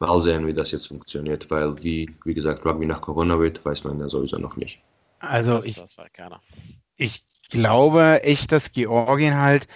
Mal 0.00 0.20
sehen, 0.22 0.46
wie 0.46 0.54
das 0.54 0.70
jetzt 0.70 0.88
funktioniert, 0.88 1.50
weil 1.50 1.82
wie, 1.84 2.10
wie 2.24 2.34
gesagt, 2.34 2.64
Rugby 2.64 2.86
nach 2.86 3.02
Corona 3.02 3.38
wird, 3.38 3.64
weiß 3.64 3.84
man 3.84 4.00
ja 4.00 4.08
sowieso 4.08 4.38
noch 4.38 4.56
nicht. 4.56 4.80
Also 5.18 5.62
ich, 5.62 5.80
ich 6.96 7.24
glaube 7.50 8.22
echt, 8.22 8.50
dass 8.50 8.72
Georgien 8.72 9.38
halt 9.38 9.68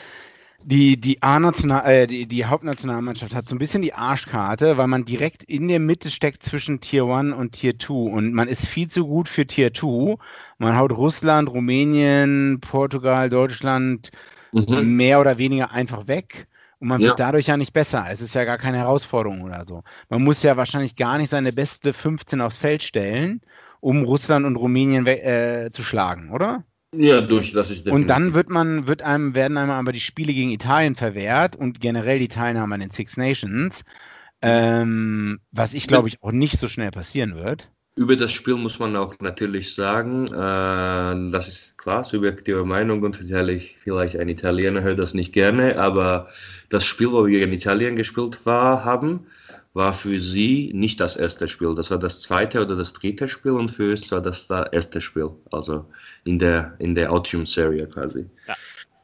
die, 0.65 0.99
die 0.99 1.23
A-National, 1.23 1.87
äh, 1.87 2.07
die, 2.07 2.27
die 2.27 2.47
Hauptnationalmannschaft 2.47 3.35
hat 3.35 3.49
so 3.49 3.55
ein 3.55 3.59
bisschen 3.59 3.83
die 3.83 3.93
Arschkarte, 3.93 4.79
weil 4.79 4.87
man 4.87 5.05
direkt 5.05 5.43
in 5.43 5.69
der 5.69 5.79
Mitte 5.79 6.11
steckt 6.11 6.43
zwischen 6.43 6.81
Tier 6.81 7.05
1 7.05 7.35
und 7.35 7.53
Tier 7.53 7.79
2 7.79 7.93
und 7.93 8.33
man 8.33 8.49
ist 8.49 8.67
viel 8.67 8.89
zu 8.89 9.07
gut 9.07 9.29
für 9.29 9.47
Tier 9.47 9.75
2. 9.75 10.17
Man 10.59 10.77
haut 10.79 10.93
Russland, 10.93 11.51
Rumänien, 11.51 12.61
Portugal, 12.61 13.29
Deutschland 13.29 14.11
mhm. 14.53 14.97
mehr 14.97 15.21
oder 15.21 15.37
weniger 15.37 15.71
einfach 15.71 16.07
weg. 16.07 16.47
Und 16.85 16.89
man 16.89 17.01
ja. 17.01 17.09
wird 17.09 17.21
dadurch 17.21 17.47
ja 17.47 17.57
nicht 17.57 17.73
besser. 17.73 18.05
Es 18.11 18.21
ist 18.21 18.35
ja 18.35 18.45
gar 18.45 18.59
keine 18.59 18.77
Herausforderung 18.77 19.41
oder 19.41 19.65
so. 19.67 19.85
Man 20.11 20.23
muss 20.23 20.43
ja 20.43 20.59
wahrscheinlich 20.59 20.97
gar 20.97 21.17
nicht 21.17 21.31
seine 21.31 21.51
beste 21.51 21.95
15 21.95 22.43
aufs 22.43 22.59
Feld 22.59 22.83
stellen, 22.83 23.41
um 23.81 24.05
Russland 24.05 24.45
und 24.45 24.57
Rumänien 24.57 25.07
äh, 25.07 25.71
zu 25.73 25.83
schlagen, 25.83 26.31
oder? 26.31 26.63
Ja, 26.95 27.23
durch, 27.23 27.53
das 27.53 27.71
ist 27.71 27.87
definitiv. 27.87 28.03
Und 28.03 28.09
dann 28.09 28.35
wird 28.35 28.51
man, 28.51 28.87
wird 28.87 29.01
einem, 29.01 29.35
werden 29.35 29.57
einem 29.57 29.71
aber 29.71 29.93
die 29.93 30.01
Spiele 30.01 30.35
gegen 30.35 30.51
Italien 30.51 30.95
verwehrt 30.95 31.57
und 31.57 31.81
generell 31.81 32.19
die 32.19 32.29
Teilnahme 32.29 32.75
an 32.75 32.81
den 32.83 32.91
Six 32.91 33.17
Nations, 33.17 33.83
ähm, 34.43 35.41
was 35.53 35.73
ich 35.73 35.87
glaube 35.87 36.09
ich 36.09 36.23
auch 36.23 36.33
nicht 36.33 36.61
so 36.61 36.69
schnell 36.69 36.91
passieren 36.91 37.35
wird. 37.35 37.71
Über 37.97 38.17
das 38.17 38.33
Spiel 38.33 38.57
muss 38.57 38.81
man 38.81 38.97
auch 38.97 39.15
natürlich 39.21 39.75
sagen, 39.75 40.27
äh, 40.27 41.31
das 41.31 41.49
ist 41.49 41.79
klar, 41.79 42.05
subjektive 42.05 42.65
Meinung 42.65 43.03
und 43.03 43.17
vielleicht, 43.17 43.77
vielleicht 43.85 44.17
ein 44.17 44.29
Italiener 44.29 44.83
hört 44.83 44.99
das 44.99 45.15
nicht 45.15 45.33
gerne, 45.33 45.79
aber 45.79 46.29
das 46.71 46.85
Spiel, 46.85 47.13
wo 47.13 47.25
wir 47.25 47.39
gegen 47.39 47.53
Italien 47.53 47.95
gespielt 47.95 48.45
war, 48.47 48.85
haben, 48.85 49.27
war 49.75 49.95
für 49.95 50.19
sie 50.19 50.73
nicht 50.75 50.99
das 51.01 51.17
erste 51.17 51.47
Spiel. 51.47 51.75
Das 51.75 51.91
war 51.91 51.99
das 51.99 52.21
zweite 52.21 52.63
oder 52.63 52.77
das 52.77 52.93
dritte 52.93 53.29
Spiel 53.29 53.53
und 53.53 53.71
für 53.71 53.91
uns 53.91 54.11
war 54.11 54.21
das 54.21 54.49
das 54.49 54.73
erste 54.73 55.01
Spiel. 55.01 55.31
Also 55.53 55.85
in 56.25 56.39
der, 56.39 56.75
in 56.79 56.95
der 56.95 57.13
Autumn-Serie 57.13 57.87
quasi. 57.89 58.27
Ja. 58.49 58.55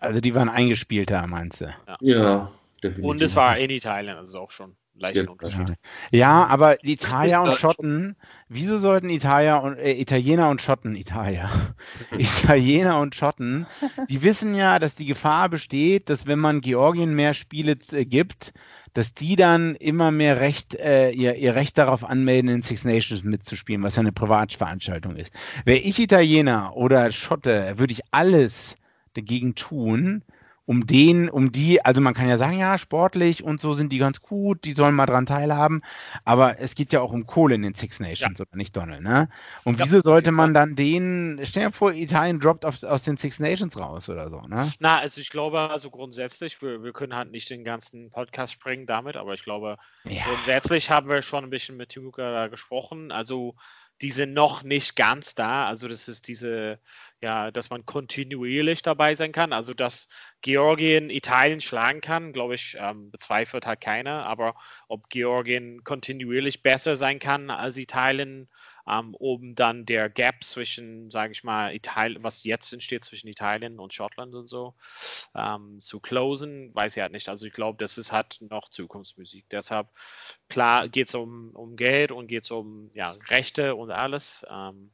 Also 0.01 0.21
die 0.21 0.35
waren 0.35 0.49
eingespielter, 0.49 1.27
meinst 1.27 1.61
du? 1.61 1.67
Ja, 1.87 1.97
ja 2.01 2.51
definitiv. 2.83 3.05
Und 3.05 3.23
es 3.23 3.37
war 3.37 3.59
in 3.59 3.71
Italien, 3.71 4.17
also 4.17 4.41
auch 4.41 4.51
schon 4.51 4.75
leicht 5.01 5.17
ja, 5.17 5.29
Unterschied. 5.29 5.75
Ja, 6.11 6.47
aber 6.47 6.85
Italiener 6.85 7.43
und 7.43 7.55
Schotten, 7.55 8.17
wieso 8.49 8.79
sollten 8.79 9.11
Italiener 9.11 9.63
und, 9.63 9.79
äh, 9.79 9.93
Italiener 9.93 10.51
und 10.51 10.63
Schotten, 10.63 10.95
Italia, 10.95 11.51
Italiener 12.19 13.01
und 13.01 13.15
Schotten, 13.15 13.67
die 14.09 14.23
wissen 14.23 14.55
ja, 14.55 14.79
dass 14.79 14.95
die 14.95 15.07
Gefahr 15.07 15.49
besteht, 15.49 16.09
dass 16.09 16.27
wenn 16.27 16.39
man 16.39 16.61
Georgien 16.61 17.15
mehr 17.15 17.35
Spiele 17.35 17.77
äh, 17.93 18.05
gibt, 18.05 18.53
dass 18.93 19.15
die 19.15 19.37
dann 19.37 19.77
immer 19.77 20.11
mehr 20.11 20.41
Recht, 20.41 20.75
äh, 20.75 21.11
ihr, 21.11 21.37
ihr 21.37 21.55
Recht 21.55 21.79
darauf 21.79 22.05
anmelden, 22.05 22.51
in 22.51 22.63
Six 22.63 22.85
Nations 22.85 23.23
mitzuspielen, 23.23 23.83
was 23.83 23.97
ja 23.97 24.01
eine 24.01 24.13
Privatveranstaltung 24.13 25.17
ist. 25.17 25.33
Wäre 25.65 25.79
ich 25.79 25.99
Italiener 25.99 26.77
oder 26.77 27.11
Schotte, 27.13 27.79
würde 27.79 27.93
ich 27.93 28.03
alles 28.11 28.77
dagegen 29.15 29.55
tun, 29.55 30.23
um 30.71 30.87
den, 30.87 31.29
um 31.29 31.51
die, 31.51 31.85
also 31.85 32.01
man 32.01 32.15
kann 32.15 32.29
ja 32.29 32.37
sagen, 32.37 32.57
ja, 32.57 32.79
sportlich 32.79 33.43
und 33.43 33.61
so 33.61 33.75
sind 33.75 33.91
die 33.93 33.99
ganz 33.99 34.23
gut, 34.23 34.65
die 34.65 34.75
sollen 34.75 34.95
mal 34.95 35.07
dran 35.07 35.27
teilhaben, 35.27 35.83
aber 36.25 36.61
es 36.61 36.77
geht 36.77 36.93
ja 36.93 37.01
auch 37.01 37.11
um 37.11 37.27
Kohle 37.27 37.57
in 37.57 37.63
den 37.63 37.75
Six 37.75 37.99
Nations, 37.99 38.39
ja. 38.39 38.45
oder 38.45 38.57
nicht, 38.57 38.77
Donald, 38.77 39.03
ne? 39.03 39.29
Und 39.65 39.81
ja, 39.81 39.87
wieso 39.87 40.01
sollte 40.01 40.31
man 40.31 40.55
dann 40.55 40.77
den, 40.77 41.41
stell 41.43 41.67
dir 41.67 41.73
vor, 41.73 41.93
Italien 41.93 42.39
droppt 42.39 42.65
auf, 42.65 42.85
aus 42.85 43.03
den 43.03 43.17
Six 43.17 43.41
Nations 43.41 43.77
raus 43.77 44.09
oder 44.09 44.31
so, 44.31 44.43
ne? 44.43 44.71
Na, 44.79 45.01
also 45.01 45.21
ich 45.21 45.31
glaube, 45.31 45.59
also 45.59 45.91
grundsätzlich, 45.91 46.63
wir, 46.63 46.85
wir 46.85 46.93
können 46.93 47.17
halt 47.17 47.33
nicht 47.33 47.51
den 47.51 47.65
ganzen 47.65 48.13
Podcast 48.13 48.53
springen 48.53 48.87
damit, 48.87 49.17
aber 49.17 49.35
ich 49.35 49.43
glaube, 49.43 49.77
ja. 50.05 50.23
grundsätzlich 50.23 50.89
haben 50.89 51.09
wir 51.09 51.23
schon 51.23 51.43
ein 51.43 51.51
bisschen 51.51 51.79
mit 51.79 51.89
Timuka 51.89 52.47
gesprochen, 52.47 53.11
also 53.11 53.57
die 54.03 54.11
sind 54.11 54.33
noch 54.33 54.63
nicht 54.63 54.97
ganz 54.97 55.35
da. 55.35 55.67
Also 55.67 55.87
das 55.87 56.09
ist 56.09 56.27
diese, 56.29 56.79
ja, 57.21 57.51
dass 57.51 57.69
man 57.69 57.85
kontinuierlich 57.85 58.83
dabei 58.83 59.15
sein 59.15 59.33
kann. 59.33 59.53
Also 59.53 59.75
dass 59.75 60.09
Georgien 60.41 61.11
Italien 61.11 61.61
schlagen 61.61 62.01
kann, 62.01 62.33
glaube 62.33 62.55
ich, 62.55 62.77
ähm, 62.81 63.11
bezweifelt 63.11 63.67
halt 63.67 63.81
keiner. 63.81 64.25
Aber 64.27 64.55
ob 64.89 65.11
Georgien 65.11 65.85
kontinuierlich 65.85 66.63
besser 66.63 66.97
sein 66.97 67.19
kann 67.19 67.51
als 67.51 67.77
Italien, 67.77 68.49
ähm, 68.91 69.15
um 69.15 69.55
dann 69.55 69.87
der 69.87 70.09
Gap 70.09 70.43
zwischen, 70.43 71.11
sage 71.11 71.33
ich 71.33 71.45
mal, 71.45 71.75
Italien, 71.75 72.23
was 72.23 72.45
jetzt 72.45 72.73
entsteht 72.73 73.05
zwischen 73.05 73.29
Italien 73.29 73.79
und 73.79 73.95
Schottland 73.95 74.35
und 74.35 74.49
so, 74.49 74.75
ähm, 75.35 75.79
zu 75.79 76.01
closen, 76.01 76.75
weiß 76.75 76.97
ich 76.97 77.03
halt 77.03 77.13
nicht. 77.13 77.29
Also 77.29 77.47
ich 77.47 77.53
glaube, 77.53 77.79
das 77.79 77.99
ist 77.99 78.13
halt 78.13 78.39
noch 78.41 78.69
Zukunftsmusik. 78.69 79.47
Deshalb, 79.51 79.89
klar, 80.49 80.89
geht 80.89 81.09
es 81.09 81.15
um, 81.15 81.51
um 81.51 81.77
Geld 81.77 82.13
und 82.13 82.27
geht 82.27 82.45
es 82.45 82.51
um 82.51 82.91
ja, 82.95 83.13
Rechte 83.29 83.75
und 83.75 83.91
alles. 83.91 84.45
Ähm, 84.51 84.91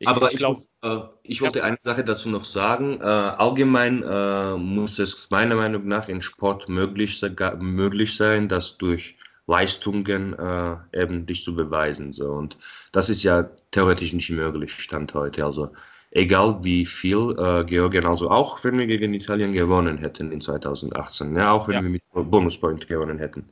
ich, 0.00 0.06
Aber 0.06 0.30
ich, 0.30 0.38
glaub, 0.38 0.56
ich, 0.56 0.88
äh, 0.88 1.00
ich 1.24 1.42
wollte 1.42 1.64
eine 1.64 1.78
Sache 1.82 2.04
dazu 2.04 2.28
noch 2.28 2.44
sagen. 2.44 3.00
Äh, 3.00 3.04
allgemein 3.04 4.04
äh, 4.04 4.56
muss 4.56 4.98
es 5.00 5.28
meiner 5.30 5.56
Meinung 5.56 5.88
nach 5.88 6.08
im 6.08 6.22
Sport 6.22 6.68
möglich, 6.68 7.20
möglich 7.58 8.16
sein, 8.16 8.48
dass 8.48 8.78
durch 8.78 9.16
Leistungen 9.48 10.38
äh, 10.38 10.76
eben 10.92 11.26
dich 11.26 11.42
zu 11.42 11.56
beweisen. 11.56 12.12
So. 12.12 12.30
Und 12.30 12.58
das 12.92 13.08
ist 13.08 13.22
ja 13.22 13.48
theoretisch 13.70 14.12
nicht 14.12 14.30
möglich, 14.30 14.72
Stand 14.72 15.14
heute. 15.14 15.44
Also 15.44 15.70
egal 16.10 16.62
wie 16.62 16.84
viel 16.84 17.34
äh, 17.38 17.64
Georgien, 17.64 18.04
also 18.04 18.30
auch 18.30 18.62
wenn 18.62 18.78
wir 18.78 18.86
gegen 18.86 19.14
Italien 19.14 19.54
gewonnen 19.54 19.98
hätten 19.98 20.30
in 20.32 20.42
2018, 20.42 21.34
ja, 21.34 21.50
auch 21.50 21.66
wenn 21.66 21.76
ja. 21.76 21.82
wir 21.82 21.88
mit 21.88 22.02
Bonuspoint 22.12 22.88
gewonnen 22.88 23.18
hätten, 23.18 23.48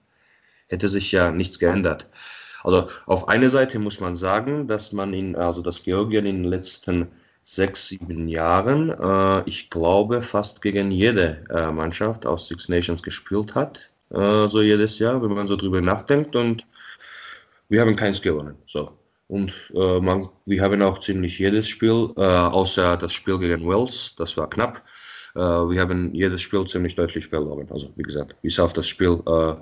hätte 0.68 0.88
sich 0.88 1.10
ja 1.12 1.30
nichts 1.32 1.58
geändert. 1.58 2.06
Also 2.62 2.88
auf 3.06 3.28
einer 3.28 3.48
Seite 3.48 3.78
muss 3.78 4.00
man 4.00 4.16
sagen, 4.16 4.68
dass 4.68 4.92
man 4.92 5.14
in, 5.14 5.34
also 5.34 5.62
dass 5.62 5.82
Georgien 5.82 6.26
in 6.26 6.42
den 6.42 6.50
letzten 6.50 7.08
sechs, 7.42 7.88
sieben 7.88 8.28
Jahren, 8.28 8.90
äh, 8.90 9.48
ich 9.48 9.70
glaube, 9.70 10.20
fast 10.20 10.60
gegen 10.60 10.90
jede 10.90 11.44
äh, 11.48 11.70
Mannschaft 11.72 12.26
aus 12.26 12.48
Six 12.48 12.68
Nations 12.68 13.02
gespielt 13.02 13.54
hat 13.54 13.90
äh, 14.10 14.46
so 14.46 14.62
jedes 14.62 14.98
Jahr, 14.98 15.22
wenn 15.22 15.32
man 15.32 15.46
so 15.46 15.56
drüber 15.56 15.80
nachdenkt. 15.80 16.36
Und 16.36 16.66
wir 17.68 17.80
haben 17.80 17.96
keins 17.96 18.22
gewonnen. 18.22 18.56
So. 18.66 18.90
Und 19.28 19.52
äh, 19.74 20.00
man, 20.00 20.28
wir 20.44 20.62
haben 20.62 20.82
auch 20.82 21.00
ziemlich 21.00 21.38
jedes 21.38 21.68
Spiel, 21.68 22.10
äh, 22.16 22.20
außer 22.20 22.96
das 22.96 23.12
Spiel 23.12 23.38
gegen 23.38 23.66
Wales, 23.66 24.14
das 24.16 24.36
war 24.36 24.48
knapp. 24.48 24.82
Äh, 25.34 25.40
wir 25.40 25.80
haben 25.80 26.14
jedes 26.14 26.42
Spiel 26.42 26.64
ziemlich 26.66 26.94
deutlich 26.94 27.26
verloren. 27.26 27.66
Also 27.70 27.90
wie 27.96 28.02
gesagt, 28.02 28.40
bis 28.42 28.60
auf 28.60 28.72
das 28.72 28.86
Spiel 28.86 29.20
äh, 29.26 29.54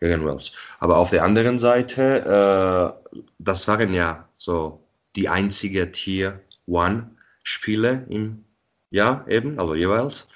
gegen 0.00 0.24
Wales. 0.24 0.52
Aber 0.80 0.98
auf 0.98 1.10
der 1.10 1.22
anderen 1.22 1.58
Seite, 1.58 2.96
äh, 3.14 3.22
das 3.38 3.68
waren 3.68 3.94
ja 3.94 4.28
so 4.36 4.80
die 5.14 5.28
einzige 5.28 5.92
Tier 5.92 6.40
One 6.66 7.10
Spiele 7.44 8.06
im 8.08 8.44
Jahr 8.90 9.28
eben, 9.28 9.60
also 9.60 9.74
jeweils. 9.74 10.28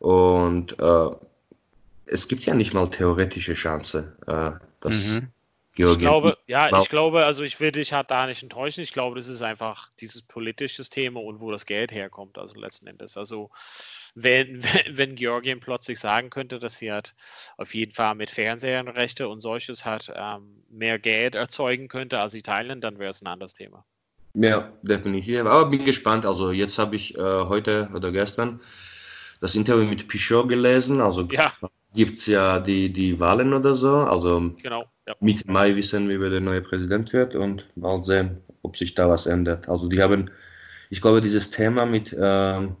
Und 0.00 0.76
es 2.10 2.28
gibt 2.28 2.44
ja 2.46 2.54
nicht 2.54 2.74
mal 2.74 2.88
theoretische 2.88 3.54
Chance, 3.54 4.16
äh, 4.26 4.50
dass 4.80 5.20
mhm. 5.20 5.28
Georgien. 5.78 6.00
Ich 6.00 6.08
glaube, 6.08 6.38
ja, 6.48 6.80
ich 6.80 6.88
glaube, 6.88 7.24
also 7.24 7.44
ich 7.44 7.60
will 7.60 7.70
dich 7.70 7.92
halt 7.92 8.10
da 8.10 8.26
nicht 8.26 8.42
enttäuschen. 8.42 8.82
Ich 8.82 8.92
glaube, 8.92 9.14
das 9.14 9.28
ist 9.28 9.42
einfach 9.42 9.90
dieses 10.00 10.22
politische 10.22 10.82
Thema 10.84 11.20
und 11.20 11.40
wo 11.40 11.52
das 11.52 11.66
Geld 11.66 11.92
herkommt, 11.92 12.36
also 12.36 12.58
letzten 12.58 12.88
Endes. 12.88 13.16
Also 13.16 13.50
wenn, 14.16 14.64
wenn, 14.64 14.82
wenn 14.96 15.14
Georgien 15.14 15.60
plötzlich 15.60 16.00
sagen 16.00 16.30
könnte, 16.30 16.58
dass 16.58 16.78
sie 16.78 16.90
halt 16.90 17.14
auf 17.56 17.74
jeden 17.74 17.92
Fall 17.92 18.16
mit 18.16 18.28
Fernsehrechte 18.28 19.28
und 19.28 19.40
solches 19.40 19.84
hat 19.84 20.12
ähm, 20.16 20.64
mehr 20.68 20.98
Geld 20.98 21.36
erzeugen 21.36 21.86
könnte 21.86 22.18
als 22.18 22.34
Italien, 22.34 22.80
dann 22.80 22.98
wäre 22.98 23.10
es 23.10 23.22
ein 23.22 23.28
anderes 23.28 23.54
Thema. 23.54 23.84
Ja, 24.34 24.72
definitiv. 24.82 25.40
Aber 25.40 25.66
bin 25.66 25.84
gespannt. 25.84 26.26
Also 26.26 26.50
jetzt 26.50 26.78
habe 26.78 26.96
ich 26.96 27.16
äh, 27.16 27.20
heute 27.20 27.88
oder 27.94 28.10
gestern 28.10 28.60
das 29.40 29.54
Interview 29.54 29.84
mit 29.84 30.08
Pichot 30.08 30.48
gelesen. 30.48 31.00
Also 31.00 31.22
Ja, 31.30 31.52
gibt 31.94 32.18
es 32.18 32.26
ja 32.26 32.60
die, 32.60 32.92
die 32.92 33.18
Wahlen 33.20 33.54
oder 33.54 33.76
so. 33.76 33.94
Also 33.96 34.52
genau. 34.62 34.84
Ja. 35.06 35.14
Mitte 35.20 35.50
Mai 35.50 35.74
wissen 35.74 36.08
wir, 36.08 36.20
wer 36.20 36.30
der 36.30 36.40
neue 36.40 36.60
Präsident 36.60 37.12
wird 37.12 37.34
und 37.34 37.66
mal 37.76 38.02
sehen, 38.02 38.38
ob 38.62 38.76
sich 38.76 38.94
da 38.94 39.08
was 39.08 39.26
ändert. 39.26 39.68
Also 39.68 39.88
die 39.88 40.02
haben, 40.02 40.30
ich 40.90 41.00
glaube, 41.00 41.22
dieses 41.22 41.50
Thema 41.50 41.86
mit 41.86 42.14
ähm, 42.18 42.76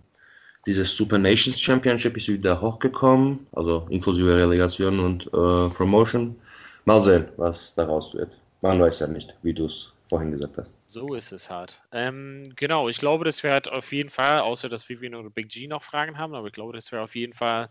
dieses 0.66 0.94
Super 0.94 1.16
Nations 1.18 1.58
Championship 1.58 2.16
ist 2.16 2.28
wieder 2.28 2.60
hochgekommen, 2.60 3.46
also 3.52 3.86
inklusive 3.88 4.36
Relegation 4.36 5.00
und 5.00 5.26
äh, 5.28 5.74
Promotion. 5.74 6.36
Mal 6.84 7.02
sehen, 7.02 7.28
was 7.38 7.74
daraus 7.74 8.14
wird. 8.14 8.32
Man 8.60 8.80
weiß 8.80 9.00
ja 9.00 9.06
nicht, 9.06 9.34
wie 9.42 9.54
du 9.54 9.66
es 9.66 9.92
vorhin 10.10 10.32
gesagt 10.32 10.58
hast. 10.58 10.77
So 10.90 11.14
ist 11.14 11.32
es 11.32 11.50
halt. 11.50 11.82
Ähm, 11.92 12.50
genau, 12.56 12.88
ich 12.88 12.98
glaube, 12.98 13.26
das 13.26 13.42
wäre 13.42 13.52
halt 13.52 13.68
auf 13.68 13.92
jeden 13.92 14.08
Fall, 14.08 14.40
außer 14.40 14.70
dass 14.70 14.88
Vivian 14.88 15.14
oder 15.14 15.28
Big 15.28 15.50
G 15.50 15.66
noch 15.66 15.82
Fragen 15.82 16.16
haben, 16.16 16.34
aber 16.34 16.46
ich 16.46 16.54
glaube, 16.54 16.72
das 16.72 16.90
wäre 16.92 17.02
auf 17.02 17.14
jeden 17.14 17.34
Fall 17.34 17.68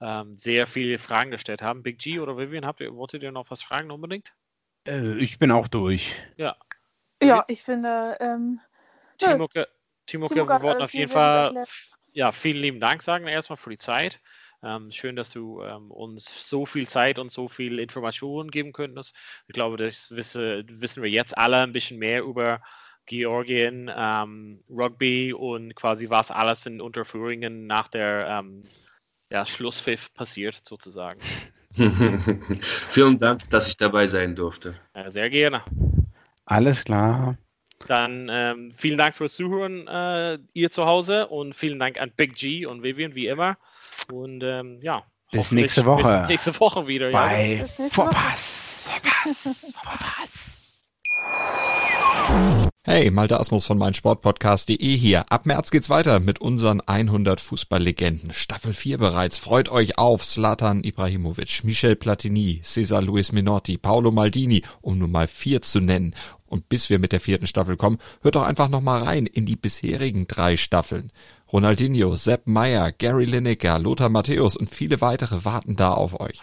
ähm, 0.00 0.38
sehr 0.38 0.68
viele 0.68 0.98
Fragen 0.98 1.32
gestellt 1.32 1.62
haben. 1.62 1.82
Big 1.82 1.98
G 1.98 2.20
oder 2.20 2.38
Vivian, 2.38 2.64
habt 2.64 2.80
ihr, 2.80 2.94
wolltet 2.94 3.24
ihr 3.24 3.32
noch 3.32 3.50
was 3.50 3.64
fragen 3.64 3.90
unbedingt? 3.90 4.32
Äh, 4.86 5.18
ich 5.18 5.40
bin 5.40 5.50
auch 5.50 5.66
durch. 5.66 6.14
Ja, 6.36 6.56
ich 7.48 7.62
finde, 7.64 8.16
ähm, 8.20 8.60
Nö. 9.20 9.28
Timoke, 9.30 9.66
Timoke, 10.06 10.34
Timo 10.34 10.48
wir 10.48 10.62
wollten 10.62 10.82
auf 10.82 10.94
jeden 10.94 11.10
Fall 11.10 11.66
ja, 12.12 12.30
vielen 12.30 12.62
lieben 12.62 12.80
Dank 12.80 13.02
sagen 13.02 13.26
erstmal 13.26 13.56
für 13.56 13.70
die 13.70 13.78
Zeit. 13.78 14.20
Ähm, 14.64 14.90
schön, 14.90 15.14
dass 15.14 15.30
du 15.30 15.62
ähm, 15.62 15.90
uns 15.90 16.48
so 16.48 16.64
viel 16.64 16.88
Zeit 16.88 17.18
und 17.18 17.30
so 17.30 17.48
viel 17.48 17.78
Informationen 17.78 18.50
geben 18.50 18.72
könntest. 18.72 19.14
Ich 19.46 19.52
glaube, 19.52 19.76
das 19.76 20.10
wisse, 20.10 20.64
wissen 20.68 21.02
wir 21.02 21.10
jetzt 21.10 21.36
alle 21.36 21.58
ein 21.58 21.72
bisschen 21.72 21.98
mehr 21.98 22.22
über 22.22 22.62
Georgien, 23.06 23.90
ähm, 23.94 24.64
Rugby 24.70 25.34
und 25.34 25.74
quasi 25.74 26.08
was 26.08 26.30
alles 26.30 26.64
in 26.64 26.80
Unterführungen 26.80 27.66
nach 27.66 27.88
der 27.88 28.26
ähm, 28.28 28.62
ja, 29.30 29.44
Schlusspfiff 29.44 30.12
passiert, 30.14 30.60
sozusagen. 30.66 31.20
Vielen 32.88 33.18
Dank, 33.18 33.50
dass 33.50 33.68
ich 33.68 33.76
dabei 33.76 34.06
sein 34.06 34.34
durfte. 34.34 34.78
Sehr 35.08 35.28
gerne. 35.28 35.62
Alles 36.46 36.84
klar. 36.84 37.36
Dann 37.86 38.28
ähm, 38.30 38.72
vielen 38.72 38.96
Dank 38.96 39.14
fürs 39.14 39.34
Zuhören, 39.34 39.86
äh, 39.88 40.38
ihr 40.52 40.70
zu 40.70 40.86
Hause 40.86 41.26
und 41.26 41.54
vielen 41.54 41.78
Dank 41.78 42.00
an 42.00 42.12
Big 42.16 42.34
G 42.34 42.64
und 42.64 42.82
Vivian, 42.82 43.14
wie 43.14 43.26
immer. 43.26 43.58
Und 44.12 44.42
ähm, 44.42 44.80
ja, 44.82 45.04
Bis 45.34 45.50
nächste 45.50 45.84
Woche. 45.84 46.20
Bis 46.20 46.28
nächste 46.28 46.60
Woche 46.60 46.86
wieder. 46.86 47.10
Ja. 47.10 47.26
Bei 47.26 47.60
Woche. 47.60 47.90
Vorpass. 47.90 48.88
Vorpass. 48.88 49.74
Vorpass. 49.74 50.30
Hey, 52.86 53.10
Malte 53.10 53.40
Asmus 53.40 53.64
von 53.64 53.78
meinsportpodcast.de 53.78 54.96
hier. 54.96 55.24
Ab 55.30 55.46
März 55.46 55.70
geht's 55.70 55.88
weiter 55.88 56.20
mit 56.20 56.40
unseren 56.40 56.82
100 56.82 57.40
Fußballlegenden. 57.40 58.32
Staffel 58.32 58.74
4 58.74 58.98
bereits. 58.98 59.38
Freut 59.38 59.70
euch 59.70 59.96
auf 59.96 60.26
Zlatan 60.26 60.84
Ibrahimovic, 60.84 61.64
Michel 61.64 61.96
Platini, 61.96 62.60
Cesar 62.62 63.00
Luis 63.00 63.32
Minotti, 63.32 63.78
Paolo 63.78 64.10
Maldini, 64.10 64.62
um 64.82 64.98
nur 64.98 65.08
mal 65.08 65.26
vier 65.26 65.62
zu 65.62 65.80
nennen. 65.80 66.14
Und 66.46 66.68
bis 66.68 66.90
wir 66.90 66.98
mit 66.98 67.12
der 67.12 67.20
vierten 67.20 67.46
Staffel 67.46 67.78
kommen, 67.78 67.98
hört 68.20 68.34
doch 68.34 68.44
einfach 68.44 68.68
noch 68.68 68.82
mal 68.82 69.02
rein 69.02 69.26
in 69.26 69.46
die 69.46 69.56
bisherigen 69.56 70.26
drei 70.26 70.56
Staffeln. 70.58 71.10
Ronaldinho, 71.54 72.16
Sepp 72.16 72.48
Meyer, 72.48 72.90
Gary 72.90 73.26
Lineker, 73.26 73.78
Lothar 73.78 74.08
Matthäus 74.08 74.56
und 74.56 74.68
viele 74.68 75.00
weitere 75.00 75.44
warten 75.44 75.76
da 75.76 75.92
auf 75.92 76.20
euch. 76.20 76.40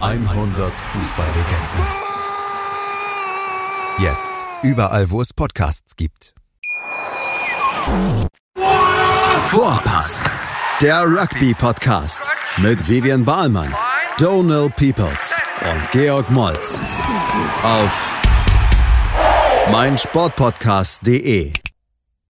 100 0.00 0.74
Fußballlegenden. 0.74 1.86
Jetzt 3.98 4.36
überall, 4.62 5.10
wo 5.10 5.20
es 5.20 5.34
Podcasts 5.34 5.96
gibt. 5.96 6.34
Vorpass, 9.42 10.30
der 10.80 11.04
Rugby-Podcast 11.04 12.22
mit 12.56 12.88
Vivian 12.88 13.22
Bahlmann, 13.22 13.74
Donal 14.16 14.70
Peoples 14.70 15.42
und 15.60 15.90
Georg 15.92 16.30
Moltz 16.30 16.80
auf 17.62 18.13
meinsportpodcast.de. 19.70 21.63